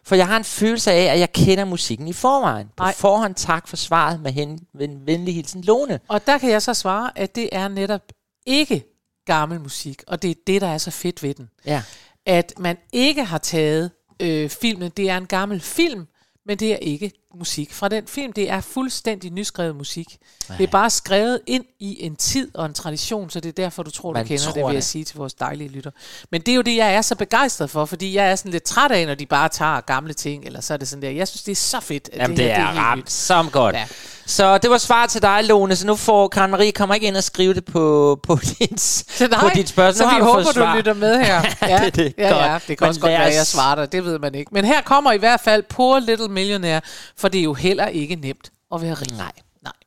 For 0.04 0.14
jeg 0.14 0.26
har 0.26 0.36
en 0.36 0.44
følelse 0.44 0.92
af, 0.92 1.12
at 1.12 1.18
jeg 1.18 1.32
kender 1.32 1.64
musikken 1.64 2.08
i 2.08 2.12
forvejen. 2.12 2.68
På 2.76 2.84
Ej. 2.84 2.94
forhånd 2.94 3.34
tak 3.34 3.68
for 3.68 3.76
svaret 3.76 4.20
med 4.20 4.32
hen, 4.32 4.58
en 4.80 5.06
venlig 5.06 5.34
hilsen 5.34 5.62
Lone. 5.62 6.00
Og 6.08 6.26
der 6.26 6.38
kan 6.38 6.50
jeg 6.50 6.62
så 6.62 6.74
svare, 6.74 7.10
at 7.18 7.34
det 7.36 7.48
er 7.52 7.68
netop 7.68 8.00
ikke 8.46 8.84
gammel 9.26 9.60
musik, 9.60 10.02
og 10.06 10.22
det 10.22 10.30
er 10.30 10.34
det, 10.46 10.60
der 10.60 10.68
er 10.68 10.78
så 10.78 10.90
fedt 10.90 11.22
ved 11.22 11.34
den. 11.34 11.48
Ja. 11.66 11.82
At 12.26 12.52
man 12.58 12.76
ikke 12.92 13.24
har 13.24 13.38
taget 13.38 13.90
øh, 14.20 14.50
filmen, 14.50 14.90
det 14.96 15.10
er 15.10 15.16
en 15.16 15.26
gammel 15.26 15.60
film, 15.60 16.06
men 16.46 16.58
det 16.58 16.72
er 16.72 16.76
ikke 16.76 17.12
musik 17.38 17.74
fra 17.74 17.88
den 17.88 18.06
film. 18.06 18.32
Det 18.32 18.50
er 18.50 18.60
fuldstændig 18.60 19.30
nyskrevet 19.32 19.76
musik. 19.76 20.18
Det 20.58 20.64
er 20.64 20.70
bare 20.70 20.90
skrevet 20.90 21.40
ind 21.46 21.64
i 21.80 22.04
en 22.04 22.16
tid 22.16 22.48
og 22.54 22.66
en 22.66 22.74
tradition, 22.74 23.30
så 23.30 23.40
det 23.40 23.48
er 23.48 23.52
derfor, 23.52 23.82
du 23.82 23.90
tror, 23.90 24.12
Man 24.12 24.22
du 24.24 24.28
kender 24.28 24.44
tror 24.44 24.52
det, 24.52 24.60
vil 24.64 24.66
jeg 24.68 24.74
det. 24.74 24.84
sige 24.84 25.04
til 25.04 25.16
vores 25.16 25.34
dejlige 25.34 25.68
lytter. 25.68 25.90
Men 26.30 26.40
det 26.40 26.52
er 26.52 26.56
jo 26.56 26.62
det, 26.62 26.76
jeg 26.76 26.94
er 26.94 27.02
så 27.02 27.14
begejstret 27.16 27.70
for, 27.70 27.84
fordi 27.84 28.14
jeg 28.16 28.30
er 28.30 28.36
sådan 28.36 28.52
lidt 28.52 28.62
træt 28.62 28.90
af, 28.92 29.06
når 29.06 29.14
de 29.14 29.26
bare 29.26 29.48
tager 29.48 29.80
gamle 29.80 30.12
ting, 30.14 30.44
eller 30.44 30.60
så 30.60 30.72
er 30.74 30.76
det 30.78 30.88
sådan 30.88 31.02
der. 31.02 31.10
Jeg 31.10 31.28
synes, 31.28 31.42
det 31.42 31.52
er 31.52 31.56
så 31.56 31.80
fedt. 31.80 32.10
At 32.12 32.18
Jamen, 32.18 32.36
det, 32.36 32.44
her, 32.44 32.54
det 32.54 32.62
er, 32.62 32.66
helt 32.66 32.78
ramt 32.78 32.98
nyt. 33.00 33.10
som 33.10 33.50
godt. 33.50 33.74
Ja. 33.76 33.86
Så 34.26 34.58
det 34.58 34.70
var 34.70 34.78
svar 34.78 35.06
til 35.06 35.22
dig, 35.22 35.44
Lone. 35.44 35.76
Så 35.76 35.86
nu 35.86 35.96
får 35.96 36.28
Karen 36.28 36.50
Marie 36.50 36.72
kommer 36.72 36.94
ikke 36.94 37.06
ind 37.06 37.16
og 37.16 37.24
skrive 37.24 37.54
det 37.54 37.64
på, 37.64 38.18
på, 38.22 38.38
dit, 38.58 38.80
Så, 38.80 39.26
nej, 39.30 39.40
på 39.40 39.48
dit 39.54 39.68
spørgsmål. 39.68 40.10
så 40.10 40.16
vi 40.16 40.22
håber, 40.22 40.42
du 40.42 40.52
svar. 40.52 40.76
lytter 40.76 40.94
med 40.94 41.24
her. 41.24 41.42
Ja, 41.68 41.78
det 41.78 41.86
er 41.86 41.90
det. 41.90 42.14
Ja, 42.18 42.28
Godt. 42.28 42.44
ja, 42.44 42.54
det 42.54 42.66
kan 42.66 42.76
Men 42.80 42.88
også 42.88 43.00
godt 43.00 43.10
være, 43.10 43.26
at 43.26 43.34
jeg 43.34 43.46
svarer 43.46 43.74
dig. 43.74 43.92
Det 43.92 44.04
ved 44.04 44.18
man 44.18 44.34
ikke. 44.34 44.54
Men 44.54 44.64
her 44.64 44.82
kommer 44.82 45.12
i 45.12 45.18
hvert 45.18 45.40
fald 45.40 45.62
Poor 45.62 45.98
Little 45.98 46.28
Millionaire, 46.28 46.80
for 47.22 47.28
det 47.28 47.38
er 47.38 47.44
jo 47.44 47.54
heller 47.54 47.86
ikke 47.86 48.16
nemt 48.16 48.52
at 48.74 48.82
være 48.82 48.94
rig. 48.94 49.12
Nej. 49.16 49.32
Nej. 49.66 49.78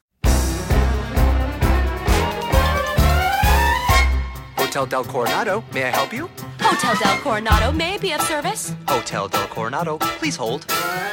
Hotel 4.62 4.86
Del 4.92 5.04
Coronado, 5.14 5.56
may 5.74 5.84
I 5.90 5.92
help 6.00 6.12
you? 6.20 6.26
Hotel 6.70 6.94
Del 7.04 7.18
Coronado 7.26 7.68
may 7.72 7.96
be 8.04 8.10
of 8.16 8.22
service. 8.32 8.64
Hotel 8.88 9.24
Del 9.36 9.48
Coronado, 9.56 9.94
please 10.20 10.38
hold. 10.44 10.62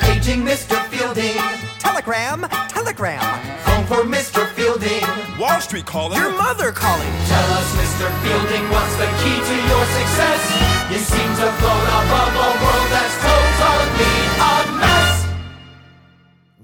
Paging 0.04 0.40
Mr. 0.50 0.76
Fielding. 0.90 1.38
Telegram, 1.86 2.38
telegram. 2.76 3.24
Phone 3.64 3.84
for 3.90 4.02
Mr. 4.16 4.40
Fielding. 4.56 5.02
Fielding. 5.02 5.40
Wall 5.40 5.60
Street 5.66 5.86
calling. 5.94 6.18
Your 6.22 6.34
mother 6.46 6.70
calling. 6.84 7.12
Tell 7.32 7.48
us, 7.58 7.68
Mr. 7.80 8.06
Fielding, 8.22 8.64
what's 8.74 8.94
the 9.02 9.08
key 9.20 9.38
to 9.50 9.56
your 9.70 9.84
success? 9.98 10.40
You 10.92 10.98
seem 11.12 11.30
to 11.40 11.46
float 11.58 11.86
above 12.00 12.34
a 12.46 12.50
world 12.62 12.88
that's 12.94 13.16
totally 13.26 14.14
a 14.50 14.52
mess. 14.78 14.81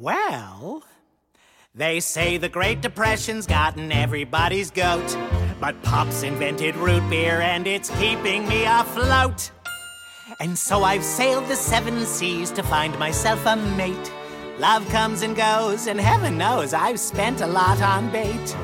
Well, 0.00 0.84
they 1.74 1.98
say 1.98 2.36
the 2.36 2.48
Great 2.48 2.80
Depression's 2.80 3.48
gotten 3.48 3.90
everybody's 3.90 4.70
goat. 4.70 5.16
But 5.60 5.82
Pop's 5.82 6.22
invented 6.22 6.76
root 6.76 7.02
beer 7.10 7.40
and 7.40 7.66
it's 7.66 7.90
keeping 7.98 8.46
me 8.46 8.64
afloat. 8.64 9.50
And 10.38 10.56
so 10.56 10.84
I've 10.84 11.02
sailed 11.02 11.48
the 11.48 11.56
seven 11.56 12.06
seas 12.06 12.52
to 12.52 12.62
find 12.62 12.96
myself 12.96 13.44
a 13.44 13.56
mate. 13.56 14.12
Love 14.60 14.88
comes 14.90 15.22
and 15.22 15.34
goes, 15.34 15.88
and 15.88 16.00
heaven 16.00 16.38
knows 16.38 16.74
I've 16.74 17.00
spent 17.00 17.40
a 17.40 17.46
lot 17.46 17.82
on 17.82 18.08
bait. 18.12 18.56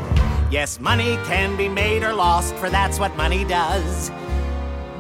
Yes, 0.53 0.79
money 0.79 1.17
can 1.25 1.57
be 1.57 1.69
made 1.69 2.05
or 2.05 2.13
lost, 2.13 2.55
for 2.57 2.71
that's 2.71 3.01
what 3.01 3.17
money 3.17 3.45
does. 3.45 4.11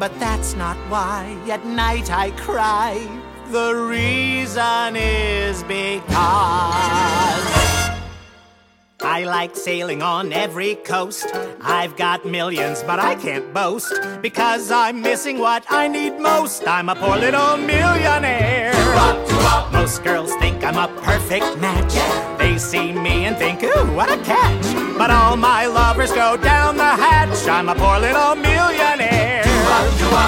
But 0.00 0.18
that's 0.18 0.54
not 0.54 0.76
why 0.90 1.36
at 1.48 1.64
night 1.64 2.10
I 2.10 2.32
cry. 2.32 3.23
The 3.50 3.74
reason 3.74 4.96
is 4.96 5.62
because. 5.64 6.64
I 9.00 9.24
like 9.24 9.54
sailing 9.54 10.02
on 10.02 10.32
every 10.32 10.76
coast. 10.76 11.26
I've 11.60 11.94
got 11.96 12.24
millions, 12.24 12.82
but 12.82 12.98
I 12.98 13.14
can't 13.14 13.52
boast 13.52 13.92
because 14.22 14.70
I'm 14.70 15.02
missing 15.02 15.38
what 15.38 15.64
I 15.68 15.88
need 15.88 16.18
most. 16.18 16.66
I'm 16.66 16.88
a 16.88 16.94
poor 16.94 17.16
little 17.16 17.56
millionaire. 17.56 18.72
Most 19.72 20.02
girls 20.02 20.34
think 20.36 20.64
I'm 20.64 20.78
a 20.78 20.88
perfect 21.02 21.58
match. 21.58 21.94
They 22.38 22.58
see 22.58 22.92
me 22.92 23.26
and 23.26 23.36
think, 23.36 23.62
ooh, 23.62 23.94
what 23.94 24.10
a 24.10 24.16
catch. 24.24 24.96
But 24.96 25.10
all 25.10 25.36
my 25.36 25.66
lovers 25.66 26.10
go 26.10 26.36
down 26.36 26.76
the 26.76 26.82
hatch. 26.82 27.46
I'm 27.46 27.68
a 27.68 27.74
poor 27.74 28.00
little 28.00 28.34
millionaire. 28.34 29.53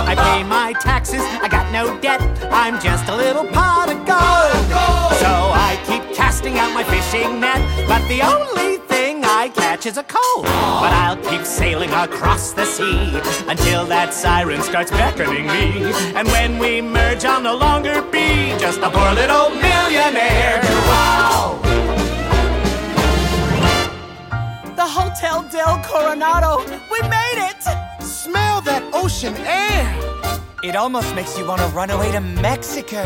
I 0.08 0.14
pay 0.14 0.44
my 0.44 0.72
taxes, 0.74 1.22
I 1.42 1.48
got 1.48 1.72
no 1.72 1.98
debt. 2.00 2.20
I'm 2.52 2.80
just 2.80 3.08
a 3.08 3.16
little 3.16 3.44
pot 3.44 3.88
of 3.88 3.98
gold. 4.06 5.18
So 5.18 5.32
I 5.52 5.80
keep 5.86 6.14
casting 6.14 6.58
out 6.58 6.72
my 6.74 6.84
fishing 6.84 7.40
net, 7.40 7.60
but 7.88 8.06
the 8.08 8.22
only 8.22 8.76
thing 8.86 9.24
I 9.24 9.48
catch 9.48 9.86
is 9.86 9.96
a 9.96 10.04
cold. 10.04 10.44
But 10.44 10.92
I'll 10.92 11.16
keep 11.16 11.44
sailing 11.44 11.90
across 11.90 12.52
the 12.52 12.64
sea 12.64 13.20
until 13.48 13.84
that 13.86 14.12
siren 14.12 14.62
starts 14.62 14.90
beckoning 14.90 15.46
me. 15.46 15.92
And 16.14 16.28
when 16.28 16.58
we 16.58 16.80
merge, 16.80 17.24
I'll 17.24 17.40
no 17.40 17.56
longer 17.56 18.02
be 18.02 18.54
just 18.58 18.80
a 18.80 18.90
poor 18.90 19.12
little 19.12 19.50
millionaire. 19.50 20.60
Wow! 20.90 21.58
The 24.76 24.86
Hotel 24.86 25.42
del 25.50 25.82
Coronado. 25.82 26.58
We 26.90 27.00
made 27.08 27.50
it! 27.50 27.75
Smell 28.66 28.80
that 28.80 28.94
ocean 28.94 29.34
air. 29.46 29.86
It 30.64 30.74
almost 30.74 31.14
makes 31.14 31.38
you 31.38 31.46
want 31.46 31.60
to 31.60 31.68
run 31.68 31.90
away 31.90 32.10
to 32.12 32.20
Mexico. 32.20 33.02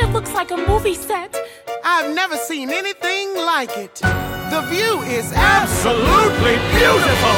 It 0.00 0.10
looks 0.10 0.32
like 0.32 0.50
a 0.50 0.56
movie 0.56 0.94
set. 0.94 1.36
I've 1.84 2.14
never 2.14 2.36
seen 2.36 2.70
anything 2.70 3.34
like 3.34 3.76
it. 3.76 3.94
The 3.94 4.62
view 4.70 5.02
is 5.02 5.32
Absolutely 5.34 6.56
beautiful! 6.78 7.36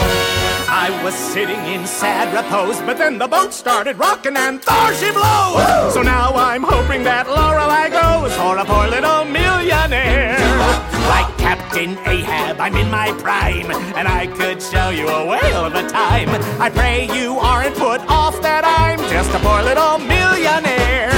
I 0.71 1.01
was 1.03 1.15
sitting 1.15 1.59
in 1.67 1.87
sad 1.87 2.33
repose, 2.33 2.81
but 2.83 2.97
then 2.99 3.19
the 3.19 3.27
boat 3.27 3.53
started 3.53 3.99
rocking 3.99 4.37
and 4.37 4.61
there 4.63 4.95
she 4.95 5.11
blows! 5.11 5.95
So 5.95 6.03
now 6.03 6.31
I'm 6.35 6.63
hoping 6.63 7.03
that 7.05 7.27
Lorelei 7.27 7.89
goes 7.89 8.33
for 8.37 8.57
a 8.59 8.65
poor 8.65 8.87
little 8.87 9.25
millionaire. 9.25 10.39
Like 11.09 11.27
Captain 11.39 11.58
Ahab, 11.77 12.61
I'm 12.61 12.75
in 12.77 12.91
my 12.91 13.13
prime, 13.21 13.71
and 13.95 14.09
I 14.09 14.27
could 14.27 14.63
show 14.63 14.89
you 14.89 15.07
a 15.07 15.27
whale 15.27 15.67
of 15.67 15.75
a 15.75 15.87
time. 15.89 16.29
I 16.61 16.71
pray 16.71 17.07
you 17.15 17.39
aren't 17.39 17.77
put 17.77 18.01
off 18.09 18.41
that 18.43 18.65
I'm 18.65 18.99
just 19.11 19.31
a 19.35 19.39
poor 19.41 19.63
little 19.63 19.99
millionaire. 19.99 21.11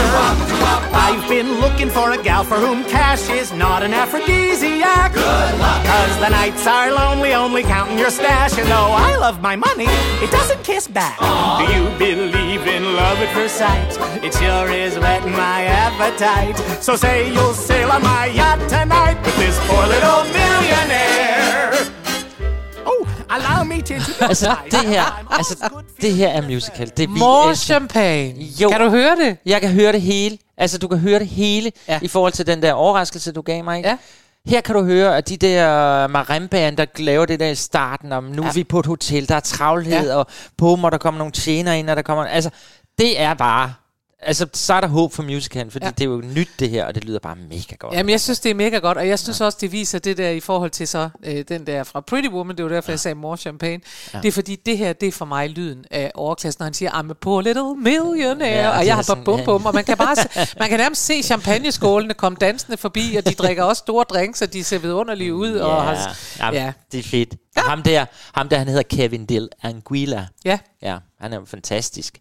I've 0.93 1.29
been 1.29 1.61
looking 1.61 1.89
for 1.89 2.11
a 2.11 2.23
gal 2.23 2.45
for 2.45 2.57
whom 2.57 2.85
cash 2.85 3.29
is 3.31 3.53
not 3.53 3.83
an 3.83 3.95
aphrodisiac. 3.95 5.13
Good 5.13 5.59
luck. 5.59 5.87
Cause 5.87 6.19
the 6.19 6.29
nights 6.29 6.67
are 6.67 6.91
lonely, 6.91 7.33
only 7.33 7.63
counting 7.63 7.99
your 7.99 8.11
stash. 8.11 8.59
And 8.59 8.69
though 8.69 8.93
I 8.93 9.17
love 9.17 9.41
my 9.41 9.57
money, 9.57 9.87
it 9.89 10.31
doesn't 10.31 10.63
kiss 10.65 10.89
back. 10.89 11.19
Do 11.19 11.73
you 11.73 11.89
believe 11.99 12.67
in 12.67 12.95
love 12.95 13.19
at 13.19 13.33
first 13.35 13.57
sight? 13.57 13.91
It 14.23 14.35
sure 14.35 14.71
is 14.71 14.99
whetting 14.99 15.33
my 15.33 15.65
appetite. 15.65 16.59
So 16.83 16.97
say 16.97 17.33
you'll 17.33 17.55
sail 17.55 17.91
on 17.91 18.03
my 18.03 18.27
yacht 18.27 18.61
this 19.71 19.79
poor 19.79 19.87
little 19.87 20.23
millionaire. 20.39 21.73
Oh, 22.87 23.09
allow 23.29 23.64
me 23.64 23.83
to 23.83 23.95
introduce 23.95 24.23
Altså, 24.25 24.57
det 24.71 24.81
her, 24.81 25.33
altså, 25.39 25.68
det 26.01 26.12
her 26.14 26.29
er 26.29 26.43
musical. 26.43 26.91
Det 26.97 27.03
er 27.03 27.09
vi 27.09 27.18
More 27.18 27.51
elsker. 27.51 27.64
champagne. 27.64 28.45
Jo. 28.61 28.68
Kan 28.71 28.81
du 28.81 28.91
høre 28.91 29.16
det? 29.16 29.37
Jeg 29.47 29.61
kan 29.61 29.71
høre 29.71 29.93
det 29.93 30.03
hele. 30.03 30.39
Altså, 30.57 30.79
du 30.79 30.89
kan 30.89 30.99
høre 30.99 31.18
det 31.18 31.29
hele 31.29 31.73
ja. 31.89 31.99
i 32.03 32.09
forhold 32.09 32.33
til 32.33 32.47
den 32.47 32.62
der 32.62 32.73
overraskelse, 32.73 33.33
du 33.33 33.43
gav 33.43 33.64
mig. 33.64 33.77
Ikke? 33.77 33.89
Ja. 33.89 33.97
Her 34.47 34.61
kan 34.61 34.75
du 34.75 34.85
høre, 34.85 35.16
at 35.16 35.29
de 35.29 35.37
der 35.37 36.07
marimbaen, 36.07 36.77
der 36.77 36.87
laver 36.99 37.27
det 37.27 37.41
der 37.41 37.49
i 37.49 37.55
starten, 37.55 38.12
om 38.12 38.25
nu 38.25 38.43
ja. 38.43 38.49
er 38.49 38.53
vi 38.53 38.64
på 38.64 38.81
et 38.81 38.87
hotel, 38.87 39.29
der 39.29 39.35
er 39.37 39.41
travlhed, 39.41 40.11
ja. 40.11 40.16
og 40.16 40.27
på 40.59 40.77
må 40.77 40.91
der 40.91 40.99
kommer 40.99 41.18
nogle 41.18 41.33
tjener 41.33 41.73
ind, 41.73 41.91
og 41.91 41.97
der 41.97 42.03
kommer... 42.03 42.25
Altså, 42.25 42.51
det 42.99 43.21
er 43.21 43.35
bare... 43.35 43.73
Altså, 44.23 44.47
så 44.53 44.75
er 44.75 44.81
der 44.81 44.89
håb 44.89 45.12
for 45.12 45.23
musicalen, 45.23 45.71
fordi 45.71 45.85
ja. 45.87 45.91
Det 45.91 46.01
er 46.01 46.09
jo 46.09 46.23
nyt 46.35 46.49
det 46.59 46.71
her, 46.71 46.85
og 46.87 46.95
det 46.95 47.05
lyder 47.05 47.18
bare 47.18 47.37
mega 47.37 47.75
godt. 47.79 47.95
Jamen, 47.95 48.11
jeg 48.11 48.21
synes, 48.21 48.41
det 48.41 48.51
er 48.51 48.55
mega 48.55 48.79
godt, 48.79 48.99
og 48.99 49.09
jeg 49.09 49.18
synes 49.18 49.41
ja. 49.41 49.45
også, 49.45 49.59
det 49.61 49.73
viser 49.73 49.99
det 49.99 50.16
der 50.16 50.31
i 50.31 50.41
forhold 50.41 50.71
til 50.71 50.89
så, 50.89 51.09
øh, 51.25 51.45
den 51.49 51.66
der 51.66 51.85
fra 51.85 52.01
Pretty 52.01 52.29
Woman, 52.29 52.57
det 52.57 52.64
var 52.64 52.71
derfor, 52.71 52.91
ja. 52.91 52.93
jeg 52.93 53.01
sagde 53.01 53.14
more 53.14 53.37
champagne. 53.37 53.83
Ja. 54.14 54.18
Det 54.18 54.29
er 54.29 54.33
fordi, 54.33 54.57
det 54.57 54.79
her, 54.79 54.93
det 54.93 55.07
er 55.07 55.12
for 55.12 55.25
mig 55.25 55.51
lyden 55.51 55.85
af 55.91 56.12
overklassen, 56.14 56.61
når 56.61 56.64
han 56.64 56.75
siger, 56.75 56.91
I'm 56.91 57.11
a 57.11 57.14
poor 57.21 57.41
little 57.41 57.75
millionaire, 57.77 58.71
Ja, 58.71 58.79
og 58.79 58.87
jeg 58.87 58.95
har 58.95 59.03
sådan, 59.03 59.25
bum 59.25 59.41
bum, 59.45 59.66
og 59.66 59.75
man 59.75 59.85
kan 59.85 59.97
bare 59.97 60.16
se, 60.16 60.29
man 60.61 60.68
kan 60.68 60.79
nærmest 60.79 61.07
se 61.07 61.23
champagneskålene 61.23 62.14
komme 62.14 62.37
dansende 62.41 62.77
forbi, 62.77 63.14
og 63.18 63.27
de 63.27 63.35
drikker 63.35 63.64
også 63.64 63.81
store 63.81 64.05
drinks, 64.05 64.43
og 64.43 64.53
de 64.53 64.64
ser 64.64 64.79
vidunderlige 64.79 65.35
ud, 65.35 65.57
Ja, 65.57 65.64
og 65.64 65.83
har, 65.83 66.16
ja, 66.39 66.51
ja. 66.53 66.73
det 66.93 66.99
er 66.99 67.05
fedt. 67.05 67.35
Ja. 67.57 67.61
Ham, 67.62 67.83
der, 67.83 68.05
ham 68.35 68.49
der, 68.49 68.59
han 68.59 68.68
hedder 68.68 68.83
Kevin 68.83 69.27
Del 69.27 69.49
Anguilla. 69.62 70.27
Ja. 70.45 70.59
Ja, 70.83 70.97
han 71.21 71.33
er 71.33 71.41
fantastisk. 71.47 72.18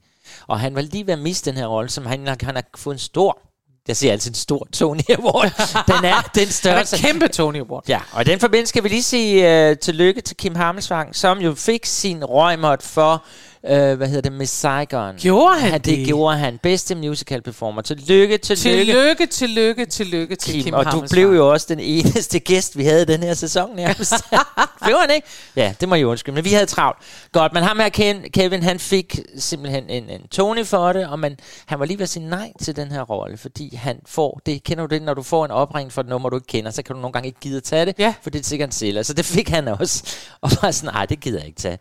Og 0.47 0.59
han 0.59 0.75
var 0.75 0.81
lige 0.81 1.07
ved 1.07 1.13
at 1.13 1.19
miste 1.19 1.51
den 1.51 1.57
her 1.57 1.65
rolle, 1.65 1.89
som 1.89 2.05
han, 2.05 2.27
han 2.27 2.55
har 2.55 2.63
fået 2.77 2.95
en 2.95 2.99
stor, 2.99 3.49
jeg 3.87 3.97
siger 3.97 4.11
altid 4.11 4.31
en 4.31 4.35
stor 4.35 4.67
Tony 4.73 5.01
Award. 5.17 5.51
Den 5.87 6.05
er 6.05 6.21
den. 6.35 6.47
Han 6.63 6.77
er 6.77 6.97
kæmpe 7.01 7.27
Tony 7.27 7.59
Award. 7.59 7.83
Ja, 7.87 7.99
og 8.11 8.21
i 8.21 8.23
den 8.23 8.39
forbindelse 8.39 8.69
skal 8.69 8.83
vi 8.83 8.89
lige 8.89 9.03
sige 9.03 9.69
uh, 9.71 9.77
tillykke 9.77 10.21
til 10.21 10.37
Kim 10.37 10.55
Hammelsvang, 10.55 11.15
som 11.15 11.39
jo 11.39 11.55
fik 11.55 11.85
sin 11.85 12.25
røgmåt 12.25 12.83
for, 12.83 13.25
uh, 13.63 13.69
hvad 13.69 14.07
hedder 14.07 14.21
det, 14.21 14.31
Miss 14.31 14.53
Saigon. 14.53 15.15
Gjorde 15.15 15.59
han 15.59 15.73
det? 15.73 15.85
det? 15.85 16.07
gjorde 16.07 16.37
han. 16.37 16.57
Bedste 16.57 16.95
musical 16.95 17.41
performer. 17.41 17.81
Tillykke, 17.81 18.37
tillykke. 18.37 18.93
Tillykke, 18.93 19.25
tillykke, 19.25 19.85
tillykke 19.85 20.35
til 20.35 20.53
Kim, 20.53 20.63
Kim, 20.63 20.73
og 20.73 20.85
du 20.85 20.89
Hammelsvang. 20.89 21.09
blev 21.09 21.37
jo 21.37 21.49
også 21.51 21.65
den 21.69 21.79
eneste 21.79 22.39
gæst, 22.39 22.77
vi 22.77 22.83
havde 22.83 23.01
i 23.01 23.05
den 23.05 23.23
her 23.23 23.33
sæson 23.33 23.75
nærmest. 23.75 24.13
blev 24.85 24.97
han 24.99 25.09
ikke? 25.15 25.27
Ja, 25.55 25.73
det 25.79 25.89
må 25.89 25.95
jeg 25.95 26.07
undskylde, 26.07 26.35
men 26.35 26.45
vi 26.45 26.53
havde 26.53 26.65
travlt. 26.65 26.99
Godt, 27.31 27.53
men 27.53 27.63
ham 27.63 27.79
her, 27.79 27.89
Ken, 27.89 28.23
Kevin, 28.33 28.63
han 28.63 28.79
fik 28.79 29.19
simpelthen 29.37 29.89
en, 29.89 30.09
en 30.09 30.27
Tony 30.27 30.65
for 30.65 30.93
det, 30.93 31.07
og 31.07 31.19
man, 31.19 31.37
han 31.65 31.79
var 31.79 31.85
lige 31.85 31.97
ved 31.97 32.03
at 32.03 32.09
sige 32.09 32.29
nej 32.29 32.51
til 32.61 32.75
den 32.75 32.91
her 32.91 33.01
rolle, 33.01 33.37
fordi 33.37 33.75
han 33.75 33.99
får, 34.05 34.41
det 34.45 34.63
kender 34.63 34.87
du 34.87 34.95
det, 34.95 35.01
når 35.01 35.13
du 35.13 35.23
får 35.23 35.45
en 35.45 35.51
opringning 35.51 35.93
for 35.93 36.01
et 36.01 36.07
nummer, 36.07 36.29
du 36.29 36.35
ikke 36.35 36.47
kender, 36.47 36.71
så 36.71 36.83
kan 36.83 36.95
du 36.95 37.01
nogle 37.01 37.13
gange 37.13 37.27
ikke 37.27 37.39
gide 37.39 37.57
at 37.57 37.63
tage 37.63 37.85
det, 37.85 37.95
ja. 37.99 38.13
for 38.21 38.29
det 38.29 38.39
er 38.39 38.43
sikkert 38.43 38.67
en 38.67 38.73
sælger. 38.73 39.03
Så 39.03 39.13
det 39.13 39.25
fik 39.25 39.49
han 39.49 39.67
også, 39.67 40.17
og 40.41 40.51
var 40.61 40.71
sådan, 40.71 40.93
nej, 40.93 41.05
det 41.05 41.19
gider 41.19 41.39
jeg 41.39 41.47
ikke 41.47 41.61
tage. 41.61 41.79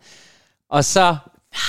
Og 0.69 0.85
så 0.85 1.17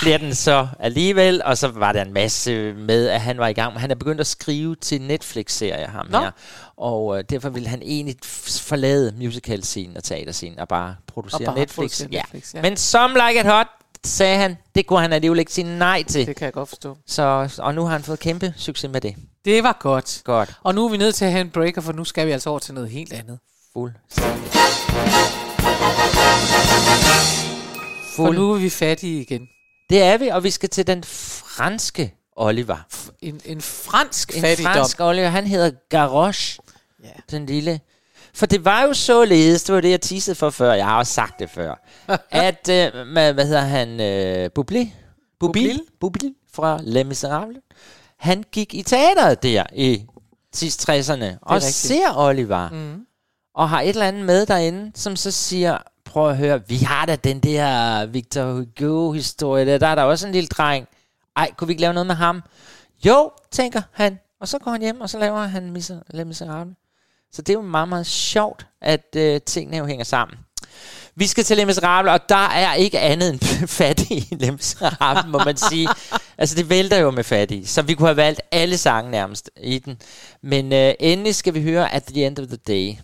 bliver 0.01 0.19
den 0.19 0.35
så 0.35 0.69
alligevel, 0.79 1.43
og 1.45 1.59
så 1.59 1.69
var 1.69 1.93
der 1.93 2.03
en 2.05 2.13
masse 2.13 2.73
med, 2.75 3.09
at 3.09 3.21
han 3.21 3.39
var 3.39 3.49
i 3.49 3.53
gang. 3.53 3.81
Han 3.81 3.91
er 3.91 3.95
begyndt 3.95 4.21
at 4.21 4.27
skrive 4.27 4.77
til 4.77 5.01
Netflix-serier, 5.03 5.89
ham 5.89 6.07
Nå. 6.11 6.19
her. 6.19 6.31
Og 6.77 7.19
øh, 7.19 7.25
derfor 7.31 7.49
ville 7.49 7.69
han 7.69 7.83
egentlig 7.83 8.17
forlade 8.61 9.15
musical-scenen 9.17 9.97
og 9.97 10.05
teaterscenen 10.05 10.59
og 10.59 10.69
bare 10.69 10.97
producere 11.07 11.41
Og 11.41 11.45
bare 11.45 11.59
Netflix. 11.59 11.77
producere 11.77 12.09
ja. 12.13 12.19
Netflix, 12.21 12.55
ja. 12.55 12.63
Men 12.63 12.77
som 12.77 13.11
like 13.29 13.41
it 13.41 13.47
hot, 13.47 13.67
sagde 14.05 14.37
han, 14.39 14.57
det 14.75 14.87
kunne 14.87 15.01
han 15.01 15.13
alligevel 15.13 15.39
ikke 15.39 15.53
sige 15.53 15.79
nej 15.79 16.03
til. 16.03 16.27
Det 16.27 16.37
kan 16.37 16.45
jeg 16.45 16.53
godt 16.53 16.69
forstå. 16.69 16.97
Så, 17.07 17.55
og 17.59 17.75
nu 17.75 17.83
har 17.85 17.93
han 17.93 18.03
fået 18.03 18.19
kæmpe 18.21 18.55
succes 18.57 18.91
med 18.91 19.01
det. 19.01 19.15
Det 19.45 19.63
var 19.63 19.77
godt. 19.81 20.21
Godt. 20.25 20.51
Og 20.63 20.75
nu 20.75 20.85
er 20.87 20.91
vi 20.91 20.97
nødt 20.97 21.15
til 21.15 21.25
at 21.25 21.31
have 21.33 21.41
en 21.41 21.51
breaker, 21.51 21.81
for 21.81 21.93
nu 21.93 22.05
skal 22.05 22.27
vi 22.27 22.33
altså 22.33 22.51
over 22.51 22.59
til 22.59 22.75
noget 22.75 22.91
helt 22.91 23.13
andet. 23.13 23.39
Fuld. 23.73 23.93
For 28.17 28.33
nu 28.33 28.53
er 28.53 28.59
vi 28.59 28.71
fattige 28.71 29.21
igen. 29.23 29.49
Det 29.91 30.03
er 30.03 30.19
vi, 30.19 30.29
og 30.29 30.45
vi 30.45 30.51
skal 30.51 30.69
til 30.69 30.87
den 30.87 31.05
franske 31.05 32.15
Oliver. 32.37 32.77
En, 33.23 33.41
en 33.45 33.61
fransk 33.61 34.37
en 34.37 34.41
fattigdom. 34.41 34.73
fransk 34.75 35.01
Oliver, 35.01 35.29
han 35.29 35.47
hedder 35.47 35.71
Garroche. 35.89 36.63
Ja. 37.05 37.09
Den 37.31 37.47
lille. 37.47 37.81
For 38.35 38.47
det 38.47 38.65
var 38.65 38.83
jo 38.83 38.95
således, 38.95 39.63
det 39.63 39.75
var 39.75 39.81
det, 39.81 39.91
jeg 39.91 40.01
teasede 40.01 40.35
for 40.35 40.51
før, 40.51 40.73
jeg 40.73 40.85
har 40.87 40.99
også 40.99 41.13
sagt 41.13 41.39
det 41.39 41.51
før, 41.51 41.75
at, 42.31 42.69
øh, 42.69 43.13
hvad, 43.13 43.33
hvad 43.33 43.47
hedder 43.47 43.61
han, 43.61 44.01
øh, 44.01 44.51
Bubli? 44.55 44.95
Bubil? 45.41 45.81
Bubil 46.01 46.35
fra 46.53 46.79
Les 46.83 47.07
Miserables. 47.07 47.59
Han 48.19 48.45
gik 48.53 48.75
i 48.75 48.83
teateret 48.83 49.43
der 49.43 49.65
i 49.75 50.07
sidst 50.55 50.89
60'erne, 50.91 51.25
og 51.43 51.55
rigtigt. 51.55 51.75
ser 51.75 52.17
Oliver, 52.17 52.69
Mhm. 52.71 53.07
og 53.55 53.69
har 53.69 53.81
et 53.81 53.89
eller 53.89 54.07
andet 54.09 54.25
med 54.27 54.47
derinde, 54.47 54.93
som 54.95 55.17
så 55.17 55.31
siger, 55.31 55.79
prøv 56.11 56.31
at 56.31 56.37
høre, 56.37 56.61
vi 56.69 56.77
har 56.77 57.07
da 57.07 57.17
den 57.17 57.41
der 57.41 58.07
Victor 58.07 58.53
Hugo-historie 58.81 59.67
der. 59.67 59.79
Der 59.79 59.87
er 59.87 59.95
der 59.95 60.03
også 60.03 60.27
en 60.27 60.33
lille 60.33 60.49
dreng. 60.49 60.89
Ej, 61.37 61.51
kunne 61.57 61.69
vi 61.69 61.73
ikke 61.73 61.81
lave 61.81 61.95
noget 61.95 62.07
med 62.07 62.15
ham? 62.15 62.43
Jo, 63.07 63.31
tænker 63.51 63.83
han. 63.93 64.19
Og 64.41 64.49
så 64.49 64.59
går 64.59 64.71
han 64.71 64.81
hjem, 64.81 65.01
og 65.01 65.11
så 65.11 65.19
laver 65.19 65.41
han 65.41 65.77
Miser- 65.77 66.03
Les 66.11 66.27
Miserables. 66.27 66.77
Så 67.33 67.43
det 67.43 67.49
er 67.53 67.55
jo 67.59 67.63
meget, 67.63 67.89
meget 67.89 68.07
sjovt, 68.07 68.67
at 68.83 69.17
øh, 69.17 69.41
tingene 69.41 69.77
jo 69.77 69.87
hænger 69.87 70.05
sammen. 70.05 70.39
Vi 71.15 71.27
skal 71.27 71.45
til 71.45 71.57
Les 71.57 71.67
Miserables, 71.67 72.13
og 72.13 72.29
der 72.29 72.49
er 72.49 72.75
ikke 72.75 72.99
andet 73.01 73.31
end 73.31 73.41
fattige 73.81 74.21
i 74.31 74.35
Les 74.35 74.53
Miserables, 74.53 75.27
må 75.27 75.39
man 75.39 75.57
sige. 75.57 75.89
Altså, 76.39 76.57
det 76.57 76.69
vælter 76.71 76.97
jo 76.99 77.11
med 77.11 77.25
fattige, 77.25 77.67
så 77.67 77.83
vi 77.83 77.95
kunne 77.95 78.09
have 78.09 78.17
valgt 78.17 78.41
alle 78.53 78.79
sange 78.79 79.11
nærmest 79.11 79.51
i 79.63 79.79
den. 79.79 79.99
Men 80.43 80.73
øh, 80.73 80.95
endelig 81.01 81.35
skal 81.35 81.55
vi 81.55 81.63
høre 81.63 81.95
At 81.95 82.05
the 82.05 82.27
End 82.27 82.39
of 82.39 82.47
the 82.47 82.57
Day, 82.57 82.95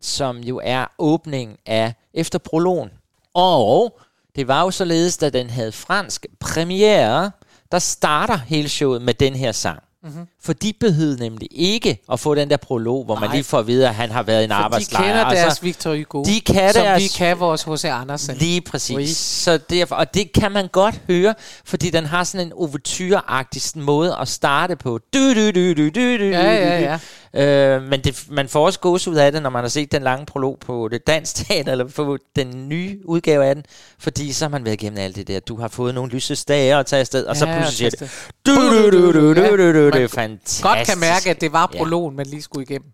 som 0.00 0.38
jo 0.38 0.60
er 0.64 0.86
åbningen 0.98 1.56
af 1.66 1.94
efter 2.14 2.38
prologen. 2.38 2.88
Og 3.34 3.98
det 4.36 4.48
var 4.48 4.62
jo 4.62 4.70
således, 4.70 5.16
da 5.16 5.30
den 5.30 5.50
havde 5.50 5.72
fransk 5.72 6.26
premiere, 6.40 7.30
der 7.72 7.78
starter 7.78 8.36
hele 8.46 8.68
showet 8.68 9.02
med 9.02 9.14
den 9.14 9.34
her 9.36 9.52
sang. 9.52 9.78
Mhm. 10.02 10.26
For 10.42 10.52
de 10.52 10.72
behøvede 10.80 11.18
nemlig 11.20 11.48
ikke 11.52 11.98
at 12.12 12.20
få 12.20 12.34
den 12.34 12.50
der 12.50 12.56
prolog, 12.56 13.04
hvor 13.04 13.14
man 13.14 13.28
Nej. 13.28 13.34
lige 13.36 13.44
får 13.44 13.58
at 13.58 13.66
vide, 13.66 13.88
at 13.88 13.94
han 13.94 14.10
har 14.10 14.22
været 14.22 14.40
i 14.40 14.44
en 14.44 14.50
For 14.50 14.56
de 14.56 14.62
arbejdslejr. 14.64 15.04
kender 15.04 15.24
og 15.24 15.30
deres 15.34 15.54
så- 15.56 15.62
Victor 15.62 15.96
Hugo, 15.96 16.24
De 16.24 16.40
kan 16.40 16.72
som 16.72 16.82
deres... 16.82 17.02
vi 17.02 17.08
kan 17.08 17.40
vores 17.40 17.62
H.C. 17.62 17.84
Andersen. 17.84 18.36
Lige 18.36 18.60
præcis. 18.60 18.96
Oui. 18.96 19.06
Så 19.06 19.58
derfor, 19.70 19.94
og 19.96 20.14
det 20.14 20.32
kan 20.32 20.52
man 20.52 20.68
godt 20.68 21.00
høre, 21.06 21.34
fordi 21.64 21.90
den 21.90 22.04
har 22.06 22.24
sådan 22.24 22.46
en 22.46 22.52
overture-agtig 22.52 23.60
sådan 23.60 23.82
måde 23.82 24.16
at 24.20 24.28
starte 24.28 24.76
på. 24.76 24.98
Du, 25.14 25.34
du, 25.34 25.50
du, 25.50 25.72
du, 25.72 25.88
du, 25.88 26.18
du, 26.18 26.24
Ja, 26.24 26.52
ja, 26.54 26.80
ja. 26.80 26.98
Øh, 27.36 27.82
men 27.82 28.00
det, 28.00 28.24
man 28.30 28.48
får 28.48 28.66
også 28.66 28.80
gås 28.80 29.08
ud 29.08 29.14
af 29.16 29.32
det, 29.32 29.42
når 29.42 29.50
man 29.50 29.64
har 29.64 29.68
set 29.68 29.92
den 29.92 30.02
lange 30.02 30.26
prolog 30.26 30.58
på 30.60 30.88
det 30.88 31.06
dansk 31.06 31.34
teater, 31.36 31.72
eller 31.72 31.84
på 31.84 32.18
den 32.36 32.68
nye 32.68 33.00
udgave 33.04 33.44
af 33.44 33.54
den, 33.54 33.64
fordi 33.98 34.32
så 34.32 34.44
har 34.44 34.50
man 34.50 34.64
været 34.64 34.82
igennem 34.82 34.98
alt 34.98 35.16
det 35.16 35.28
der. 35.28 35.40
Du 35.40 35.56
har 35.60 35.68
fået 35.68 35.94
nogle 35.94 36.10
lysestager 36.12 36.78
at 36.78 36.86
tage 36.86 37.00
afsted, 37.00 37.24
og 37.26 37.36
så 37.36 37.46
Ja, 37.46 37.56
pludselig 37.56 37.76
siger 37.92 38.06
det, 38.06 38.32
du, 38.46 38.52
du, 38.54 38.90
du, 38.90 39.12
du, 39.12 39.34
du, 39.34 39.56
du, 39.56 39.72
du, 39.72 39.90
det 39.90 40.02
er 40.02 40.08
fantastisk. 40.08 40.62
Godt 40.62 40.78
kan 40.86 40.98
mærke, 40.98 41.30
at 41.30 41.40
det 41.40 41.52
var 41.52 41.70
Ja. 41.74 41.78
prologen, 41.78 42.16
man 42.16 42.26
lige 42.26 42.42
skulle 42.42 42.62
igennem. 42.70 42.88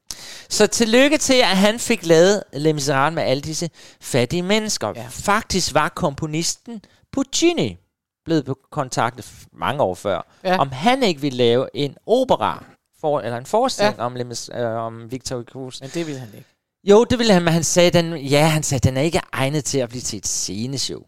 Så 0.49 0.67
tillykke 0.67 1.19
til, 1.19 1.35
at 1.35 1.47
han 1.57 1.79
fik 1.79 2.07
lavet 2.07 2.43
Les 2.53 2.75
Miserables 2.75 3.15
med 3.15 3.23
alle 3.23 3.41
disse 3.41 3.71
fattige 4.01 4.43
mennesker. 4.43 4.93
Ja. 4.97 5.07
Faktisk 5.11 5.75
var 5.75 5.89
komponisten 5.89 6.83
Puccini 7.13 7.77
blevet 8.25 8.55
kontaktet 8.73 9.27
mange 9.53 9.83
år 9.83 9.95
før, 9.95 10.27
Ja. 10.45 10.51
ja. 10.53 10.59
om 10.59 10.73
han 10.73 11.03
ikke 11.03 11.21
ville 11.21 11.37
lave 11.39 11.67
en 11.75 11.95
opera, 12.07 12.65
for, 13.01 13.21
eller 13.21 13.39
en 13.39 13.47
forestilling 13.47 13.97
Ja. 13.99 14.05
om, 14.05 14.17
øh, 14.55 14.73
om 14.77 15.11
Victor 15.13 15.37
Hugo. 15.37 15.71
Men 15.81 15.91
det 15.95 16.07
ville 16.07 16.21
han 16.21 16.29
ikke. 16.35 16.47
Jo, 16.85 17.05
det 17.05 17.19
ville 17.19 17.33
han, 17.33 17.43
men 17.43 17.53
han 17.53 17.65
sagde, 17.65 17.91
den, 17.91 18.17
ja, 18.17 18.47
han 18.47 18.63
sagde, 18.63 18.89
den 18.89 18.97
er 18.97 19.01
ikke 19.03 19.21
egnet 19.33 19.65
til 19.65 19.79
at 19.79 19.89
blive 19.89 20.03
til 20.03 20.17
et 20.17 20.27
sceneshow. 20.27 21.01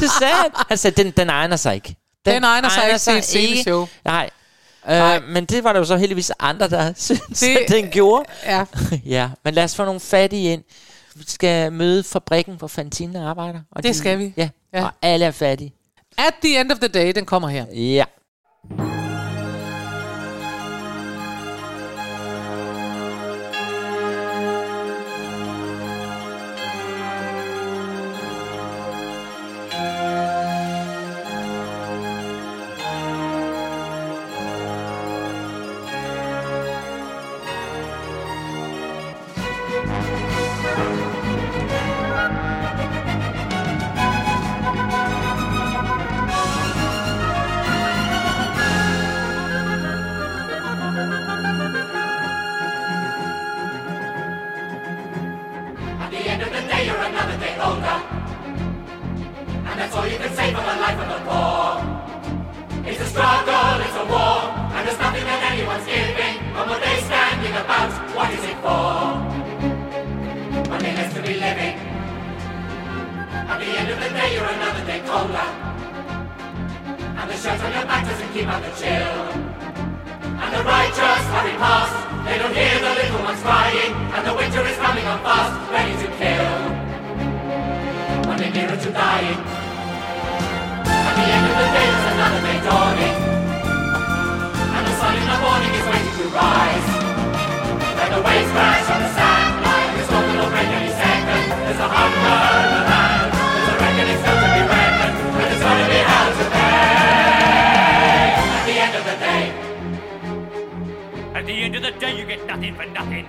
det 0.00 0.10
sagde 0.18 0.34
han. 0.34 0.50
Han 0.68 0.78
sagde, 0.78 1.02
den, 1.04 1.10
den 1.12 1.30
egner 1.30 1.56
sig 1.56 1.74
ikke. 1.74 1.96
Den 2.24 2.44
egner 2.44 2.68
sig 2.68 2.86
ikke 2.86 2.98
til 2.98 3.16
et 3.18 3.24
sceneshow. 3.24 3.86
Nej. 4.04 4.30
Øh, 4.90 5.22
men 5.28 5.44
det 5.44 5.64
var 5.64 5.72
der 5.72 5.80
jo 5.80 5.84
så 5.84 5.96
heldigvis 5.96 6.32
andre, 6.38 6.68
der 6.68 6.92
synes, 6.96 7.40
Det- 7.40 7.56
at 7.56 7.68
den 7.68 7.88
gjorde. 7.90 8.24
Ja. 8.44 8.64
ja, 9.16 9.30
men 9.44 9.54
lad 9.54 9.64
os 9.64 9.74
få 9.76 9.84
nogle 9.84 10.00
fattige 10.00 10.52
ind. 10.52 10.62
Vi 11.14 11.24
skal 11.28 11.72
møde 11.72 12.02
fabrikken, 12.04 12.54
hvor 12.56 12.68
Fantine 12.68 13.20
arbejder. 13.26 13.60
Og 13.72 13.82
Det 13.82 13.96
skal 13.96 14.18
vi. 14.18 14.32
Ja. 14.36 14.48
ja, 14.74 14.84
og 14.84 14.90
alle 15.02 15.26
er 15.26 15.30
fattige. 15.30 15.74
At 16.18 16.34
the 16.44 16.60
end 16.60 16.72
of 16.72 16.78
the 16.78 16.88
day, 16.88 17.12
den 17.14 17.26
kommer 17.26 17.48
her. 17.48 17.66
Ja. 17.74 18.04
At 18.68 18.99
of 111.84 111.94
the 111.94 112.00
day, 112.00 112.18
you 112.18 112.26
get 112.26 112.46
nothing 112.46 112.74
for 112.74 112.86
nothing. 112.86 113.26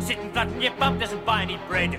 Sitting 0.00 0.30
flat 0.32 0.48
on 0.48 0.60
your 0.60 0.72
bum 0.72 0.98
doesn't 0.98 1.24
buy 1.24 1.42
any 1.42 1.58
bread. 1.68 1.98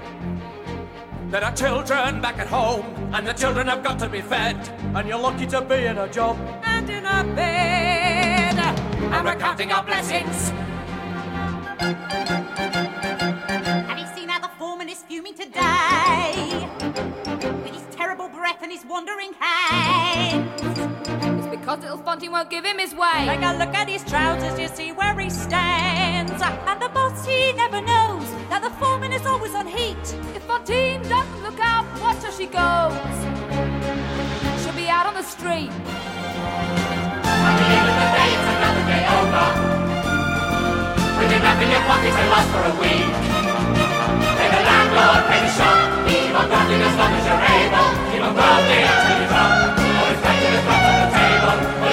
There 1.29 1.43
are 1.43 1.55
children 1.55 2.21
back 2.21 2.37
at 2.37 2.47
home, 2.47 2.85
and 3.13 3.25
the 3.25 3.33
children 3.33 3.67
have 3.67 3.83
got 3.83 3.97
to 3.99 4.09
be 4.09 4.21
fed. 4.21 4.57
And 4.93 5.07
you're 5.07 5.19
lucky 5.19 5.47
to 5.47 5.61
be 5.61 5.85
in 5.85 5.97
a 5.97 6.07
job 6.07 6.37
And 6.63 6.89
in 6.89 7.05
a 7.05 7.23
bed. 7.35 8.57
And 8.59 9.25
we're 9.25 9.35
counting 9.35 9.71
our 9.71 9.83
blessings. 9.83 10.51
Have 13.89 13.97
you 13.97 14.07
seen 14.15 14.29
how 14.29 14.39
the 14.39 14.51
foreman 14.59 14.89
is 14.89 15.01
fuming 15.03 15.33
today? 15.33 16.69
With 17.63 17.73
his 17.73 17.87
terrible 17.95 18.29
breath 18.29 18.61
and 18.61 18.71
his 18.71 18.85
wandering 18.85 19.33
hands. 19.39 20.94
It's 21.65 21.73
because 21.73 21.81
little 21.81 22.05
Fonty 22.05 22.29
won't 22.29 22.51
give 22.51 22.63
him 22.63 22.77
his 22.77 22.93
way. 22.93 23.25
Take 23.25 23.41
a 23.41 23.57
look 23.57 23.73
at 23.73 23.89
his 23.89 24.03
trousers, 24.03 24.59
you 24.59 24.67
see 24.67 24.91
where 24.91 25.17
he 25.17 25.31
stands. 25.31 26.31
And 26.31 26.79
the 26.79 26.89
boss, 26.89 27.25
he 27.25 27.53
never 27.53 27.81
knows 27.81 28.29
that 28.53 28.61
the 28.61 28.69
foreman 28.77 29.11
is 29.11 29.25
always 29.25 29.55
on 29.55 29.65
heat. 29.65 29.97
If 30.37 30.43
Fontaine 30.43 31.01
doesn't 31.09 31.41
look 31.41 31.57
out, 31.59 31.81
watch 31.97 32.21
how 32.21 32.29
she 32.29 32.45
goes. 32.45 32.93
She'll 34.61 34.77
be 34.77 34.93
out 34.93 35.09
on 35.09 35.15
the 35.17 35.25
street. 35.25 35.73
At 37.25 37.53
the 37.57 37.65
end 37.65 37.87
of 37.89 37.97
the 37.97 38.09
day, 38.13 38.29
it's 38.29 38.45
another 38.45 38.85
day 38.85 39.03
over. 39.17 39.49
With 41.17 41.33
enough 41.33 41.59
in 41.65 41.69
your 41.73 41.81
pocket 41.89 42.13
to 42.13 42.25
last 42.29 42.49
for 42.53 42.61
a 42.61 42.73
week. 42.77 43.09
Pay 44.37 44.49
the 44.53 44.61
landlord, 44.69 45.21
pay 45.33 45.41
the 45.41 45.49
shop. 45.49 45.81
Keep 46.05 46.29
on 46.29 46.45
grafting 46.45 46.77
as 46.77 46.93
long 46.93 47.09
as 47.09 47.25
you're 47.25 47.41
able. 47.57 47.89
Keep 48.13 48.21
on 48.21 48.33
grafting 48.37 48.85
until 48.85 49.17
you 49.17 49.27
drop. 49.33 49.84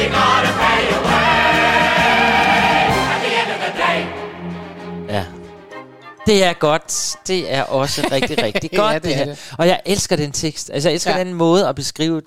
You 0.04 0.08
gotta 0.08 0.52
pay 0.62 0.80
your 0.92 1.02
way. 1.04 1.92
At 3.14 3.18
the 3.24 3.32
end 3.40 3.50
of 3.54 3.58
the 3.66 3.72
day. 3.82 4.00
Ja. 5.14 5.24
Det 6.26 6.44
er 6.44 6.52
godt. 6.52 7.16
Det 7.26 7.52
er 7.54 7.62
også 7.62 8.08
rigtig, 8.12 8.42
rigtig 8.46 8.70
Ja, 8.72 8.76
godt, 8.78 8.94
det 8.94 9.02
det, 9.02 9.12
er 9.12 9.16
her. 9.16 9.24
det. 9.24 9.52
Og 9.58 9.66
jeg 9.68 9.80
elsker 9.86 10.16
den 10.16 10.32
tekst. 10.32 10.70
Altså, 10.74 10.88
jeg 10.88 10.94
elsker 10.94 11.10
Ja. 11.10 11.18
ja. 11.18 11.24
den 11.24 11.34
måde 11.34 11.68
at 11.68 11.74
beskrive 11.74 12.22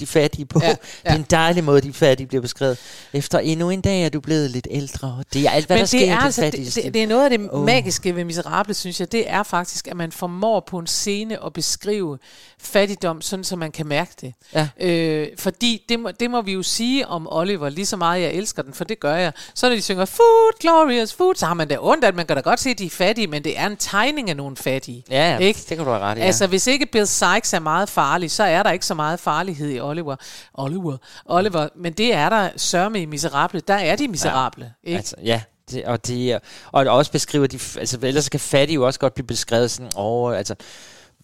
de 0.00 0.06
fattige 0.06 0.46
på. 0.46 0.60
Ja, 0.62 0.66
Ja, 0.68 0.74
ja. 1.04 1.10
Det 1.10 1.14
er 1.14 1.18
en 1.18 1.26
dejlig 1.30 1.64
måde, 1.64 1.80
de 1.80 1.92
fattige 1.92 2.26
bliver 2.26 2.42
beskrevet. 2.42 2.78
Efter 3.12 3.38
endnu 3.38 3.70
en 3.70 3.80
dag 3.80 4.04
er 4.04 4.08
du 4.08 4.20
blevet 4.20 4.50
lidt 4.50 4.66
ældre. 4.70 5.22
Det 5.32 5.46
er 5.46 5.50
alt, 5.50 5.66
hvad 5.66 5.76
Men 5.76 5.80
der 5.80 5.86
sker 5.86 5.98
det 5.98 6.06
i 6.06 6.08
er, 6.10 6.16
altså, 6.18 6.42
det, 6.44 6.52
det, 6.84 6.94
det 6.94 7.02
er 7.02 7.06
noget 7.06 7.24
af 7.24 7.38
det 7.38 7.48
oh. 7.52 7.64
magiske 7.64 8.16
ved 8.16 8.24
Miserable, 8.24 8.74
synes 8.74 9.00
jeg. 9.00 9.12
Det 9.12 9.30
er 9.30 9.42
faktisk, 9.42 9.88
at 9.88 9.96
man 9.96 10.12
formår 10.12 10.60
på 10.60 10.78
en 10.78 10.86
scene 10.86 11.44
at 11.44 11.52
beskrive 11.52 12.18
fattigdom, 12.60 13.22
sådan 13.22 13.44
så 13.44 13.56
man 13.56 13.72
kan 13.72 13.86
mærke 13.86 14.12
det. 14.20 14.34
Ja. 14.54 14.68
Øh, 14.80 15.28
fordi 15.38 15.84
det 15.88 16.00
må, 16.00 16.10
det 16.10 16.30
må 16.30 16.42
vi 16.42 16.52
jo 16.52 16.62
sige 16.62 17.06
om 17.06 17.28
Oliver, 17.30 17.68
lige 17.68 17.86
så 17.86 17.96
meget 17.96 18.22
jeg 18.22 18.32
elsker 18.32 18.62
den, 18.62 18.74
for 18.74 18.84
det 18.84 19.00
gør 19.00 19.14
jeg. 19.14 19.32
Så 19.54 19.68
når 19.68 19.76
de 19.76 19.82
synger 19.82 20.04
food, 20.04 20.60
glorious 20.60 21.14
food, 21.14 21.34
så 21.34 21.46
har 21.46 21.54
man 21.54 21.68
da 21.68 21.76
ondt, 21.80 22.04
at 22.04 22.14
man 22.14 22.26
kan 22.26 22.36
da 22.36 22.42
godt 22.42 22.60
se, 22.60 22.70
at 22.70 22.78
de 22.78 22.86
er 22.86 22.90
fattige, 22.90 23.26
men 23.26 23.44
det 23.44 23.58
er 23.58 23.66
en 23.66 23.76
tegning 23.76 24.30
af 24.30 24.36
nogle 24.36 24.56
fattige. 24.56 25.04
Ja, 25.10 25.30
ja, 25.30 25.38
ikke? 25.38 25.60
det 25.68 25.76
kan 25.76 25.86
du 25.86 25.90
have 25.90 25.98
ret 25.98 26.16
i, 26.16 26.20
ja. 26.20 26.26
Altså, 26.26 26.46
hvis 26.46 26.66
ikke 26.66 26.86
Bill 26.86 27.06
Sykes 27.06 27.52
er 27.52 27.58
meget 27.58 27.88
farlig, 27.88 28.30
så 28.30 28.42
er 28.42 28.62
der 28.62 28.70
ikke 28.70 28.86
så 28.86 28.94
meget 28.94 29.20
farlighed 29.20 29.70
i 29.70 29.80
Oliver. 29.80 30.16
Oliver. 30.54 30.96
Oliver. 31.26 31.68
Men 31.76 31.92
det 31.92 32.14
er 32.14 32.28
der 32.28 32.50
sørme 32.56 33.02
i 33.02 33.06
Miserable. 33.06 33.60
Der 33.60 33.74
er 33.74 33.96
de 33.96 34.08
miserable. 34.08 34.72
Ja. 34.84 34.88
Ikke? 34.88 34.98
Altså, 34.98 35.16
ja, 35.24 35.40
det, 35.70 35.84
og, 35.84 36.06
det, 36.06 36.40
og 36.72 36.86
også 36.86 37.12
beskriver 37.12 37.46
de, 37.46 37.58
altså 37.78 37.98
ellers 38.02 38.28
kan 38.28 38.40
fattige 38.40 38.74
jo 38.74 38.86
også 38.86 39.00
godt 39.00 39.14
blive 39.14 39.26
beskrevet 39.26 39.70
sådan, 39.70 39.90
åh, 39.96 40.38
altså, 40.38 40.54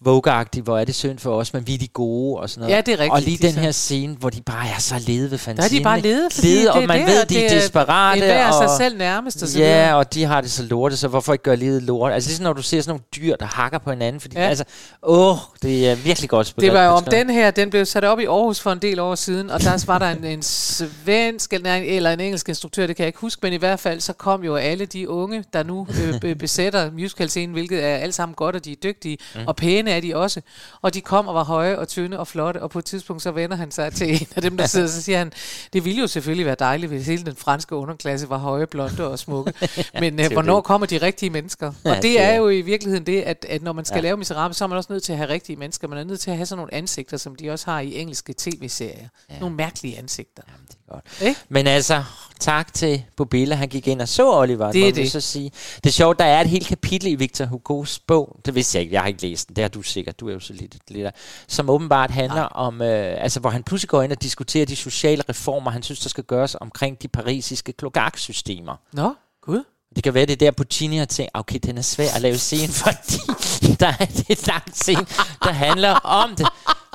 vogue 0.03 0.45
hvor 0.63 0.77
er 0.77 0.85
det 0.85 0.95
synd 0.95 1.19
for 1.19 1.35
os, 1.35 1.53
men 1.53 1.67
vi 1.67 1.73
er 1.73 1.77
de 1.77 1.87
gode 1.87 2.39
og 2.39 2.49
sådan 2.49 2.61
noget. 2.61 2.75
Ja, 2.75 2.81
det 2.81 2.87
er 2.93 2.97
rigtigt, 2.97 3.11
Og 3.13 3.21
lige 3.21 3.37
de 3.37 3.47
den 3.47 3.55
her 3.55 3.71
scene, 3.71 4.15
hvor 4.19 4.29
de 4.29 4.41
bare 4.41 4.67
er 4.67 4.79
så 4.79 4.95
lede 5.07 5.31
ved 5.31 5.37
Der 5.55 5.63
er 5.63 5.67
de 5.67 5.83
bare 5.83 5.99
lede, 5.99 6.29
fordi 6.31 6.47
lede, 6.47 6.59
det 6.61 6.69
og 6.71 6.83
er 6.83 6.87
man 6.87 6.99
der, 6.99 7.05
ved, 7.05 7.25
de 7.25 7.33
det 7.35 7.45
er 7.45 7.49
er 7.55 7.59
desperate. 7.59 8.17
enhver 8.19 8.47
og, 8.47 8.69
sig 8.69 8.77
selv 8.77 8.97
nærmest 8.97 9.43
og 9.43 9.47
så 9.49 9.59
Ja, 9.59 9.65
videre. 9.65 9.95
og 9.95 10.13
de 10.13 10.23
har 10.23 10.41
det 10.41 10.51
så 10.51 10.63
lortet, 10.63 10.99
så 10.99 11.07
hvorfor 11.07 11.33
ikke 11.33 11.43
gøre 11.43 11.55
livet 11.55 11.83
lort? 11.83 12.13
Altså 12.13 12.29
ligesom 12.29 12.43
når 12.43 12.53
du 12.53 12.61
ser 12.61 12.81
sådan 12.81 12.89
nogle 12.89 13.03
dyr, 13.15 13.35
der 13.35 13.45
hakker 13.45 13.77
på 13.77 13.89
hinanden, 13.89 14.19
fordi 14.19 14.37
Ja. 14.37 14.47
altså, 14.47 14.63
åh, 15.03 15.35
det 15.61 15.89
er 15.89 15.95
virkelig 15.95 16.29
godt 16.29 16.47
spillet. 16.47 16.71
Det 16.71 16.79
var 16.79 16.85
jo 16.85 16.91
om 16.91 17.03
den 17.03 17.29
her, 17.29 17.51
den 17.51 17.69
blev 17.69 17.85
sat 17.85 18.03
op 18.03 18.19
i 18.19 18.25
Aarhus 18.25 18.59
for 18.59 18.71
en 18.71 18.79
del 18.79 18.99
år 18.99 19.15
siden, 19.15 19.49
og 19.49 19.61
der 19.61 19.83
var 19.87 19.99
der 19.99 20.09
en, 20.09 20.23
en 20.23 20.41
svensk 20.41 21.53
eller 21.53 21.75
en, 21.75 21.83
eller 21.83 22.11
en 22.13 22.19
engelsk 22.19 22.49
instruktør, 22.49 22.87
det 22.87 22.95
kan 22.95 23.03
jeg 23.03 23.07
ikke 23.07 23.19
huske, 23.19 23.39
men 23.43 23.53
i 23.53 23.57
hvert 23.57 23.79
fald 23.79 24.01
så 24.01 24.13
kom 24.13 24.43
jo 24.43 24.55
alle 24.55 24.85
de 24.85 25.09
unge, 25.09 25.43
der 25.53 25.63
nu 25.63 25.87
øh, 26.03 26.19
be- 26.19 26.35
besætter 26.35 26.91
musicalscenen, 26.91 27.53
hvilket 27.53 27.83
er 27.83 27.95
alt 27.95 28.13
sammen 28.15 28.35
godt, 28.35 28.55
og 28.55 28.65
de 28.65 28.71
er 28.71 28.75
dygtige, 28.83 29.17
mm. 29.35 29.41
og 29.47 29.55
pæne 29.55 29.91
er 29.95 30.01
de 30.01 30.15
også. 30.15 30.41
Og 30.81 30.93
de 30.93 31.01
kom 31.01 31.27
og 31.27 31.35
var 31.35 31.43
høje 31.43 31.77
og 31.77 31.87
tynde 31.87 32.19
og 32.19 32.27
flotte, 32.27 32.61
og 32.61 32.69
på 32.69 32.79
et 32.79 32.85
tidspunkt 32.85 33.21
så 33.23 33.31
vender 33.31 33.57
han 33.57 33.71
sig 33.71 33.93
til 33.93 34.09
en 34.21 34.27
af 34.35 34.41
dem, 34.41 34.57
der 34.57 34.65
sidder, 34.65 34.85
og 34.85 34.89
så 34.89 35.01
siger 35.01 35.17
han, 35.17 35.31
det 35.73 35.85
ville 35.85 36.01
jo 36.01 36.07
selvfølgelig 36.07 36.45
være 36.45 36.55
dejligt, 36.59 36.89
hvis 36.91 37.07
hele 37.07 37.25
den 37.25 37.35
franske 37.35 37.75
underklasse 37.75 38.29
var 38.29 38.37
høje, 38.37 38.67
blonde 38.67 39.07
og 39.11 39.19
smukke. 39.19 39.53
Men 39.99 40.17
det 40.17 40.25
øh, 40.25 40.31
hvornår 40.31 40.55
det. 40.55 40.63
kommer 40.63 40.87
de 40.87 40.97
rigtige 40.97 41.29
mennesker? 41.29 41.67
Og 41.67 41.73
Ja, 41.85 41.95
det 41.95 42.03
det 42.03 42.21
er 42.21 42.33
jo 42.35 42.49
i 42.49 42.61
virkeligheden 42.61 43.05
det, 43.05 43.21
at, 43.21 43.45
at 43.49 43.61
når 43.61 43.73
man 43.73 43.85
skal 43.85 43.95
Ja. 43.97 44.01
lave 44.01 44.17
Miserable, 44.17 44.53
så 44.55 44.63
er 44.63 44.67
man 44.67 44.77
også 44.77 44.93
nødt 44.93 45.03
til 45.03 45.11
at 45.11 45.17
have 45.17 45.29
rigtige 45.29 45.55
mennesker. 45.55 45.87
Man 45.87 45.97
er 45.97 46.03
nødt 46.03 46.19
til 46.19 46.31
at 46.31 46.37
have 46.37 46.45
sådan 46.45 46.57
nogle 46.57 46.73
ansigter, 46.73 47.17
som 47.17 47.35
de 47.35 47.49
også 47.51 47.71
har 47.71 47.79
i 47.79 47.95
engelske 48.01 48.33
tv-serier. 48.37 49.07
Ja. 49.29 49.39
Nogle 49.39 49.55
mærkelige 49.55 49.97
ansigter. 49.97 50.43
Godt. 50.89 51.05
Men 51.49 51.67
altså, 51.67 52.03
tak 52.39 52.73
til 52.73 53.03
Bobilla, 53.17 53.55
han 53.55 53.69
gik 53.69 53.87
ind 53.87 54.01
og 54.01 54.07
så 54.07 54.33
Oliver. 54.33 54.71
Det 54.71 54.87
er 54.87 54.91
det. 54.91 55.11
Så 55.11 55.21
sige. 55.21 55.51
Det 55.83 55.89
er 55.89 55.93
sjovt, 55.93 56.19
der 56.19 56.25
er 56.25 56.41
et 56.41 56.49
helt 56.49 56.67
kapitel 56.67 57.07
i 57.07 57.15
Victor 57.15 57.45
Hugos 57.45 57.99
bog, 57.99 58.39
det 58.45 58.55
vidste 58.55 58.77
jeg 58.77 58.81
ikke, 58.81 58.93
jeg 58.93 59.01
har 59.01 59.07
ikke 59.07 59.21
læst 59.21 59.47
den, 59.47 59.55
det 59.55 59.61
har 59.61 59.69
du 59.69 59.81
sikkert, 59.81 60.19
du 60.19 60.29
er 60.29 60.33
jo 60.33 60.39
så 60.39 60.53
lidt, 60.53 60.77
lidt 60.87 61.05
der, 61.05 61.11
som 61.47 61.69
åbenbart 61.69 62.11
handler 62.11 62.35
Nej. 62.35 62.49
om, 62.51 62.81
øh, 62.81 63.23
altså 63.23 63.39
hvor 63.39 63.49
han 63.49 63.63
pludselig 63.63 63.89
går 63.89 64.01
ind 64.01 64.11
og 64.11 64.21
diskuterer 64.21 64.65
de 64.65 64.75
sociale 64.75 65.23
reformer, 65.29 65.71
han 65.71 65.83
synes, 65.83 65.99
der 65.99 66.09
skal 66.09 66.23
gøres 66.23 66.55
omkring 66.55 67.01
de 67.01 67.07
parisiske 67.07 67.73
kloaksystemer. 67.73 68.75
Nå, 68.93 69.13
gud. 69.41 69.63
Det 69.95 70.03
kan 70.03 70.13
være, 70.13 70.25
det 70.25 70.33
er 70.33 70.37
der 70.37 70.51
Puccini 70.51 70.97
har 70.97 71.05
tænkt, 71.05 71.31
okay, 71.33 71.59
den 71.63 71.77
er 71.77 71.81
svær 71.81 72.07
at 72.15 72.21
lave 72.21 72.37
scene, 72.37 72.73
fordi 72.73 73.73
der 73.79 73.87
er 73.99 74.05
et 74.29 74.47
langt 74.47 74.77
scene, 74.77 75.05
der 75.43 75.51
handler 75.51 75.91
om 75.91 76.35
det. 76.35 76.47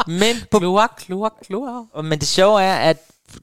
Men 0.06 0.36
på, 0.50 0.58
kloak, 0.58 0.90
kloak, 0.96 1.32
kloak. 1.46 2.04
Men 2.04 2.18
det 2.18 2.28
sjove 2.28 2.62
er, 2.62 2.74
at 2.74 2.96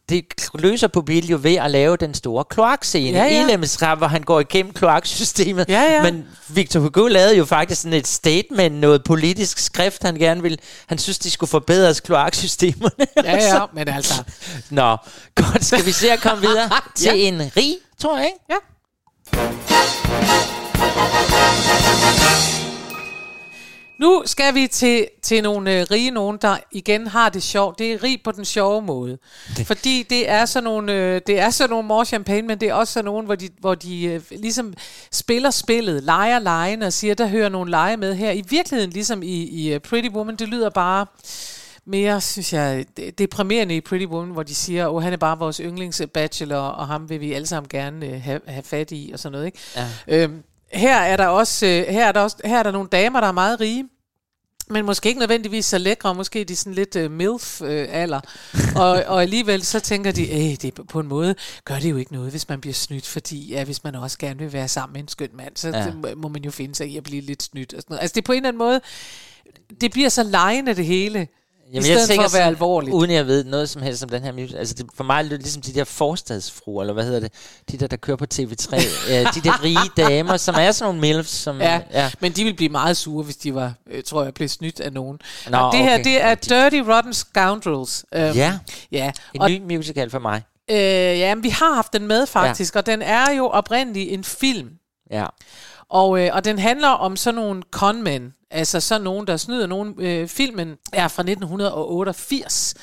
det 0.09 0.25
løser 0.53 0.87
Pobil 0.87 1.27
jo 1.29 1.39
ved 1.41 1.55
at 1.55 1.71
lave 1.71 1.97
den 1.97 2.13
store 2.13 2.43
kloakscene 2.45 3.17
Ja, 3.17 3.23
ja, 3.23 3.57
i 3.57 3.95
hvor 3.97 4.07
han 4.07 4.21
går 4.23 4.39
igennem 4.39 4.73
kloaksystemet. 4.73 5.65
Ja, 5.69 5.81
ja. 5.81 6.03
Men 6.03 6.25
Victor 6.47 6.79
Hugo 6.79 7.07
lavede 7.07 7.37
jo 7.37 7.45
faktisk 7.45 7.81
sådan 7.81 7.93
et 7.97 8.07
statement, 8.07 8.75
noget 8.75 9.03
politisk 9.03 9.59
skrift, 9.59 10.03
han 10.03 10.15
gerne 10.15 10.41
ville. 10.41 10.57
Han 10.87 10.97
synes, 10.97 11.19
de 11.19 11.31
skulle 11.31 11.49
forbedres 11.49 11.99
kloaksystemerne. 11.99 13.05
Ja, 13.23 13.35
ja, 13.53 13.65
men 13.73 13.87
altså. 13.87 14.23
Nå, 14.69 14.97
godt, 15.35 15.65
skal 15.65 15.85
vi 15.85 15.91
se 15.91 16.11
at 16.11 16.19
komme 16.21 16.41
videre 16.47 16.69
til 16.95 17.05
Ja. 17.05 17.13
en 17.13 17.41
rig, 17.57 17.75
tror 17.99 18.17
jeg, 18.17 18.25
ikke? 18.25 18.39
Ja. 18.49 18.55
Nu 23.99 24.23
skal 24.25 24.55
vi 24.55 24.67
til, 24.67 25.07
til 25.21 25.43
nogle 25.43 25.79
øh, 25.79 25.85
rige 25.91 26.11
nogen, 26.11 26.37
der 26.41 26.57
igen 26.71 27.07
har 27.07 27.29
det 27.29 27.43
sjovt. 27.43 27.79
Det 27.79 27.93
er 27.93 28.03
rig 28.03 28.21
på 28.23 28.31
den 28.31 28.45
sjove 28.45 28.81
måde. 28.81 29.17
Fordi 29.65 30.03
det 30.09 30.29
er 30.29 30.45
sådan 30.45 30.63
nogle, 30.63 30.93
øh, 30.93 31.21
det 31.27 31.39
er 31.39 31.49
sådan 31.49 31.69
nogle 31.69 31.87
more 31.87 32.05
champagne, 32.05 32.47
men 32.47 32.59
det 32.59 32.69
er 32.69 32.73
også 32.73 32.93
sådan 32.93 33.05
nogle, 33.05 33.25
hvor 33.25 33.35
de, 33.35 33.49
hvor 33.59 33.75
de 33.75 34.03
øh, 34.05 34.21
ligesom 34.31 34.73
spiller 35.11 35.49
spillet, 35.49 36.03
leger 36.03 36.39
lejen 36.39 36.81
og 36.81 36.93
siger, 36.93 37.13
der 37.13 37.27
hører 37.27 37.49
nogle 37.49 37.71
lege 37.71 37.97
med 37.97 38.15
her. 38.15 38.31
I 38.31 38.43
virkeligheden, 38.49 38.91
ligesom 38.91 39.23
i, 39.23 39.43
i 39.43 39.73
øh, 39.73 39.79
Pretty 39.79 40.09
Woman, 40.09 40.35
det 40.35 40.47
lyder 40.47 40.69
bare 40.69 41.05
mere, 41.85 42.21
synes 42.21 42.53
jeg, 42.53 42.85
de- 42.97 43.11
deprimerende 43.11 43.75
i 43.75 43.81
Pretty 43.81 44.05
Woman, 44.05 44.31
hvor 44.31 44.43
de 44.43 44.55
siger, 44.55 44.89
at 44.97 45.03
han 45.03 45.13
er 45.13 45.17
bare 45.17 45.37
vores 45.39 45.57
yndlingsbachelor, 45.57 46.57
og 46.57 46.87
ham 46.87 47.09
vil 47.09 47.19
vi 47.21 47.33
alle 47.33 47.47
sammen 47.47 47.69
gerne 47.69 48.05
øh, 48.05 48.21
have, 48.21 48.39
have 48.47 48.63
fat 48.63 48.91
i, 48.91 49.09
og 49.13 49.19
sådan 49.19 49.31
noget, 49.31 49.45
ikke? 49.45 49.59
Ja. 49.75 49.87
Øhm, 50.07 50.43
her 50.75 50.97
er 50.97 51.17
der 51.17 51.27
også, 51.27 51.65
øh, 51.65 51.85
her 51.87 52.05
er 52.05 52.11
der 52.11 52.19
også, 52.19 52.37
her 52.45 52.59
er 52.59 52.63
der 52.63 52.71
nogle 52.71 52.89
damer, 52.91 53.19
der 53.19 53.27
er 53.27 53.31
meget 53.31 53.59
rige, 53.59 53.89
men 54.69 54.85
måske 54.85 55.09
ikke 55.09 55.19
nødvendigvis 55.19 55.65
så 55.65 55.77
lækre, 55.77 56.15
måske 56.15 56.43
de 56.43 56.55
sådan 56.55 56.73
lidt 56.73 56.95
uh, 56.95 57.11
MILF-alder. 57.11 58.19
og, 58.81 58.89
og 59.07 59.21
alligevel 59.21 59.65
så 59.65 59.79
tænker 59.79 60.11
de, 60.11 60.31
at 60.31 60.61
det 60.61 60.73
på 60.89 60.99
en 60.99 61.07
måde 61.07 61.35
gør 61.65 61.79
det 61.79 61.89
jo 61.89 61.97
ikke 61.97 62.13
noget, 62.13 62.31
hvis 62.31 62.49
man 62.49 62.61
bliver 62.61 62.73
snydt, 62.73 63.07
fordi 63.07 63.49
ja, 63.49 63.63
hvis 63.63 63.83
man 63.83 63.95
også 63.95 64.17
gerne 64.17 64.39
vil 64.39 64.53
være 64.53 64.67
sammen 64.67 64.93
med 64.93 65.01
en 65.01 65.07
skøn 65.07 65.29
mand, 65.33 65.57
så 65.57 65.69
Ja. 65.69 66.15
må 66.15 66.27
man 66.27 66.43
jo 66.43 66.51
finde 66.51 66.75
sig 66.75 66.87
i 66.87 66.97
at 66.97 67.03
blive 67.03 67.21
lidt 67.21 67.43
snydt. 67.43 67.73
Og 67.73 67.81
sådan 67.81 67.93
noget. 67.93 68.01
Altså 68.01 68.13
det 68.15 68.21
er 68.21 68.25
på 68.25 68.31
en 68.31 68.37
eller 68.37 68.47
anden 68.47 68.57
måde, 68.57 68.81
det 69.81 69.91
bliver 69.91 70.09
så 70.09 70.23
lejende 70.23 70.73
det 70.75 70.85
hele, 70.85 71.27
i 71.73 71.81
stedet 71.81 72.15
for 72.15 72.23
at 72.23 72.33
være 72.33 72.45
alvorligt. 72.45 72.93
Uden 72.93 73.11
jeg 73.11 73.27
ved 73.27 73.43
noget 73.43 73.69
som 73.69 73.81
helst 73.81 74.03
om 74.03 74.09
den 74.09 74.23
her 74.23 74.31
musical. 74.31 74.57
Altså 74.57 74.73
det, 74.73 74.85
for 74.95 75.03
mig 75.03 75.25
er 75.25 75.29
det 75.29 75.39
ligesom 75.41 75.61
de 75.61 75.73
der 75.73 75.83
forstadsfruer, 75.83 76.81
eller 76.81 76.93
hvad 76.93 77.03
hedder 77.03 77.19
det? 77.19 77.31
De 77.71 77.77
der, 77.77 77.87
der 77.87 77.97
kører 77.97 78.17
på 78.17 78.25
TV3. 78.33 78.75
øh, 78.75 79.25
de 79.35 79.41
der 79.41 79.63
rige 79.63 79.89
damer, 79.97 80.37
som 80.37 80.55
er 80.59 80.71
sådan 80.71 80.95
nogle 80.95 81.01
milfs, 81.01 81.29
som... 81.31 81.61
Ja, 81.61 81.81
ja. 81.91 82.11
men 82.19 82.31
de 82.31 82.43
ville 82.43 82.55
blive 82.55 82.69
meget 82.69 82.97
sure, 82.97 83.23
hvis 83.23 83.37
de 83.37 83.55
var, 83.55 83.73
øh, 83.91 84.03
tror 84.03 84.23
jeg, 84.23 84.33
blevet 84.33 84.51
snydt 84.51 84.79
af 84.79 84.93
nogen. 84.93 85.19
Nå, 85.49 85.57
og 85.57 85.71
det 85.71 85.79
her, 85.83 85.93
okay. 85.93 86.03
det 86.03 86.21
er 86.21 86.35
Dirty 86.35 86.89
Rotten 86.91 87.13
Scoundrels. 87.13 88.05
Øhm, 88.13 88.35
Ja. 88.35 88.59
ja. 88.91 89.11
En 89.33 89.41
Og, 89.41 89.51
ny 89.51 89.75
musical 89.75 90.09
for 90.09 90.19
mig. 90.19 90.41
øh, 90.71 90.77
ja, 91.19 91.35
men 91.35 91.43
vi 91.43 91.49
har 91.49 91.73
haft 91.75 91.93
den 91.93 92.07
med 92.07 92.25
faktisk, 92.27 92.75
ja. 92.75 92.79
og 92.79 92.85
den 92.85 93.01
er 93.01 93.31
jo 93.31 93.47
oprindeligt 93.47 94.13
en 94.13 94.23
film. 94.23 94.69
Ja. 95.11 95.25
Og, 95.89 96.19
øh, 96.19 96.29
og 96.33 96.45
den 96.45 96.59
handler 96.59 96.87
om 96.87 97.15
sådan 97.15 97.35
nogle 97.35 97.63
conmen, 97.71 98.33
altså 98.51 98.79
sådan 98.79 99.01
nogen, 99.01 99.27
der 99.27 99.37
snyder 99.37 99.67
nogen. 99.67 99.95
Øh, 99.97 100.27
filmen 100.27 100.75
er 100.93 101.07
fra 101.07 101.23
1988, 101.23 102.75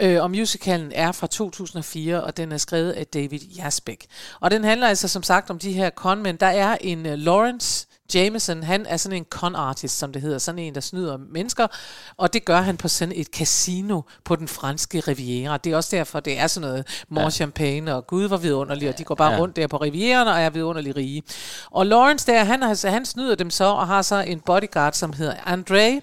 øh, 0.00 0.22
og 0.22 0.30
musicalen 0.30 0.92
er 0.94 1.12
fra 1.12 1.26
2004, 1.26 2.24
og 2.24 2.36
den 2.36 2.52
er 2.52 2.58
skrevet 2.58 2.92
af 2.92 3.06
David 3.06 3.40
Jasbeck. 3.56 4.04
Og 4.40 4.50
den 4.50 4.64
handler 4.64 4.88
altså 4.88 5.08
som 5.08 5.22
sagt 5.22 5.50
om 5.50 5.58
de 5.58 5.72
her 5.72 5.90
conmen. 5.90 6.36
Der 6.36 6.46
er 6.46 6.76
en 6.80 7.06
øh, 7.06 7.18
Lawrence 7.18 7.86
Jameson, 8.14 8.62
han 8.62 8.86
er 8.86 8.96
sådan 8.96 9.16
en 9.18 9.24
con 9.30 9.54
artist, 9.54 9.98
som 9.98 10.12
det 10.12 10.22
hedder, 10.22 10.38
sådan 10.38 10.58
en, 10.58 10.74
der 10.74 10.80
snyder 10.80 11.16
mennesker, 11.16 11.66
og 12.16 12.32
det 12.32 12.44
gør 12.44 12.60
han 12.60 12.76
på 12.76 12.88
sådan 12.88 13.12
et 13.16 13.26
casino 13.26 14.00
på 14.24 14.36
den 14.36 14.48
franske 14.48 15.00
riviera. 15.00 15.56
Det 15.56 15.72
er 15.72 15.76
også 15.76 15.96
derfor, 15.96 16.20
det 16.20 16.38
er 16.38 16.46
sådan 16.46 16.68
noget 16.68 17.04
more 17.08 17.24
Ja. 17.24 17.30
champagne, 17.30 17.94
og 17.94 18.06
gud 18.06 18.24
var 18.28 18.36
vidunderlig, 18.36 18.88
og 18.88 18.98
de 18.98 19.04
går 19.04 19.14
bare 19.14 19.32
Ja. 19.32 19.38
rundt 19.38 19.56
der 19.56 19.66
på 19.66 19.76
rivieraen 19.76 20.28
og 20.28 20.40
er 20.40 20.50
vidunderligt 20.50 20.96
rige. 20.96 21.22
Og 21.70 21.86
Lawrence 21.86 22.26
der, 22.26 22.44
han, 22.44 22.62
han 22.84 23.04
snyder 23.06 23.34
dem 23.34 23.50
så, 23.50 23.64
og 23.64 23.86
har 23.86 24.02
så 24.02 24.16
en 24.16 24.40
bodyguard, 24.40 24.92
som 24.92 25.12
hedder 25.12 25.34
Andre, 25.46 26.00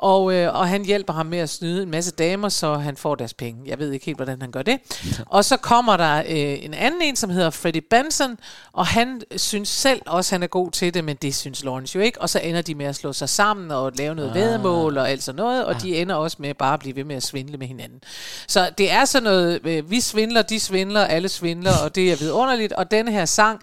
og, 0.00 0.34
øh, 0.34 0.54
og 0.54 0.68
han 0.68 0.84
hjælper 0.84 1.12
ham 1.12 1.26
med 1.26 1.38
at 1.38 1.50
snyde 1.50 1.82
en 1.82 1.90
masse 1.90 2.10
damer, 2.10 2.48
så 2.48 2.74
han 2.74 2.96
får 2.96 3.14
deres 3.14 3.34
penge. 3.34 3.62
Jeg 3.66 3.78
ved 3.78 3.92
ikke 3.92 4.06
helt, 4.06 4.18
hvordan 4.18 4.40
han 4.40 4.50
gør 4.50 4.62
det. 4.62 4.78
Og 5.26 5.44
så 5.44 5.56
kommer 5.56 5.96
der 5.96 6.18
øh, 6.18 6.64
en 6.64 6.74
anden 6.74 7.02
en, 7.02 7.16
som 7.16 7.30
hedder 7.30 7.50
Freddie 7.50 7.82
Benson, 7.90 8.38
og 8.72 8.86
han 8.86 9.22
synes 9.36 9.68
selv 9.68 10.02
også, 10.06 10.34
han 10.34 10.42
er 10.42 10.46
god 10.46 10.70
til 10.70 10.94
det, 10.94 11.04
men 11.04 11.16
det 11.16 11.34
synes 11.34 11.64
Lawrence 11.64 11.96
jo 11.96 12.02
ikke. 12.02 12.20
Og 12.20 12.28
så 12.28 12.38
ender 12.38 12.62
de 12.62 12.74
med 12.74 12.86
at 12.86 12.96
slå 12.96 13.12
sig 13.12 13.28
sammen 13.28 13.70
og 13.70 13.92
lave 13.94 14.14
noget 14.14 14.30
Ah. 14.30 14.36
ah. 14.36 14.42
vedmål 14.42 14.98
og 14.98 15.10
alt 15.10 15.22
sådan 15.22 15.36
noget, 15.36 15.64
og 15.64 15.82
de 15.82 15.96
ender 15.96 16.14
også 16.14 16.36
med 16.40 16.54
bare 16.54 16.74
at 16.74 16.80
blive 16.80 16.96
ved 16.96 17.04
med 17.04 17.16
at 17.16 17.22
svindle 17.22 17.56
med 17.56 17.66
hinanden. 17.66 18.00
Så 18.46 18.70
det 18.78 18.90
er 18.92 19.04
sådan 19.04 19.24
noget, 19.24 19.60
øh, 19.64 19.90
vi 19.90 20.00
svindler, 20.00 20.42
de 20.42 20.60
svindler, 20.60 21.04
alle 21.04 21.28
svindler, 21.28 21.72
og 21.84 21.94
det 21.94 22.12
er 22.12 22.16
vidunderligt. 22.16 22.72
Og 22.72 22.90
denne 22.90 23.12
her 23.12 23.24
sang, 23.24 23.60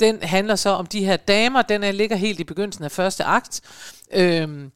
den 0.00 0.22
handler 0.22 0.56
så 0.56 0.70
om 0.70 0.86
de 0.86 1.04
her 1.04 1.16
damer, 1.16 1.62
den 1.62 1.84
er, 1.84 1.92
ligger 1.92 2.16
helt 2.16 2.40
i 2.40 2.44
begyndelsen 2.44 2.84
af 2.84 2.92
første 2.92 3.24
akt. 3.24 3.60
Øhm, 4.12 4.70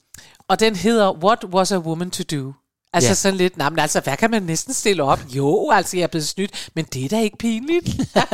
og 0.49 0.61
den 0.61 0.77
hedder 0.77 1.13
What 1.25 1.45
Was 1.45 1.73
a 1.73 1.79
Woman 1.79 2.11
to 2.11 2.23
Do? 2.37 2.53
Altså 2.93 3.11
Ja. 3.11 3.15
sådan 3.15 3.37
lidt, 3.39 3.57
nej, 3.57 3.71
men 3.71 3.79
altså, 3.79 4.01
hvad 4.01 4.17
kan 4.17 4.31
man 4.31 4.43
næsten 4.43 4.75
stille 4.75 5.03
op? 5.03 5.21
Jo, 5.37 5.71
altså, 5.71 5.97
jeg 5.97 6.03
er 6.03 6.07
blevet 6.07 6.27
snydt, 6.29 6.69
men 6.75 6.85
det 6.85 7.05
er 7.05 7.09
da 7.09 7.21
ikke 7.21 7.37
pinligt. 7.39 7.89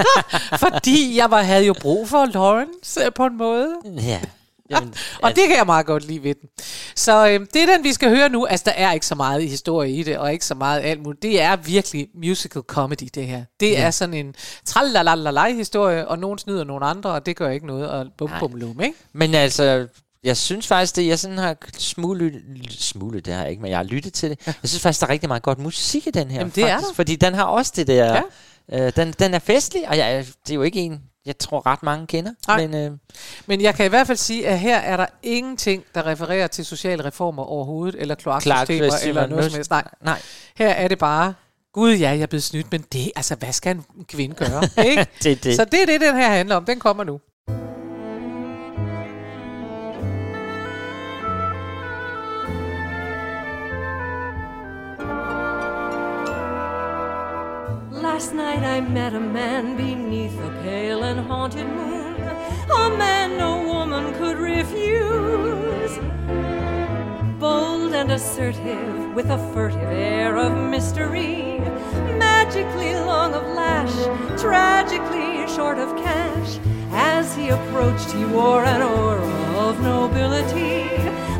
Fordi 0.65 1.17
jeg 1.17 1.31
var, 1.31 1.43
havde 1.43 1.67
jo 1.67 1.75
brug 1.81 2.09
for 2.09 2.27
Lawrence 2.27 3.05
øh, 3.05 3.13
på 3.15 3.27
en 3.27 3.37
måde. 3.37 3.75
Ja. 3.85 4.21
Jamen, 4.71 4.95
og 5.23 5.31
det 5.37 5.49
kan 5.49 5.57
jeg 5.57 5.67
meget 5.67 5.87
godt 5.87 6.05
lide 6.07 6.23
ved 6.23 6.35
den. 6.35 6.49
Så 6.97 7.29
øh, 7.29 7.41
det 7.55 7.63
er 7.63 7.75
den, 7.77 7.85
vi 7.85 7.93
skal 7.93 8.17
høre 8.17 8.29
nu. 8.29 8.47
Altså, 8.47 8.65
der 8.65 8.71
er 8.73 8.93
ikke 8.93 9.07
så 9.07 9.15
meget 9.15 9.49
historie 9.49 9.93
i 9.93 10.03
det, 10.03 10.19
og 10.19 10.33
ikke 10.33 10.45
så 10.47 10.55
meget 10.55 10.81
alt 10.81 11.03
muligt. 11.03 11.23
Det 11.23 11.41
er 11.43 11.57
virkelig 11.57 12.09
musical 12.15 12.63
comedy, 12.63 13.09
det 13.15 13.27
her. 13.27 13.45
Det 13.61 13.71
Ja. 13.71 13.81
er 13.83 13.91
sådan 13.91 14.15
en 14.15 14.35
tralalalala 14.65 15.53
historie, 15.55 16.09
og 16.09 16.19
nogen 16.19 16.39
snyder 16.39 16.65
nogle 16.65 16.87
andre, 16.87 17.11
og 17.11 17.27
det 17.27 17.37
gør 17.37 17.51
ikke 17.51 17.67
noget. 17.67 17.89
Og 17.91 18.07
bum, 18.19 18.31
bum, 18.41 18.55
lum, 18.55 18.81
ikke? 18.81 18.95
Men 19.13 19.35
altså, 19.35 19.87
jeg 20.25 20.37
synes 20.37 20.67
faktisk, 20.67 20.97
det 20.97 21.07
jeg 21.07 21.19
sådan 21.19 21.39
har 21.39 21.57
smuglet, 21.79 22.43
smuglet 22.71 23.25
det 23.27 23.35
har 23.35 23.41
jeg 23.41 23.51
ikke, 23.51 23.63
men 23.63 23.71
jeg 23.71 23.79
har 23.79 23.85
lyttet 23.85 24.13
til 24.13 24.31
det. 24.31 24.47
Jeg 24.47 24.55
synes 24.65 24.83
faktisk, 24.83 25.01
der 25.01 25.07
er 25.07 25.11
rigtig 25.11 25.29
meget 25.29 25.43
godt 25.43 25.59
musik 25.59 26.07
i 26.07 26.11
den 26.11 26.31
her. 26.31 26.39
Jamen, 26.39 26.53
det 26.55 26.65
er 26.65 26.69
faktisk, 26.69 26.89
der. 26.89 26.95
Fordi 26.95 27.17
den 27.17 27.35
har 27.35 27.45
også 27.45 27.73
det 27.77 27.87
der, 27.87 28.23
Ja. 28.73 28.87
øh, 28.87 28.93
den, 28.97 29.13
den 29.19 29.35
er 29.35 29.39
festlig, 29.39 29.89
og 29.89 29.97
jeg, 29.99 30.27
det 30.47 30.51
er 30.51 30.55
jo 30.55 30.63
ikke 30.63 30.81
en, 30.81 31.01
jeg 31.27 31.39
tror 31.39 31.67
ret 31.67 31.83
mange 31.83 32.07
kender. 32.07 32.33
Nej. 32.49 32.67
Men 32.67 32.75
øh, 32.93 32.99
Men 33.47 33.61
jeg 33.61 33.75
kan 33.75 33.87
i 33.87 33.89
hvert 33.89 34.07
fald 34.07 34.19
sige, 34.19 34.49
at 34.49 34.59
her 34.59 34.77
er 34.79 34.97
der 34.97 35.07
ingenting, 35.23 35.85
der 35.95 36.07
refererer 36.07 36.47
til 36.47 36.65
sociale 36.65 37.05
reformer 37.05 37.43
overhovedet, 37.43 38.01
eller 38.01 38.15
kloaksystemer, 38.15 38.93
eller 39.05 39.27
noget 39.27 39.45
som 39.45 39.55
helst. 39.55 39.71
Nej. 39.71 39.85
nej. 40.05 40.23
Her 40.57 40.69
er 40.69 40.89
det 40.89 40.99
bare, 40.99 41.35
gud 41.75 41.93
ja, 41.95 42.11
jeg 42.11 42.21
er 42.21 42.27
blevet 42.27 42.43
snydt, 42.43 42.73
men 42.73 42.85
det, 42.93 43.11
altså, 43.17 43.35
hvad 43.35 43.53
skal 43.53 43.77
en 43.77 43.85
kvinde 44.09 44.35
gøre? 44.35 44.63
ikke? 44.91 45.07
Det 45.23 45.33
er 45.33 45.37
det. 45.37 45.57
Så 45.57 45.65
det 45.65 45.83
er 45.83 45.87
det, 45.87 46.01
den 46.01 46.17
her 46.17 46.29
handler 46.29 46.57
om. 46.57 46.65
Den 46.65 46.79
kommer 46.79 47.05
nu. 47.05 47.21
Last 58.21 58.35
night 58.35 58.63
I 58.63 58.83
met 58.83 59.15
a 59.15 59.19
man 59.19 59.79
beneath 59.79 60.39
a 60.41 60.51
pale 60.63 61.05
and 61.05 61.21
haunted 61.21 61.67
moon. 61.67 62.21
A 62.21 62.91
man 62.99 63.39
no 63.39 63.63
woman 63.67 64.13
could 64.19 64.37
refuse. 64.37 65.97
Bold 67.39 67.95
and 67.95 68.13
assertive, 68.13 69.15
with 69.15 69.31
a 69.31 69.39
furtive 69.55 69.81
air 69.85 70.37
of 70.37 70.53
mystery. 70.55 71.61
Magically 72.19 72.93
long 72.93 73.33
of 73.33 73.47
lash, 73.57 73.97
tragically 74.39 75.49
short 75.57 75.79
of 75.79 75.97
cash. 75.97 76.59
As 76.93 77.35
he 77.35 77.49
approached, 77.49 78.11
he 78.11 78.27
wore 78.27 78.67
an 78.67 78.83
aura 78.83 79.33
of 79.67 79.81
nobility. 79.81 80.91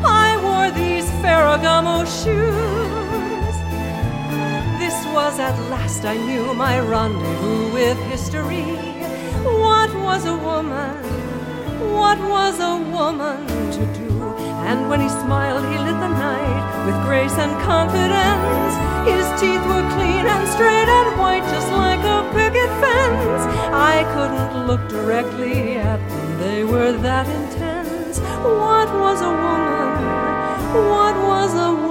I 0.03 0.29
wore 0.41 0.71
these 0.71 1.07
Ferragamo 1.21 2.07
shoes. 2.23 3.00
Was 5.13 5.39
at 5.39 5.59
last 5.69 6.05
I 6.05 6.15
knew 6.15 6.53
my 6.53 6.79
rendezvous 6.79 7.73
with 7.73 7.97
history. 8.09 8.63
What 9.43 9.93
was 9.93 10.25
a 10.25 10.37
woman? 10.37 10.95
What 11.99 12.17
was 12.17 12.59
a 12.59 12.77
woman 12.77 13.45
to 13.75 13.83
do? 13.99 14.23
And 14.69 14.89
when 14.89 15.01
he 15.01 15.09
smiled, 15.09 15.65
he 15.65 15.77
lit 15.77 15.99
the 15.99 16.07
night 16.07 16.85
with 16.85 16.95
grace 17.03 17.37
and 17.37 17.51
confidence. 17.61 18.73
His 19.11 19.27
teeth 19.39 19.63
were 19.71 19.85
clean 19.95 20.25
and 20.33 20.47
straight 20.47 20.89
and 20.99 21.19
white, 21.19 21.43
just 21.51 21.69
like 21.71 22.03
a 22.15 22.19
picket 22.33 22.71
fence. 22.79 23.43
I 23.93 24.07
couldn't 24.13 24.65
look 24.65 24.87
directly 24.87 25.75
at 25.75 25.99
them, 26.07 26.39
they 26.39 26.63
were 26.63 26.93
that 26.93 27.27
intense. 27.27 28.19
What 28.39 28.87
was 29.03 29.21
a 29.21 29.33
woman? 29.45 29.91
What 30.89 31.15
was 31.27 31.53
a 31.53 31.71
woman 31.71 31.90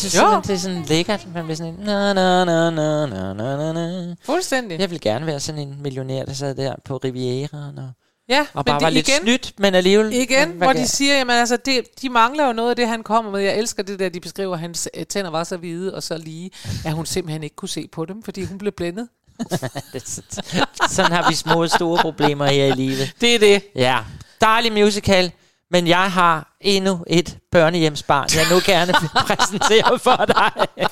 synes 0.00 0.16
jo. 0.16 0.40
det 0.40 0.50
er 0.50 0.58
sådan 0.58 0.82
lækkert. 0.82 1.26
Man 1.34 1.44
bliver 1.44 1.56
sådan 1.56 1.74
en... 1.74 1.80
Na, 1.80 2.12
na, 2.12 2.44
na, 2.44 2.70
na, 2.70 3.06
na, 3.06 3.34
na, 3.34 3.72
na. 3.72 4.14
Fuldstændig. 4.24 4.80
Jeg 4.80 4.90
ville 4.90 5.00
gerne 5.00 5.26
være 5.26 5.40
sådan 5.40 5.60
en 5.60 5.82
millionær, 5.82 6.24
der 6.24 6.32
sad 6.32 6.54
der 6.54 6.74
på 6.84 6.96
Rivieraen 6.96 7.78
og... 7.78 7.90
Ja, 8.28 8.46
og 8.54 8.64
bare 8.64 8.74
men 8.74 8.80
de, 8.80 8.84
var 8.84 8.90
lidt 8.90 9.08
igen, 9.08 9.20
snydt, 9.20 9.52
men 9.58 9.74
alligevel... 9.74 10.12
Igen, 10.12 10.48
men, 10.48 10.58
hvor 10.58 10.72
de 10.72 10.88
siger, 10.88 11.18
jamen 11.18 11.36
altså, 11.36 11.56
det, 11.56 11.80
de 12.02 12.08
mangler 12.08 12.46
jo 12.46 12.52
noget 12.52 12.70
af 12.70 12.76
det, 12.76 12.88
han 12.88 13.02
kommer 13.02 13.30
med. 13.30 13.40
Jeg 13.40 13.58
elsker 13.58 13.82
det 13.82 13.98
der, 13.98 14.08
de 14.08 14.20
beskriver, 14.20 14.54
at 14.54 14.60
hans 14.60 14.88
øh, 14.94 15.06
tænder 15.06 15.30
var 15.30 15.44
så 15.44 15.56
hvide 15.56 15.94
og 15.94 16.02
så 16.02 16.18
lige, 16.18 16.50
at 16.84 16.92
hun 16.92 17.06
simpelthen 17.06 17.42
ikke 17.42 17.56
kunne 17.56 17.68
se 17.68 17.88
på 17.92 18.04
dem, 18.04 18.22
fordi 18.22 18.44
hun 18.44 18.58
blev 18.58 18.72
blændet. 18.72 19.08
sådan 20.96 21.12
har 21.12 21.28
vi 21.28 21.34
små 21.34 21.66
store 21.66 21.98
problemer 22.02 22.46
her 22.46 22.66
i 22.66 22.70
livet. 22.70 23.12
Det 23.20 23.34
er 23.34 23.38
det. 23.38 23.62
Ja. 23.74 23.98
Dejlig 24.40 24.72
musical 24.72 25.32
men 25.70 25.86
jeg 25.86 26.12
har 26.12 26.56
endnu 26.60 27.04
et 27.06 27.38
børnehjemsbarn, 27.52 28.28
jeg 28.34 28.44
nu 28.50 28.60
gerne 28.64 28.94
vil 29.00 29.10
præsentere 29.28 29.98
for 29.98 30.24
dig. 30.24 30.52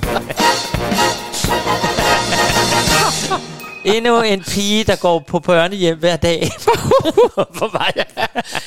Endnu 3.85 4.23
en 4.23 4.43
pige, 4.43 4.85
der 4.85 4.97
går 4.97 5.25
på 5.27 5.41
børnehjem 5.41 5.99
hver 5.99 6.17
dag. 6.17 6.51
Hvorfor 7.35 7.73
var 7.73 7.93
jeg? 7.97 8.07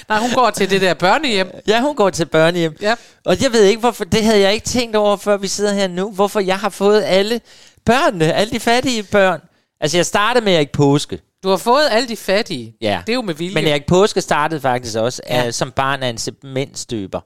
Nej, 0.09 0.20
hun 0.20 0.32
går 0.32 0.49
til 0.49 0.70
det 0.70 0.82
der 0.82 0.93
børnehjem. 0.93 1.51
Ja, 1.68 1.82
hun 1.82 1.95
går 1.95 2.09
til 2.09 2.26
børnehjem. 2.26 2.78
Ja. 2.82 2.95
Og 3.26 3.43
jeg 3.43 3.53
ved 3.53 3.64
ikke, 3.64 3.80
hvorfor, 3.80 4.03
det 4.03 4.24
havde 4.24 4.39
jeg 4.39 4.53
ikke 4.53 4.66
tænkt 4.66 4.95
over, 4.95 5.18
før 5.18 5.38
vi 5.38 5.47
sidder 5.47 5.74
her 5.74 5.88
nu, 5.88 6.12
hvorfor 6.12 6.39
jeg 6.39 6.59
har 6.59 6.70
fået 6.70 7.03
alle 7.03 7.41
børnene, 7.86 8.34
alle 8.34 8.51
de 8.51 8.59
fattige 8.59 9.03
børn. 9.03 9.41
Altså, 9.82 9.97
jeg 9.97 10.05
startede 10.05 10.45
med 10.45 10.55
Erik 10.55 10.72
Påske. 10.72 11.20
Du 11.44 11.50
har 11.50 11.58
fået 11.58 11.88
alle 11.92 12.08
de 12.08 12.16
fattige. 12.16 12.76
Ja. 12.82 13.02
Det 13.08 13.14
er 13.14 13.16
jo 13.16 13.22
med 13.22 13.34
vilje. 13.34 13.54
Men 13.54 13.68
Erik 13.68 13.86
Påske 13.86 14.22
startede 14.22 14.62
faktisk 14.62 14.98
også 14.98 15.22
Ja. 15.30 15.48
uh, 15.48 15.54
som 15.54 15.72
barn 15.72 16.04
af 16.04 16.10
en 16.10 16.18
cementstøber 16.18 17.22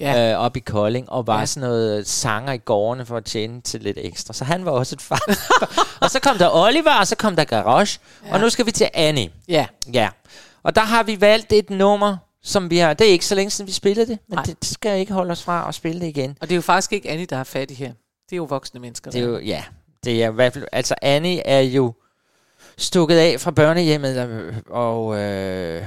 Ja. 0.00 0.34
uh, 0.38 0.44
op 0.44 0.56
i 0.56 0.60
Kolding, 0.60 1.10
og 1.10 1.26
var 1.26 1.38
Ja. 1.38 1.46
sådan 1.46 1.68
noget 1.68 2.08
sanger 2.08 2.52
i 2.52 2.58
gårdene 2.58 3.06
for 3.06 3.16
at 3.16 3.24
tjene 3.24 3.60
til 3.60 3.80
lidt 3.80 3.98
ekstra. 4.00 4.34
Så 4.34 4.44
han 4.44 4.64
var 4.64 4.70
også 4.70 4.94
et 4.96 5.02
far. 5.02 5.22
og 6.02 6.10
så 6.10 6.20
kom 6.20 6.38
der 6.38 6.50
Oliver, 6.54 6.94
og 7.00 7.06
så 7.06 7.16
kom 7.16 7.36
der 7.36 7.44
Garage, 7.44 7.98
ja. 8.26 8.34
og 8.34 8.40
nu 8.40 8.50
skal 8.50 8.66
vi 8.66 8.70
til 8.70 8.88
Annie. 8.94 9.30
Ja. 9.48 9.66
Ja. 9.92 10.08
Og 10.62 10.74
der 10.74 10.82
har 10.82 11.02
vi 11.02 11.20
valgt 11.20 11.52
et 11.52 11.70
nummer, 11.70 12.16
som 12.42 12.70
vi 12.70 12.78
har... 12.78 12.94
Det 12.94 13.06
er 13.06 13.10
ikke 13.12 13.26
så 13.26 13.34
længe 13.34 13.50
siden, 13.50 13.66
vi 13.68 13.72
spillede 13.72 14.06
det, 14.06 14.18
men 14.28 14.36
Nej. 14.36 14.44
det 14.44 14.56
skal 14.62 15.00
ikke 15.00 15.12
holde 15.12 15.32
os 15.32 15.42
fra 15.42 15.68
at 15.68 15.74
spille 15.74 16.00
det 16.00 16.06
igen. 16.06 16.36
Og 16.40 16.48
det 16.48 16.54
er 16.54 16.56
jo 16.56 16.62
faktisk 16.62 16.92
ikke 16.92 17.10
Annie, 17.10 17.26
der 17.26 17.36
er 17.36 17.44
fattig 17.44 17.76
her. 17.76 17.88
Det 18.30 18.32
er 18.32 18.36
jo 18.36 18.44
voksne 18.44 18.80
mennesker. 18.80 19.10
Det 19.10 19.20
er 19.20 19.24
jo, 19.24 19.38
ja, 19.38 19.64
det 20.04 20.22
er 20.24 20.30
i 20.30 20.32
hvert 20.32 20.52
fald, 20.52 20.64
altså 20.72 20.94
Annie 21.02 21.46
er 21.46 21.60
jo 21.60 21.94
stukket 22.82 23.16
af 23.16 23.40
fra 23.40 23.50
børnehjemmet 23.50 24.54
og 24.70 25.18
øh, 25.20 25.82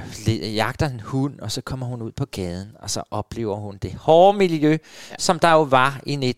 jagter 0.54 0.86
en 0.88 1.00
hund, 1.00 1.40
og 1.40 1.52
så 1.52 1.60
kommer 1.60 1.86
hun 1.86 2.02
ud 2.02 2.12
på 2.12 2.24
gaden, 2.24 2.68
og 2.82 2.90
så 2.90 3.02
oplever 3.10 3.56
hun 3.56 3.78
det 3.82 3.94
hårde 3.94 4.38
miljø, 4.38 4.70
ja. 5.10 5.14
som 5.18 5.38
der 5.38 5.52
jo 5.52 5.62
var 5.62 6.00
i 6.06 6.34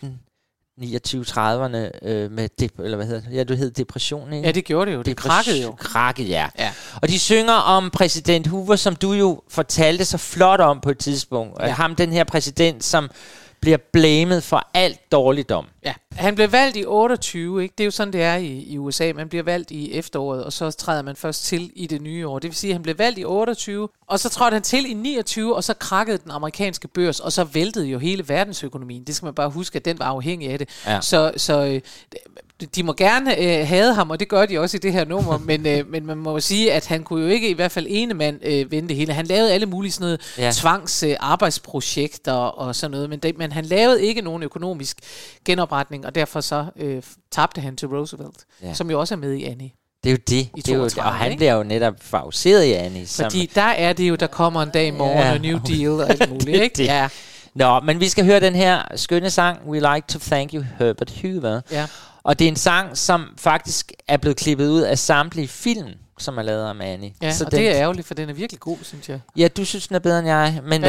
1929-30'erne 0.83 2.07
øh, 2.09 2.31
med, 2.31 2.49
dep- 2.63 2.83
eller 2.85 2.97
hvad 2.97 3.07
hedder 3.07 3.21
det? 3.21 3.37
Ja, 3.37 3.45
du 3.45 3.55
hed 3.55 3.71
depression, 3.71 4.33
ikke? 4.33 4.47
Ja, 4.47 4.53
det 4.53 4.65
gjorde 4.65 4.91
det 4.91 4.97
jo. 4.97 5.03
Det 5.03 5.21
Depres- 5.21 5.29
krakkede 5.29 5.63
jo. 5.63 5.73
Krakket, 5.79 6.29
ja. 6.29 6.47
Ja. 6.59 6.73
Og 7.03 7.09
de 7.09 7.19
synger 7.19 7.53
om 7.55 7.91
præsident 7.91 8.47
Hoover, 8.47 8.77
som 8.77 8.97
du 8.97 9.13
jo 9.13 9.43
fortalte 9.49 10.05
så 10.05 10.19
flot 10.19 10.61
om 10.61 10.81
på 10.81 10.91
et 10.91 10.99
tidspunkt. 10.99 11.63
Ja. 11.63 11.69
Ham, 11.69 11.95
den 11.95 12.13
her 12.13 12.25
præsident, 12.25 12.85
som 12.85 13.11
bliver 13.61 13.77
blamet 13.93 14.43
for 14.43 14.69
alt 14.75 15.13
dårligdom. 15.13 15.67
Ja, 15.85 15.95
han 16.13 16.35
blev 16.35 16.53
valgt 16.53 16.77
i 16.77 16.85
28, 16.87 17.63
ikke? 17.63 17.75
Det 17.79 17.85
er 17.85 17.87
jo 17.87 17.91
sådan, 17.91 18.13
det 18.13 18.23
er 18.23 18.35
i, 18.35 18.63
i 18.63 18.79
USA. 18.79 19.13
Man 19.15 19.29
bliver 19.29 19.43
valgt 19.43 19.71
i 19.71 19.93
efteråret, 19.93 20.45
og 20.45 20.53
så 20.53 20.71
træder 20.71 21.03
man 21.03 21.17
først 21.17 21.45
til 21.45 21.71
i 21.75 21.87
det 21.87 22.03
nye 22.03 22.29
år. 22.29 22.39
Det 22.39 22.49
vil 22.49 22.57
sige, 22.57 22.71
at 22.71 22.75
han 22.75 22.83
blev 22.83 22.99
valgt 22.99 23.19
i 23.19 23.25
28, 23.25 23.89
og 24.07 24.21
så 24.21 24.29
trådte 24.29 24.55
han 24.55 24.63
til 24.63 24.91
i 24.91 24.95
29, 24.95 25.57
og 25.57 25.65
så 25.65 25.75
krakkede 25.75 26.19
den 26.19 26.31
amerikanske 26.31 26.89
børs, 26.89 27.21
og 27.21 27.33
så 27.33 27.45
væltede 27.45 27.87
jo 27.87 27.99
hele 27.99 28.29
verdensøkonomien. 28.29 29.05
Det 29.05 29.17
skal 29.17 29.27
man 29.27 29.35
bare 29.35 29.51
huske, 29.51 29.77
at 29.77 29.85
den 29.85 29.99
var 29.99 30.07
afhængig 30.07 30.51
af 30.51 30.59
det. 30.59 30.69
Ja. 30.87 31.01
Så, 31.01 31.33
så 31.37 31.65
øh, 31.65 31.81
de 32.75 32.83
må 32.83 32.93
gerne 32.93 33.39
øh, 33.61 33.67
have 33.69 33.95
ham, 33.95 34.11
og 34.11 34.21
det 34.21 34.29
gør 34.29 34.47
de 34.47 34.59
også 34.59 34.77
i 34.77 34.81
det 34.81 34.93
her 34.93 35.05
nummer, 35.05 35.39
men, 35.51 35.67
øh, 35.67 35.91
men 35.91 36.07
man 36.07 36.17
må 36.19 36.31
jo 36.33 36.41
sige, 36.41 36.73
at 36.73 36.87
han 36.87 37.03
kunne 37.03 37.23
jo 37.23 37.29
ikke 37.29 37.49
i 37.51 37.53
hvert 37.53 37.73
fald 37.73 37.87
ene 37.89 38.15
mand 38.15 38.41
øh, 38.45 38.71
vende 38.71 38.89
det 38.89 38.97
hele. 38.97 39.13
Han 39.13 39.27
lavede 39.27 39.53
alle 39.53 39.67
mulige 39.67 39.93
sådan 39.93 40.05
noget 40.05 40.21
Ja. 40.39 40.51
tvangs 40.55 41.03
øh, 41.03 41.17
arbejdsprojekter 41.21 42.33
og 42.33 42.77
sådan 42.77 42.91
noget, 42.91 43.11
men, 43.11 43.19
det, 43.19 43.39
men 43.39 43.53
han 43.53 43.65
lavede 43.65 44.05
ikke 44.07 44.23
nogen 44.23 44.43
økonomisk 44.43 44.97
genopretning, 45.45 46.07
og 46.07 46.15
derfor 46.15 46.41
så 46.41 46.67
øh, 46.77 47.03
tabte 47.33 47.61
han 47.61 47.77
til 47.77 47.89
Roosevelt, 47.89 48.37
Ja. 48.63 48.75
som 48.75 48.91
jo 48.91 49.01
også 49.01 49.15
er 49.15 49.19
med 49.19 49.33
i 49.33 49.45
Annie. 49.45 49.71
Det 50.05 50.11
er 50.11 50.15
jo 50.15 50.19
det. 50.29 50.35
I 50.35 50.51
det 50.57 50.69
er 50.69 50.73
jo, 50.77 50.79
32, 50.89 51.03
og 51.09 51.15
han 51.15 51.31
ikke? 51.31 51.39
bliver 51.39 51.55
jo 51.55 51.63
netop 51.63 51.95
favoriseret 52.01 52.65
i 52.65 52.73
Annie. 52.73 53.07
Som, 53.07 53.25
Fordi 53.25 53.51
der 53.55 53.63
er 53.63 53.93
det 53.93 54.09
jo, 54.09 54.15
der 54.15 54.27
kommer 54.27 54.63
en 54.63 54.71
dag 54.71 54.87
i 54.87 54.91
morgen, 54.91 55.19
Ja. 55.19 55.33
og 55.33 55.41
New 55.41 55.59
Deal 55.69 55.89
og 55.91 56.11
alt 56.11 56.29
muligt, 56.33 56.47
Det 56.47 56.63
ikke? 56.63 56.77
det. 56.77 56.85
Ja. 56.85 57.09
Nå, 57.55 57.81
men 57.81 58.01
vi 58.01 58.09
skal 58.09 58.25
høre 58.25 58.41
den 58.41 58.55
her 58.55 58.83
skønne 58.97 59.31
sang, 59.31 59.59
We 59.69 59.95
Like 59.95 60.07
to 60.09 60.19
Thank 60.19 60.55
You, 60.55 60.65
Herbert 60.79 61.13
Hoover. 61.23 61.61
Ja. 61.71 61.87
Og 62.29 62.39
det 62.39 62.45
er 62.45 62.49
en 62.49 62.57
sang, 62.57 62.99
som 62.99 63.35
faktisk 63.39 63.93
er 64.09 64.17
blevet 64.17 64.37
klippet 64.37 64.69
ud 64.69 64.81
af 64.81 64.99
samtlige 64.99 65.49
film, 65.49 65.89
som 66.19 66.39
er 66.39 66.43
lavet 66.43 66.65
om 66.65 66.81
Annie. 66.81 67.13
Ja, 67.23 67.33
så 67.33 67.45
og 67.45 67.51
den, 67.51 67.61
det 67.61 67.69
er 67.69 67.75
ærgerligt, 67.75 68.07
for 68.07 68.15
den 68.15 68.29
er 68.29 68.33
virkelig 68.33 68.61
god, 68.61 68.77
synes 68.83 69.09
jeg. 69.09 69.21
Ja, 69.37 69.49
du 69.49 69.65
synes, 69.65 69.89
den 69.89 69.97
er 69.97 70.01
bedre 70.01 70.19
end 70.19 70.29
jeg, 70.29 70.61
men 70.65 70.85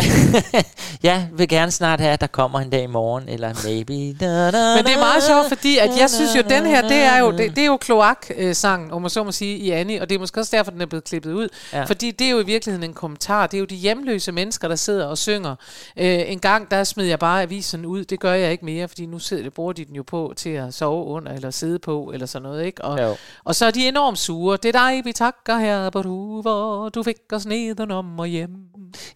jeg 1.04 1.28
vil 1.38 1.48
gerne 1.48 1.72
snart 1.72 2.00
have, 2.00 2.14
at 2.14 2.22
der 2.22 2.28
kommer 2.28 2.60
en 2.60 2.70
dag 2.70 2.84
i 2.84 2.88
morgen, 2.88 3.30
eller 3.30 3.54
maybe... 3.64 4.14
Da, 4.20 4.52
da, 4.52 4.76
Men 4.76 4.86
det 4.86 4.94
er 4.94 5.00
meget 5.00 5.24
sjovt, 5.24 5.48
fordi 5.48 5.78
at 5.78 5.90
jeg 6.00 6.10
synes 6.10 6.36
jo, 6.36 6.42
den 6.50 6.66
her, 6.66 6.82
det 6.88 6.98
er 6.98 7.20
jo, 7.20 7.32
det, 7.32 7.56
det 7.56 7.62
er 7.62 7.66
jo 7.66 7.78
kloak-sangen, 7.78 8.92
om 8.92 9.02
man 9.02 9.10
så 9.10 9.24
må 9.24 9.32
sige, 9.32 9.58
i 9.58 9.72
Annie, 9.72 10.02
og 10.02 10.10
det 10.10 10.16
er 10.16 10.20
måske 10.20 10.40
også 10.40 10.58
derfor, 10.58 10.72
den 10.72 10.82
er 10.82 10.86
blevet 10.86 11.04
klippet 11.04 11.34
ud. 11.34 11.48
Ja. 11.74 11.78
Ja. 11.80 11.84
Fordi 11.86 12.12
det 12.12 12.28
er 12.28 12.32
jo 12.32 12.40
i 12.40 12.46
virkeligheden 12.46 12.90
en 12.90 12.94
kommentar. 12.94 13.48
Det 13.48 13.58
er 13.58 13.60
jo 13.60 13.66
de 13.66 13.76
hjemløse 13.76 14.32
mennesker, 14.32 14.68
der 14.68 14.76
sidder 14.76 15.06
og 15.06 15.18
synger. 15.18 15.56
Øh, 15.98 16.32
en 16.32 16.40
gang, 16.40 16.72
der 16.72 16.84
smed 16.84 17.06
jeg 17.06 17.20
bare 17.20 17.42
avisen 17.42 17.86
ud. 17.86 18.04
Det 18.06 18.20
gør 18.20 18.34
jeg 18.34 18.52
ikke 18.52 18.66
mere, 18.66 18.88
fordi 18.88 19.06
nu 19.06 19.20
sidder, 19.20 19.44
det 19.44 19.54
bruger 19.54 19.74
de 19.74 19.86
den 19.86 19.96
jo 19.96 20.04
på 20.04 20.34
til 20.38 20.50
at 20.50 20.74
sove 20.74 21.06
under, 21.06 21.32
eller 21.34 21.52
sidde 21.52 21.80
på, 21.80 22.12
eller 22.14 22.26
sådan 22.26 22.44
noget, 22.44 22.66
ikke? 22.66 22.84
Og, 22.86 23.00
Jo. 23.00 23.16
og 23.44 23.56
så 23.56 23.66
er 23.66 23.72
de 23.72 23.88
enormt 23.88 24.20
sure. 24.20 24.58
Det 24.64 24.76
er 24.76 24.90
dig, 24.90 25.02
takker 25.20 25.57
her 25.57 25.89
på 25.89 26.01
Hoover. 26.01 26.89
Du 26.89 27.03
fik 27.03 27.15
os 27.34 27.45
nedenom 27.45 28.20
og 28.20 28.28
hjem. 28.28 28.49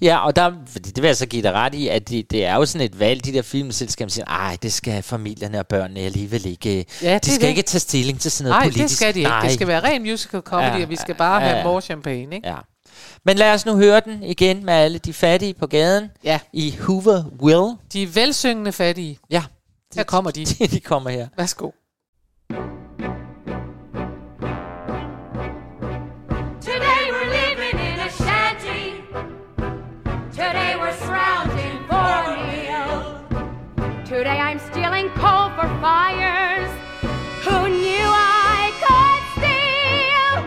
Ja, 0.01 0.25
og 0.25 0.35
der, 0.35 0.51
fordi 0.67 0.89
det 0.91 1.01
vil 1.01 1.07
jeg 1.07 1.17
så 1.17 1.25
give 1.25 1.43
dig 1.43 1.53
ret 1.53 1.73
i, 1.75 1.87
at 1.87 2.09
det, 2.09 2.31
det 2.31 2.45
er 2.45 2.55
jo 2.55 2.65
sådan 2.65 2.85
et 2.85 2.99
valg, 2.99 3.25
de 3.25 3.33
der 3.33 3.41
filmselskaber 3.41 4.09
siger, 4.11 4.25
ej, 4.25 4.57
det 4.61 4.73
skal 4.73 5.03
familierne 5.03 5.59
og 5.59 5.67
børnene 5.67 5.99
alligevel 5.99 6.45
ikke. 6.45 6.85
Ja, 7.01 7.13
de 7.13 7.19
det 7.19 7.27
er 7.27 7.31
skal 7.31 7.41
det. 7.41 7.47
ikke 7.47 7.61
tage 7.61 7.79
stilling 7.79 8.19
til 8.19 8.31
sådan 8.31 8.49
noget 8.49 8.59
Nej, 8.61 8.67
politisk. 8.69 8.89
det 8.89 8.97
skal 8.97 9.13
de 9.13 9.19
ikke. 9.19 9.29
Nej. 9.29 9.41
Det 9.41 9.51
skal 9.51 9.67
være 9.67 9.83
ren 9.83 10.01
musical 10.01 10.41
comedy, 10.41 10.77
Ja, 10.77 10.83
og 10.83 10.89
vi 10.89 10.95
skal 10.95 11.15
bare 11.15 11.41
ja, 11.41 11.47
have 11.49 11.63
more 11.63 11.81
champagne, 11.81 12.35
ikke? 12.35 12.47
Ja. 12.47 12.55
Men 13.25 13.37
lad 13.37 13.53
os 13.53 13.65
nu 13.65 13.75
høre 13.75 13.99
den 14.05 14.23
igen 14.23 14.65
med 14.65 14.73
alle 14.73 14.97
de 14.97 15.13
fattige 15.13 15.53
på 15.53 15.67
gaden 15.67 16.09
ja. 16.23 16.39
i 16.53 16.75
Hoover 16.81 17.23
Will. 17.41 17.75
De 17.93 18.15
velsyngende 18.15 18.71
fattige. 18.71 19.19
Ja. 19.29 19.43
Her 19.95 20.03
kommer 20.03 20.31
de. 20.31 20.45
de 20.75 20.79
kommer 20.79 21.09
her. 21.09 21.27
Værsgo. 21.37 21.71
Today 34.23 34.39
I'm 34.39 34.59
stealing 34.71 35.09
coal 35.15 35.49
for 35.49 35.67
fires. 35.81 36.71
Who 37.43 37.67
knew 37.67 38.07
I 38.07 38.71
could 38.79 39.23
steal? 39.35 40.39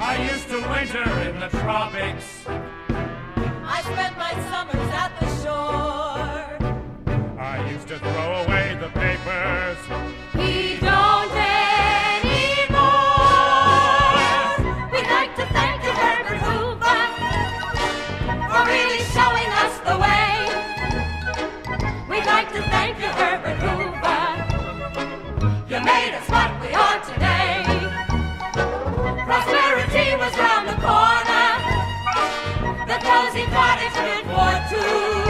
I 0.00 0.16
used 0.32 0.48
to 0.48 0.60
winter 0.70 1.04
in 1.28 1.40
the 1.40 1.48
tropics. 1.58 2.46
Round 30.32 30.68
the 30.68 30.74
corner. 30.80 31.48
The 32.86 32.98
cozy 33.04 33.44
cottage 33.52 33.94
meant 33.94 34.26
for 34.26 34.74
two. 34.74 35.23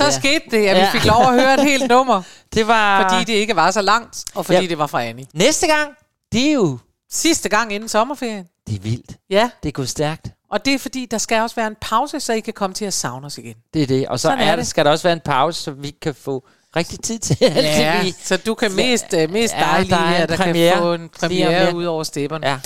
Så 0.00 0.04
der. 0.04 0.10
skete 0.20 0.44
det, 0.50 0.66
at 0.66 0.76
vi 0.76 0.98
fik 0.98 1.04
lov 1.04 1.22
at 1.22 1.32
høre 1.40 1.54
et 1.54 1.64
helt 1.64 1.88
nummer. 1.94 2.22
Det 2.54 2.66
var... 2.66 3.08
Fordi 3.08 3.24
det 3.24 3.32
ikke 3.32 3.56
var 3.56 3.70
så 3.70 3.82
langt, 3.82 4.24
og 4.34 4.46
fordi 4.46 4.56
Ja. 4.56 4.62
ja. 4.62 4.68
det 4.68 4.78
var 4.78 4.86
fra 4.86 5.02
Annie. 5.04 5.26
Næste 5.34 5.66
gang, 5.66 5.90
det 6.32 6.48
er 6.48 6.52
jo... 6.52 6.78
Sidste 7.12 7.48
gang 7.48 7.72
inden 7.72 7.88
sommerferien. 7.88 8.44
Det 8.66 8.76
er 8.76 8.80
vildt. 8.80 9.16
Ja. 9.30 9.50
Det 9.62 9.68
er 9.68 9.72
gået 9.72 9.88
stærkt. 9.88 10.28
Og 10.50 10.64
det 10.64 10.74
er 10.74 10.78
fordi, 10.78 11.06
der 11.06 11.18
skal 11.18 11.40
også 11.42 11.56
være 11.56 11.66
en 11.66 11.76
pause, 11.80 12.20
så 12.20 12.32
I 12.32 12.40
kan 12.40 12.54
komme 12.54 12.74
til 12.74 12.84
at 12.84 12.94
savne 12.94 13.26
os 13.26 13.38
igen. 13.38 13.54
Det 13.74 13.82
er 13.82 13.86
det. 13.86 14.08
Og 14.08 14.20
så 14.20 14.22
Sådan 14.28 14.38
er, 14.48 14.56
det. 14.56 14.66
skal 14.66 14.84
der 14.84 14.90
også 14.90 15.02
være 15.02 15.12
en 15.12 15.20
pause, 15.24 15.62
så 15.62 15.70
vi 15.70 15.90
kan 16.02 16.14
få 16.14 16.46
rigtig 16.76 17.00
tid 17.00 17.18
til 17.18 17.36
alt 17.44 17.56
Ja, 17.56 17.96
det, 17.98 18.04
vi... 18.06 18.14
så 18.24 18.36
du 18.36 18.54
kan 18.54 18.72
mest, 18.72 19.06
uh, 19.24 19.30
mest 19.30 19.54
Ja, 19.54 19.58
dig 19.60 19.68
der 19.76 19.82
lige 19.82 19.94
er 19.94 20.06
her, 20.06 20.26
der 20.26 20.36
premiere 20.36 20.72
kan 20.72 20.82
få 20.82 20.94
en 20.94 21.08
premiere 21.20 21.74
ud 21.74 21.84
over 21.84 22.02
stepperne. 22.04 22.48
Ja. 22.48 22.58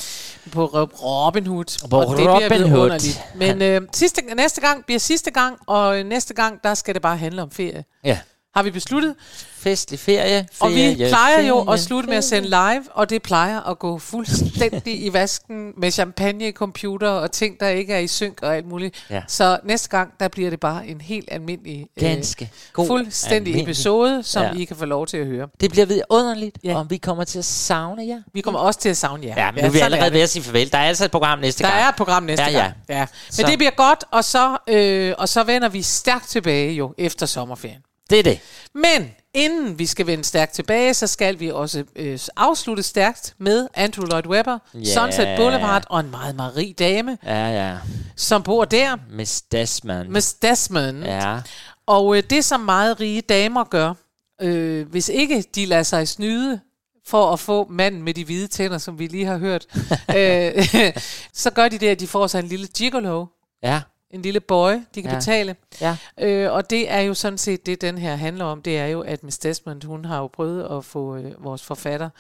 På 0.53 0.65
Ro- 0.67 0.89
Robin 1.27 1.47
Hood. 1.47 1.89
På 1.91 1.97
og 1.97 2.07
det 2.07 2.17
bliver 2.17 2.31
Robin 2.35 2.51
Hood. 2.51 2.71
vidunderligt. 2.71 3.21
Men 3.35 3.63
øh, 3.63 3.81
sidste, 3.93 4.21
næste 4.37 4.61
gang 4.61 4.85
bliver 4.87 4.99
sidste 4.99 5.31
gang, 5.31 5.57
og 5.67 5.99
øh, 5.99 6.07
næste 6.07 6.35
gang, 6.35 6.61
der 6.65 6.75
skal 6.75 6.95
det 6.95 7.03
bare 7.03 7.17
handle 7.17 7.43
om 7.43 7.51
ferie. 7.51 7.85
Ja. 8.05 8.19
har 8.55 8.63
vi 8.63 8.71
besluttet. 8.71 9.15
Festlig 9.65 9.99
ferie. 10.01 10.47
Og 10.61 10.71
vi 10.71 10.75
ferie, 10.75 11.09
plejer 11.09 11.41
jo 11.49 11.65
ferie, 11.65 11.75
at 11.75 11.81
slutte 11.81 12.09
med 12.09 12.17
at 12.17 12.25
sende 12.25 12.49
live, 12.49 12.85
og 12.93 13.11
det 13.11 13.23
plejer 13.23 13.61
at 13.61 13.79
gå 13.79 13.99
fuldstændig 13.99 15.05
i 15.05 15.13
vasken 15.13 15.73
med 15.77 15.91
champagne, 15.91 16.51
computer 16.53 17.09
og 17.09 17.33
ting, 17.33 17.61
der 17.61 17.69
ikke 17.69 17.95
er 17.95 17.99
i 17.99 18.09
synk 18.09 18.39
og 18.43 18.57
alt 18.57 18.67
muligt. 18.67 19.05
Ja. 19.11 19.23
Så 19.29 19.59
næste 19.65 19.89
gang, 19.89 20.13
der 20.21 20.29
bliver 20.29 20.51
det 20.51 20.61
bare 20.61 20.87
en 20.87 21.01
helt 21.01 21.29
almindelig, 21.33 21.87
Ganske 22.01 22.51
god, 22.73 22.87
fuldstændig 22.87 23.37
almindelig. 23.37 23.63
episode, 23.63 24.23
som 24.23 24.43
Ja. 24.43 24.53
I 24.53 24.65
kan 24.65 24.77
få 24.77 24.85
lov 24.85 25.07
til 25.07 25.17
at 25.17 25.27
høre. 25.27 25.49
Det 25.61 25.71
bliver 25.71 25.87
vidunderligt, 25.87 26.59
Ja. 26.65 26.77
og 26.79 26.91
vi 26.91 26.97
kommer 26.97 27.25
til 27.25 27.39
at 27.39 27.45
savne 27.45 28.07
jer. 28.07 28.21
Vi 28.33 28.41
kommer 28.41 28.61
også 28.61 28.81
til 28.81 28.89
at 28.89 28.97
savne 28.97 29.27
jer. 29.27 29.45
Ja, 29.45 29.51
men 29.53 29.65
nu 29.65 29.69
er 29.69 29.73
vi 29.73 29.79
allerede 29.79 30.07
er 30.07 30.11
ved 30.13 30.21
at 30.21 30.31
sige 30.31 30.43
farvel. 30.43 30.73
Der 30.73 30.79
er 30.79 30.83
altså 30.89 31.05
et 31.05 31.11
program 31.11 31.39
næste 31.39 31.63
Der 31.65 31.71
gang. 31.71 31.83
er 31.83 31.89
et 31.89 31.97
program 31.97 32.23
næste 32.23 32.45
ja, 32.45 32.51
gang. 32.59 32.73
Ja. 32.89 32.95
Ja. 32.99 33.01
Men 33.01 33.33
Så- 33.33 33.43
det 33.47 33.59
bliver 33.59 33.71
godt, 33.77 34.05
og 34.11 34.25
så, 34.25 34.57
øh, 34.69 35.15
og 35.19 35.29
så 35.29 35.43
vender 35.43 35.69
vi 35.69 35.83
stærkt 35.83 36.29
tilbage 36.29 36.73
jo 36.73 36.95
efter 36.99 37.27
sommerferien. 37.27 37.81
Det 38.11 38.19
er 38.19 38.23
det. 38.23 38.39
Men 38.75 39.11
inden 39.35 39.79
vi 39.79 39.87
skal 39.87 40.07
vende 40.07 40.25
stærkt 40.25 40.53
tilbage, 40.53 40.95
så 40.95 41.07
skal 41.07 41.41
vi 41.41 41.51
også 41.51 41.85
øh, 41.97 42.19
afslutte 42.37 42.83
stærkt 42.83 43.35
med 43.39 43.69
Andrew 43.75 44.07
Lloyd 44.07 44.27
Webber, 44.27 44.59
Ja. 44.75 44.85
Sunset 44.95 45.37
Boulevard 45.37 45.85
og 45.91 46.01
en 46.01 46.11
meget, 46.11 46.57
rig 46.57 46.79
dame, 46.79 47.19
Ja, 47.25 47.49
ja. 47.69 47.77
som 48.17 48.43
bor 48.43 48.65
der. 48.65 48.97
Miss 49.11 49.43
Desmond. 49.43 50.09
Miss 50.09 50.35
Desmond. 50.35 51.05
Ja. 51.05 51.41
Og 51.87 52.17
øh, 52.17 52.23
det, 52.31 52.45
som 52.45 52.61
meget 52.61 53.01
rige 53.01 53.21
damer 53.21 53.65
gør, 53.65 53.95
øh, 54.43 54.89
hvis 54.89 55.09
ikke 55.09 55.45
de 55.55 55.67
lader 55.67 55.83
sig 55.83 56.09
snyde 56.09 56.61
for 57.07 57.33
at 57.33 57.41
få 57.41 57.67
manden 57.71 58.03
med 58.03 58.15
de 58.15 58.25
hvide 58.25 58.47
tænder, 58.47 58.79
som 58.79 58.99
vi 58.99 59.07
lige 59.07 59.25
har 59.27 59.39
hørt, 59.39 59.67
øh, 60.17 60.67
så 61.43 61.51
gør 61.51 61.69
de 61.69 61.79
det, 61.79 61.89
at 61.89 62.01
de 62.01 62.07
får 62.07 62.27
sig 62.27 62.39
en 62.39 62.49
lille 62.49 62.67
gigolo. 62.67 63.27
Ja. 63.63 63.81
En 64.15 64.23
lille 64.23 64.41
boy, 64.41 64.73
de 64.95 65.03
kan 65.03 65.11
Ja. 65.11 65.17
betale. 65.17 65.57
Ja. 65.81 65.97
Øh, 66.21 66.53
og 66.53 66.71
det 66.71 66.91
er 66.91 67.01
jo 67.01 67.15
sådan 67.15 67.39
set 67.39 67.67
det, 67.67 67.81
den 67.81 67.99
her 67.99 68.17
handler 68.17 68.45
om. 68.45 68.63
Det 68.63 68.79
er 68.79 68.87
jo, 68.87 69.01
at 69.01 69.23
Miss 69.25 69.39
Desmond, 69.39 69.85
hun 69.85 70.05
har 70.05 70.19
jo 70.19 70.27
prøvet 70.27 70.77
at 70.79 70.85
få 70.85 71.17
øh, 71.17 71.45
vores 71.45 71.63
forfatter 71.63 72.11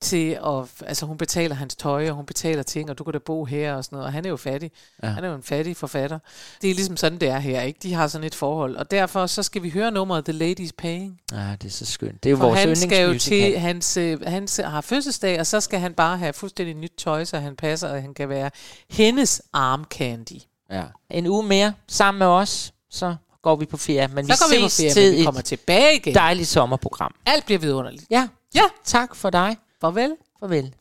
til 0.00 0.38
at... 0.46 0.86
Altså, 0.86 1.06
hun 1.06 1.16
betaler 1.18 1.54
hans 1.54 1.74
tøj, 1.76 2.08
og 2.10 2.16
hun 2.16 2.26
betaler 2.26 2.62
ting, 2.62 2.90
og 2.90 2.98
du 2.98 3.04
kan 3.04 3.12
da 3.12 3.18
bo 3.18 3.44
her 3.44 3.74
og 3.74 3.84
sådan 3.84 3.96
noget. 3.96 4.06
Og 4.06 4.12
han 4.12 4.24
er 4.24 4.28
jo 4.28 4.36
fattig. 4.36 4.70
Ja. 5.02 5.08
Han 5.08 5.24
er 5.24 5.28
jo 5.28 5.34
en 5.34 5.42
fattig 5.42 5.76
forfatter. 5.76 6.18
Det 6.62 6.70
er 6.70 6.74
ligesom 6.74 6.96
sådan, 6.96 7.18
det 7.18 7.28
er 7.28 7.38
her, 7.38 7.60
ikke? 7.62 7.78
De 7.82 7.94
har 7.94 8.06
sådan 8.06 8.26
et 8.26 8.34
forhold. 8.34 8.76
Og 8.76 8.90
derfor 8.90 9.26
så 9.26 9.42
skal 9.42 9.62
vi 9.62 9.70
høre 9.70 9.90
nummeret 9.90 10.24
The 10.24 10.54
Lady's 10.54 10.70
Paying. 10.78 11.20
Ja, 11.32 11.56
det 11.62 11.68
er 11.68 11.72
så 11.72 11.86
skønt. 11.86 12.22
Det 12.24 12.28
er 12.28 12.30
jo 12.30 12.36
For 12.36 12.44
vores 12.44 12.58
han 12.60 12.76
skal 12.76 13.12
jo 13.12 13.18
til, 13.18 13.58
hans, 13.58 13.96
øh, 13.96 14.20
hans 14.26 14.56
har 14.64 14.80
fødselsdag, 14.80 15.40
og 15.40 15.46
så 15.46 15.60
skal 15.60 15.80
han 15.80 15.94
bare 15.94 16.18
have 16.18 16.32
fuldstændig 16.32 16.74
nyt 16.76 16.92
tøj, 16.98 17.24
så 17.24 17.38
han 17.38 17.56
passer, 17.56 17.88
og 17.88 18.02
han 18.02 18.14
kan 18.14 18.28
være 18.28 18.50
hendes 18.90 19.42
arm 19.52 19.84
candy. 19.84 20.40
Ja. 20.74 20.82
En 21.10 21.26
uge 21.26 21.42
mere 21.42 21.72
sammen 21.88 22.18
med 22.18 22.26
os, 22.26 22.72
så 22.90 23.16
går 23.42 23.56
vi 23.56 23.66
på 23.66 23.76
ferie. 23.76 24.08
Men 24.08 24.26
Så 24.26 24.32
vi 24.32 24.54
går 24.54 24.58
vi 24.60 24.64
på 24.64 24.68
ses 24.68 24.94
ferie, 24.94 25.06
til 25.06 25.12
vi 25.14 25.18
et 25.18 25.24
kommer 25.24 25.40
tilbage 25.40 25.96
igen. 25.96 26.14
dejligt 26.14 26.48
sommerprogram. 26.48 27.14
Alt 27.26 27.44
bliver 27.44 27.58
vidunderligt. 27.58 28.04
Ja. 28.10 28.28
Ja. 28.54 28.62
Tak 28.84 29.14
for 29.16 29.30
dig. 29.30 29.56
Farvel. 29.80 30.12
Farvel. 30.40 30.72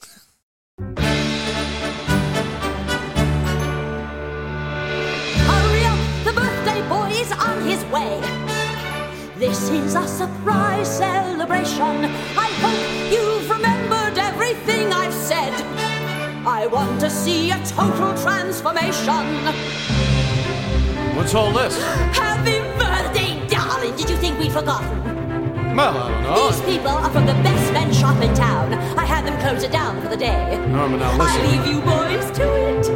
Hurry 5.49 5.83
up, 5.91 5.99
the 6.25 6.33
birthday 6.39 6.81
boy 6.89 7.09
is 7.23 7.31
on 7.31 7.57
his 7.71 7.81
way. 7.95 8.13
This 9.39 9.59
is 9.69 9.95
a 9.95 10.05
surprise 10.07 10.87
celebration. 10.97 11.95
I 12.47 12.49
hope 12.63 12.83
you've 13.13 13.32
I 16.45 16.67
want 16.67 16.99
to 16.99 17.09
see 17.09 17.51
a 17.51 17.65
total 17.65 18.13
transformation. 18.17 19.45
What's 21.15 21.33
all 21.33 21.53
this? 21.53 21.81
Happy 22.11 22.59
birthday, 22.77 23.47
darling! 23.47 23.95
Did 23.95 24.09
you 24.09 24.17
think 24.17 24.37
we'd 24.37 24.51
forgotten? 24.51 25.01
Well, 25.73 25.97
I 25.97 26.11
don't 26.11 26.23
know. 26.23 26.51
These 26.51 26.59
people 26.61 26.89
are 26.89 27.09
from 27.11 27.27
the 27.27 27.33
best 27.35 27.71
men 27.71 27.93
shop 27.93 28.21
in 28.21 28.33
town. 28.35 28.73
I 28.73 29.05
had 29.05 29.25
them 29.25 29.39
close 29.39 29.63
it 29.63 29.71
down 29.71 30.01
for 30.01 30.09
the 30.09 30.17
day. 30.17 30.57
Norman, 30.67 30.99
now 30.99 31.11
I 31.11 31.17
listen. 31.17 31.49
leave 31.49 31.65
you 31.65 31.79
boys 31.81 32.29
to 32.37 32.43
it. 32.67 32.87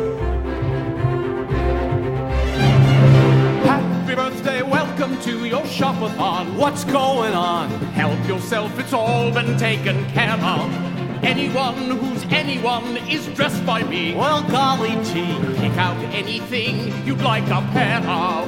Happy 3.65 4.15
birthday, 4.15 4.61
welcome 4.61 5.17
to 5.21 5.45
your 5.45 5.63
shopathon. 5.63 6.53
What's 6.57 6.83
going 6.83 7.33
on? 7.33 7.69
Help 7.93 8.27
yourself, 8.27 8.77
it's 8.77 8.91
all 8.91 9.31
been 9.31 9.57
taken 9.57 10.05
care 10.07 10.33
of. 10.33 10.96
Anyone 11.27 11.75
who's 11.99 12.23
anyone 12.31 12.95
is 13.09 13.27
dressed 13.35 13.65
by 13.65 13.83
me. 13.83 14.15
Well, 14.15 14.41
golly 14.43 14.91
gee, 15.03 15.37
pick 15.57 15.75
out 15.77 15.97
anything 16.15 17.05
you'd 17.05 17.21
like 17.21 17.43
a 17.47 17.61
pair 17.73 17.99
of. 18.07 18.47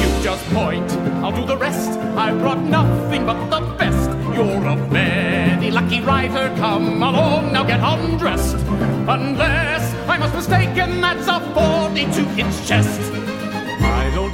You 0.00 0.22
just 0.22 0.44
point, 0.50 0.88
I'll 1.24 1.32
do 1.32 1.44
the 1.44 1.56
rest. 1.56 1.98
I 2.16 2.30
brought 2.38 2.62
nothing 2.62 3.26
but 3.26 3.50
the 3.50 3.66
best. 3.78 4.10
You're 4.32 4.64
a 4.64 4.76
very 4.76 5.72
lucky 5.72 6.00
rider, 6.00 6.54
come 6.56 7.02
along, 7.02 7.52
now 7.52 7.64
get 7.64 7.80
undressed. 7.82 8.64
Unless 9.08 9.92
I 10.08 10.20
was 10.20 10.32
mistaken, 10.34 11.00
that's 11.00 11.26
a 11.26 11.40
42 11.52 12.40
inch 12.40 12.64
chest. 12.64 13.21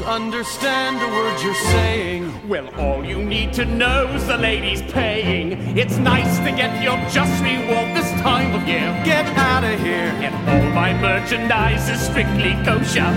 I 0.08 0.12
don't 0.12 0.32
understand 0.32 0.96
a 1.02 1.14
word 1.14 1.38
you're 1.42 1.54
saying. 1.54 2.48
Well, 2.48 2.66
all 2.80 3.04
you 3.04 3.22
need 3.22 3.52
to 3.52 3.66
know's 3.66 4.26
the 4.26 4.38
lady's 4.38 4.80
paying. 4.80 5.76
It's 5.76 5.98
nice 5.98 6.38
to 6.38 6.50
get 6.50 6.82
your 6.82 6.96
just 7.10 7.42
reward 7.42 7.94
this 7.94 8.10
time 8.22 8.54
of 8.54 8.66
year. 8.66 8.88
Get 9.04 9.26
out 9.36 9.64
of 9.64 9.78
here. 9.80 10.10
And 10.24 10.34
all 10.48 10.70
my 10.72 10.94
merchandise 10.94 11.90
is 11.90 12.00
strictly 12.00 12.54
kosher. 12.64 13.12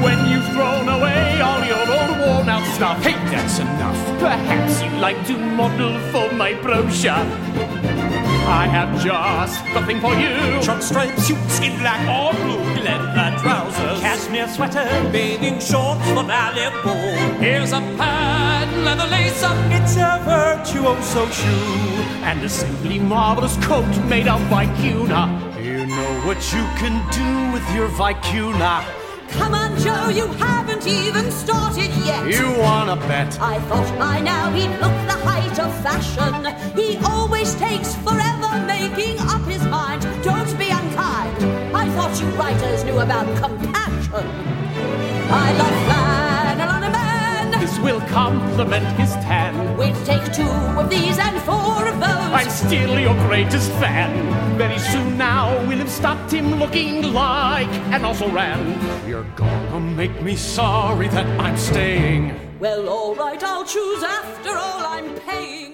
When 0.00 0.18
you've 0.30 0.48
thrown 0.54 0.88
away 0.88 1.38
all 1.42 1.62
your 1.66 1.84
old 2.00 2.16
worn 2.20 2.48
out 2.48 2.66
stuff. 2.76 3.02
Hey, 3.02 3.12
that's 3.30 3.58
enough. 3.58 4.18
Perhaps 4.18 4.82
you'd 4.82 5.00
like 5.02 5.26
to 5.26 5.36
model 5.36 6.00
for 6.12 6.34
my 6.34 6.54
brochure. 6.54 7.12
I 8.48 8.66
have 8.66 8.98
just 9.04 9.62
the 9.74 9.84
thing 9.84 10.00
for 10.00 10.14
you. 10.14 10.62
Truck 10.62 10.80
stripes, 10.80 11.26
suits 11.26 11.60
in 11.60 11.78
black 11.78 12.00
or 12.08 12.32
blue. 12.40 12.82
Leather 12.82 13.38
trousers, 13.38 14.00
cashmere 14.32 14.48
sweater, 14.48 15.10
bathing 15.12 15.60
shorts 15.60 16.06
for 16.08 16.24
Malibu. 16.24 17.38
Here's 17.38 17.72
a 17.72 17.80
patent 17.98 18.84
leather 18.84 19.08
lace 19.10 19.42
up. 19.42 19.56
It's 19.70 19.96
a 19.96 20.20
virtuoso 20.24 21.28
shoe. 21.30 22.02
And 22.24 22.42
a 22.42 22.48
simply 22.48 22.98
marvelous 22.98 23.56
coat 23.64 23.88
made 24.08 24.28
of 24.28 24.40
vicuna. 24.48 25.22
You 25.62 25.86
know 25.86 26.26
what 26.26 26.40
you 26.52 26.62
can 26.80 26.96
do 27.12 27.52
with 27.52 27.74
your 27.74 27.88
vicuna. 27.88 28.84
Come 29.32 29.54
on, 29.54 29.78
Joe, 29.78 30.08
you 30.08 30.26
haven't 30.34 30.86
even 30.86 31.30
started 31.30 31.90
yet. 32.04 32.26
You 32.28 32.58
wanna 32.58 32.96
bet? 32.96 33.38
I 33.40 33.58
thought 33.60 33.98
by 33.98 34.20
now 34.20 34.50
he'd 34.52 34.72
look 34.80 34.96
the 35.08 35.18
height 35.26 35.58
of 35.58 35.72
fashion. 35.82 36.54
He 36.76 36.98
always 37.04 37.54
takes 37.54 37.94
forever 37.96 38.50
making 38.66 39.18
up 39.20 39.42
his 39.46 39.64
mind. 39.66 40.02
Don't 40.22 40.58
be 40.58 40.68
unkind. 40.70 41.36
I 41.74 41.88
thought 41.94 42.18
you 42.20 42.26
writers 42.38 42.84
knew 42.84 42.98
about 43.00 43.26
compassion. 43.42 44.01
I 44.14 45.52
love 45.56 45.84
flannel 45.86 46.68
on 46.68 46.84
a 46.84 46.90
man. 46.90 47.60
This 47.60 47.78
will 47.78 48.00
complement 48.02 48.84
his 49.00 49.10
tan. 49.24 49.76
We'd 49.78 49.94
take 50.04 50.30
two 50.34 50.42
of 50.78 50.90
these 50.90 51.18
and 51.18 51.40
four 51.40 51.88
of 51.88 51.98
those. 51.98 52.32
I'm 52.38 52.50
still 52.50 52.98
your 52.98 53.14
greatest 53.26 53.70
fan. 53.72 54.58
Very 54.58 54.78
soon 54.78 55.16
now 55.16 55.58
we'll 55.66 55.78
have 55.78 55.90
stopped 55.90 56.30
him 56.30 56.56
looking 56.56 57.14
like 57.14 57.72
and 57.90 58.04
also 58.04 58.28
ran. 58.28 58.78
You're 59.08 59.24
gonna 59.34 59.80
make 59.80 60.20
me 60.20 60.36
sorry 60.36 61.08
that 61.08 61.26
I'm 61.40 61.56
staying. 61.56 62.38
Well, 62.60 62.90
all 62.90 63.14
right, 63.14 63.42
I'll 63.42 63.64
choose 63.64 64.02
after 64.02 64.50
all 64.50 64.84
I'm 64.84 65.14
paying. 65.20 65.71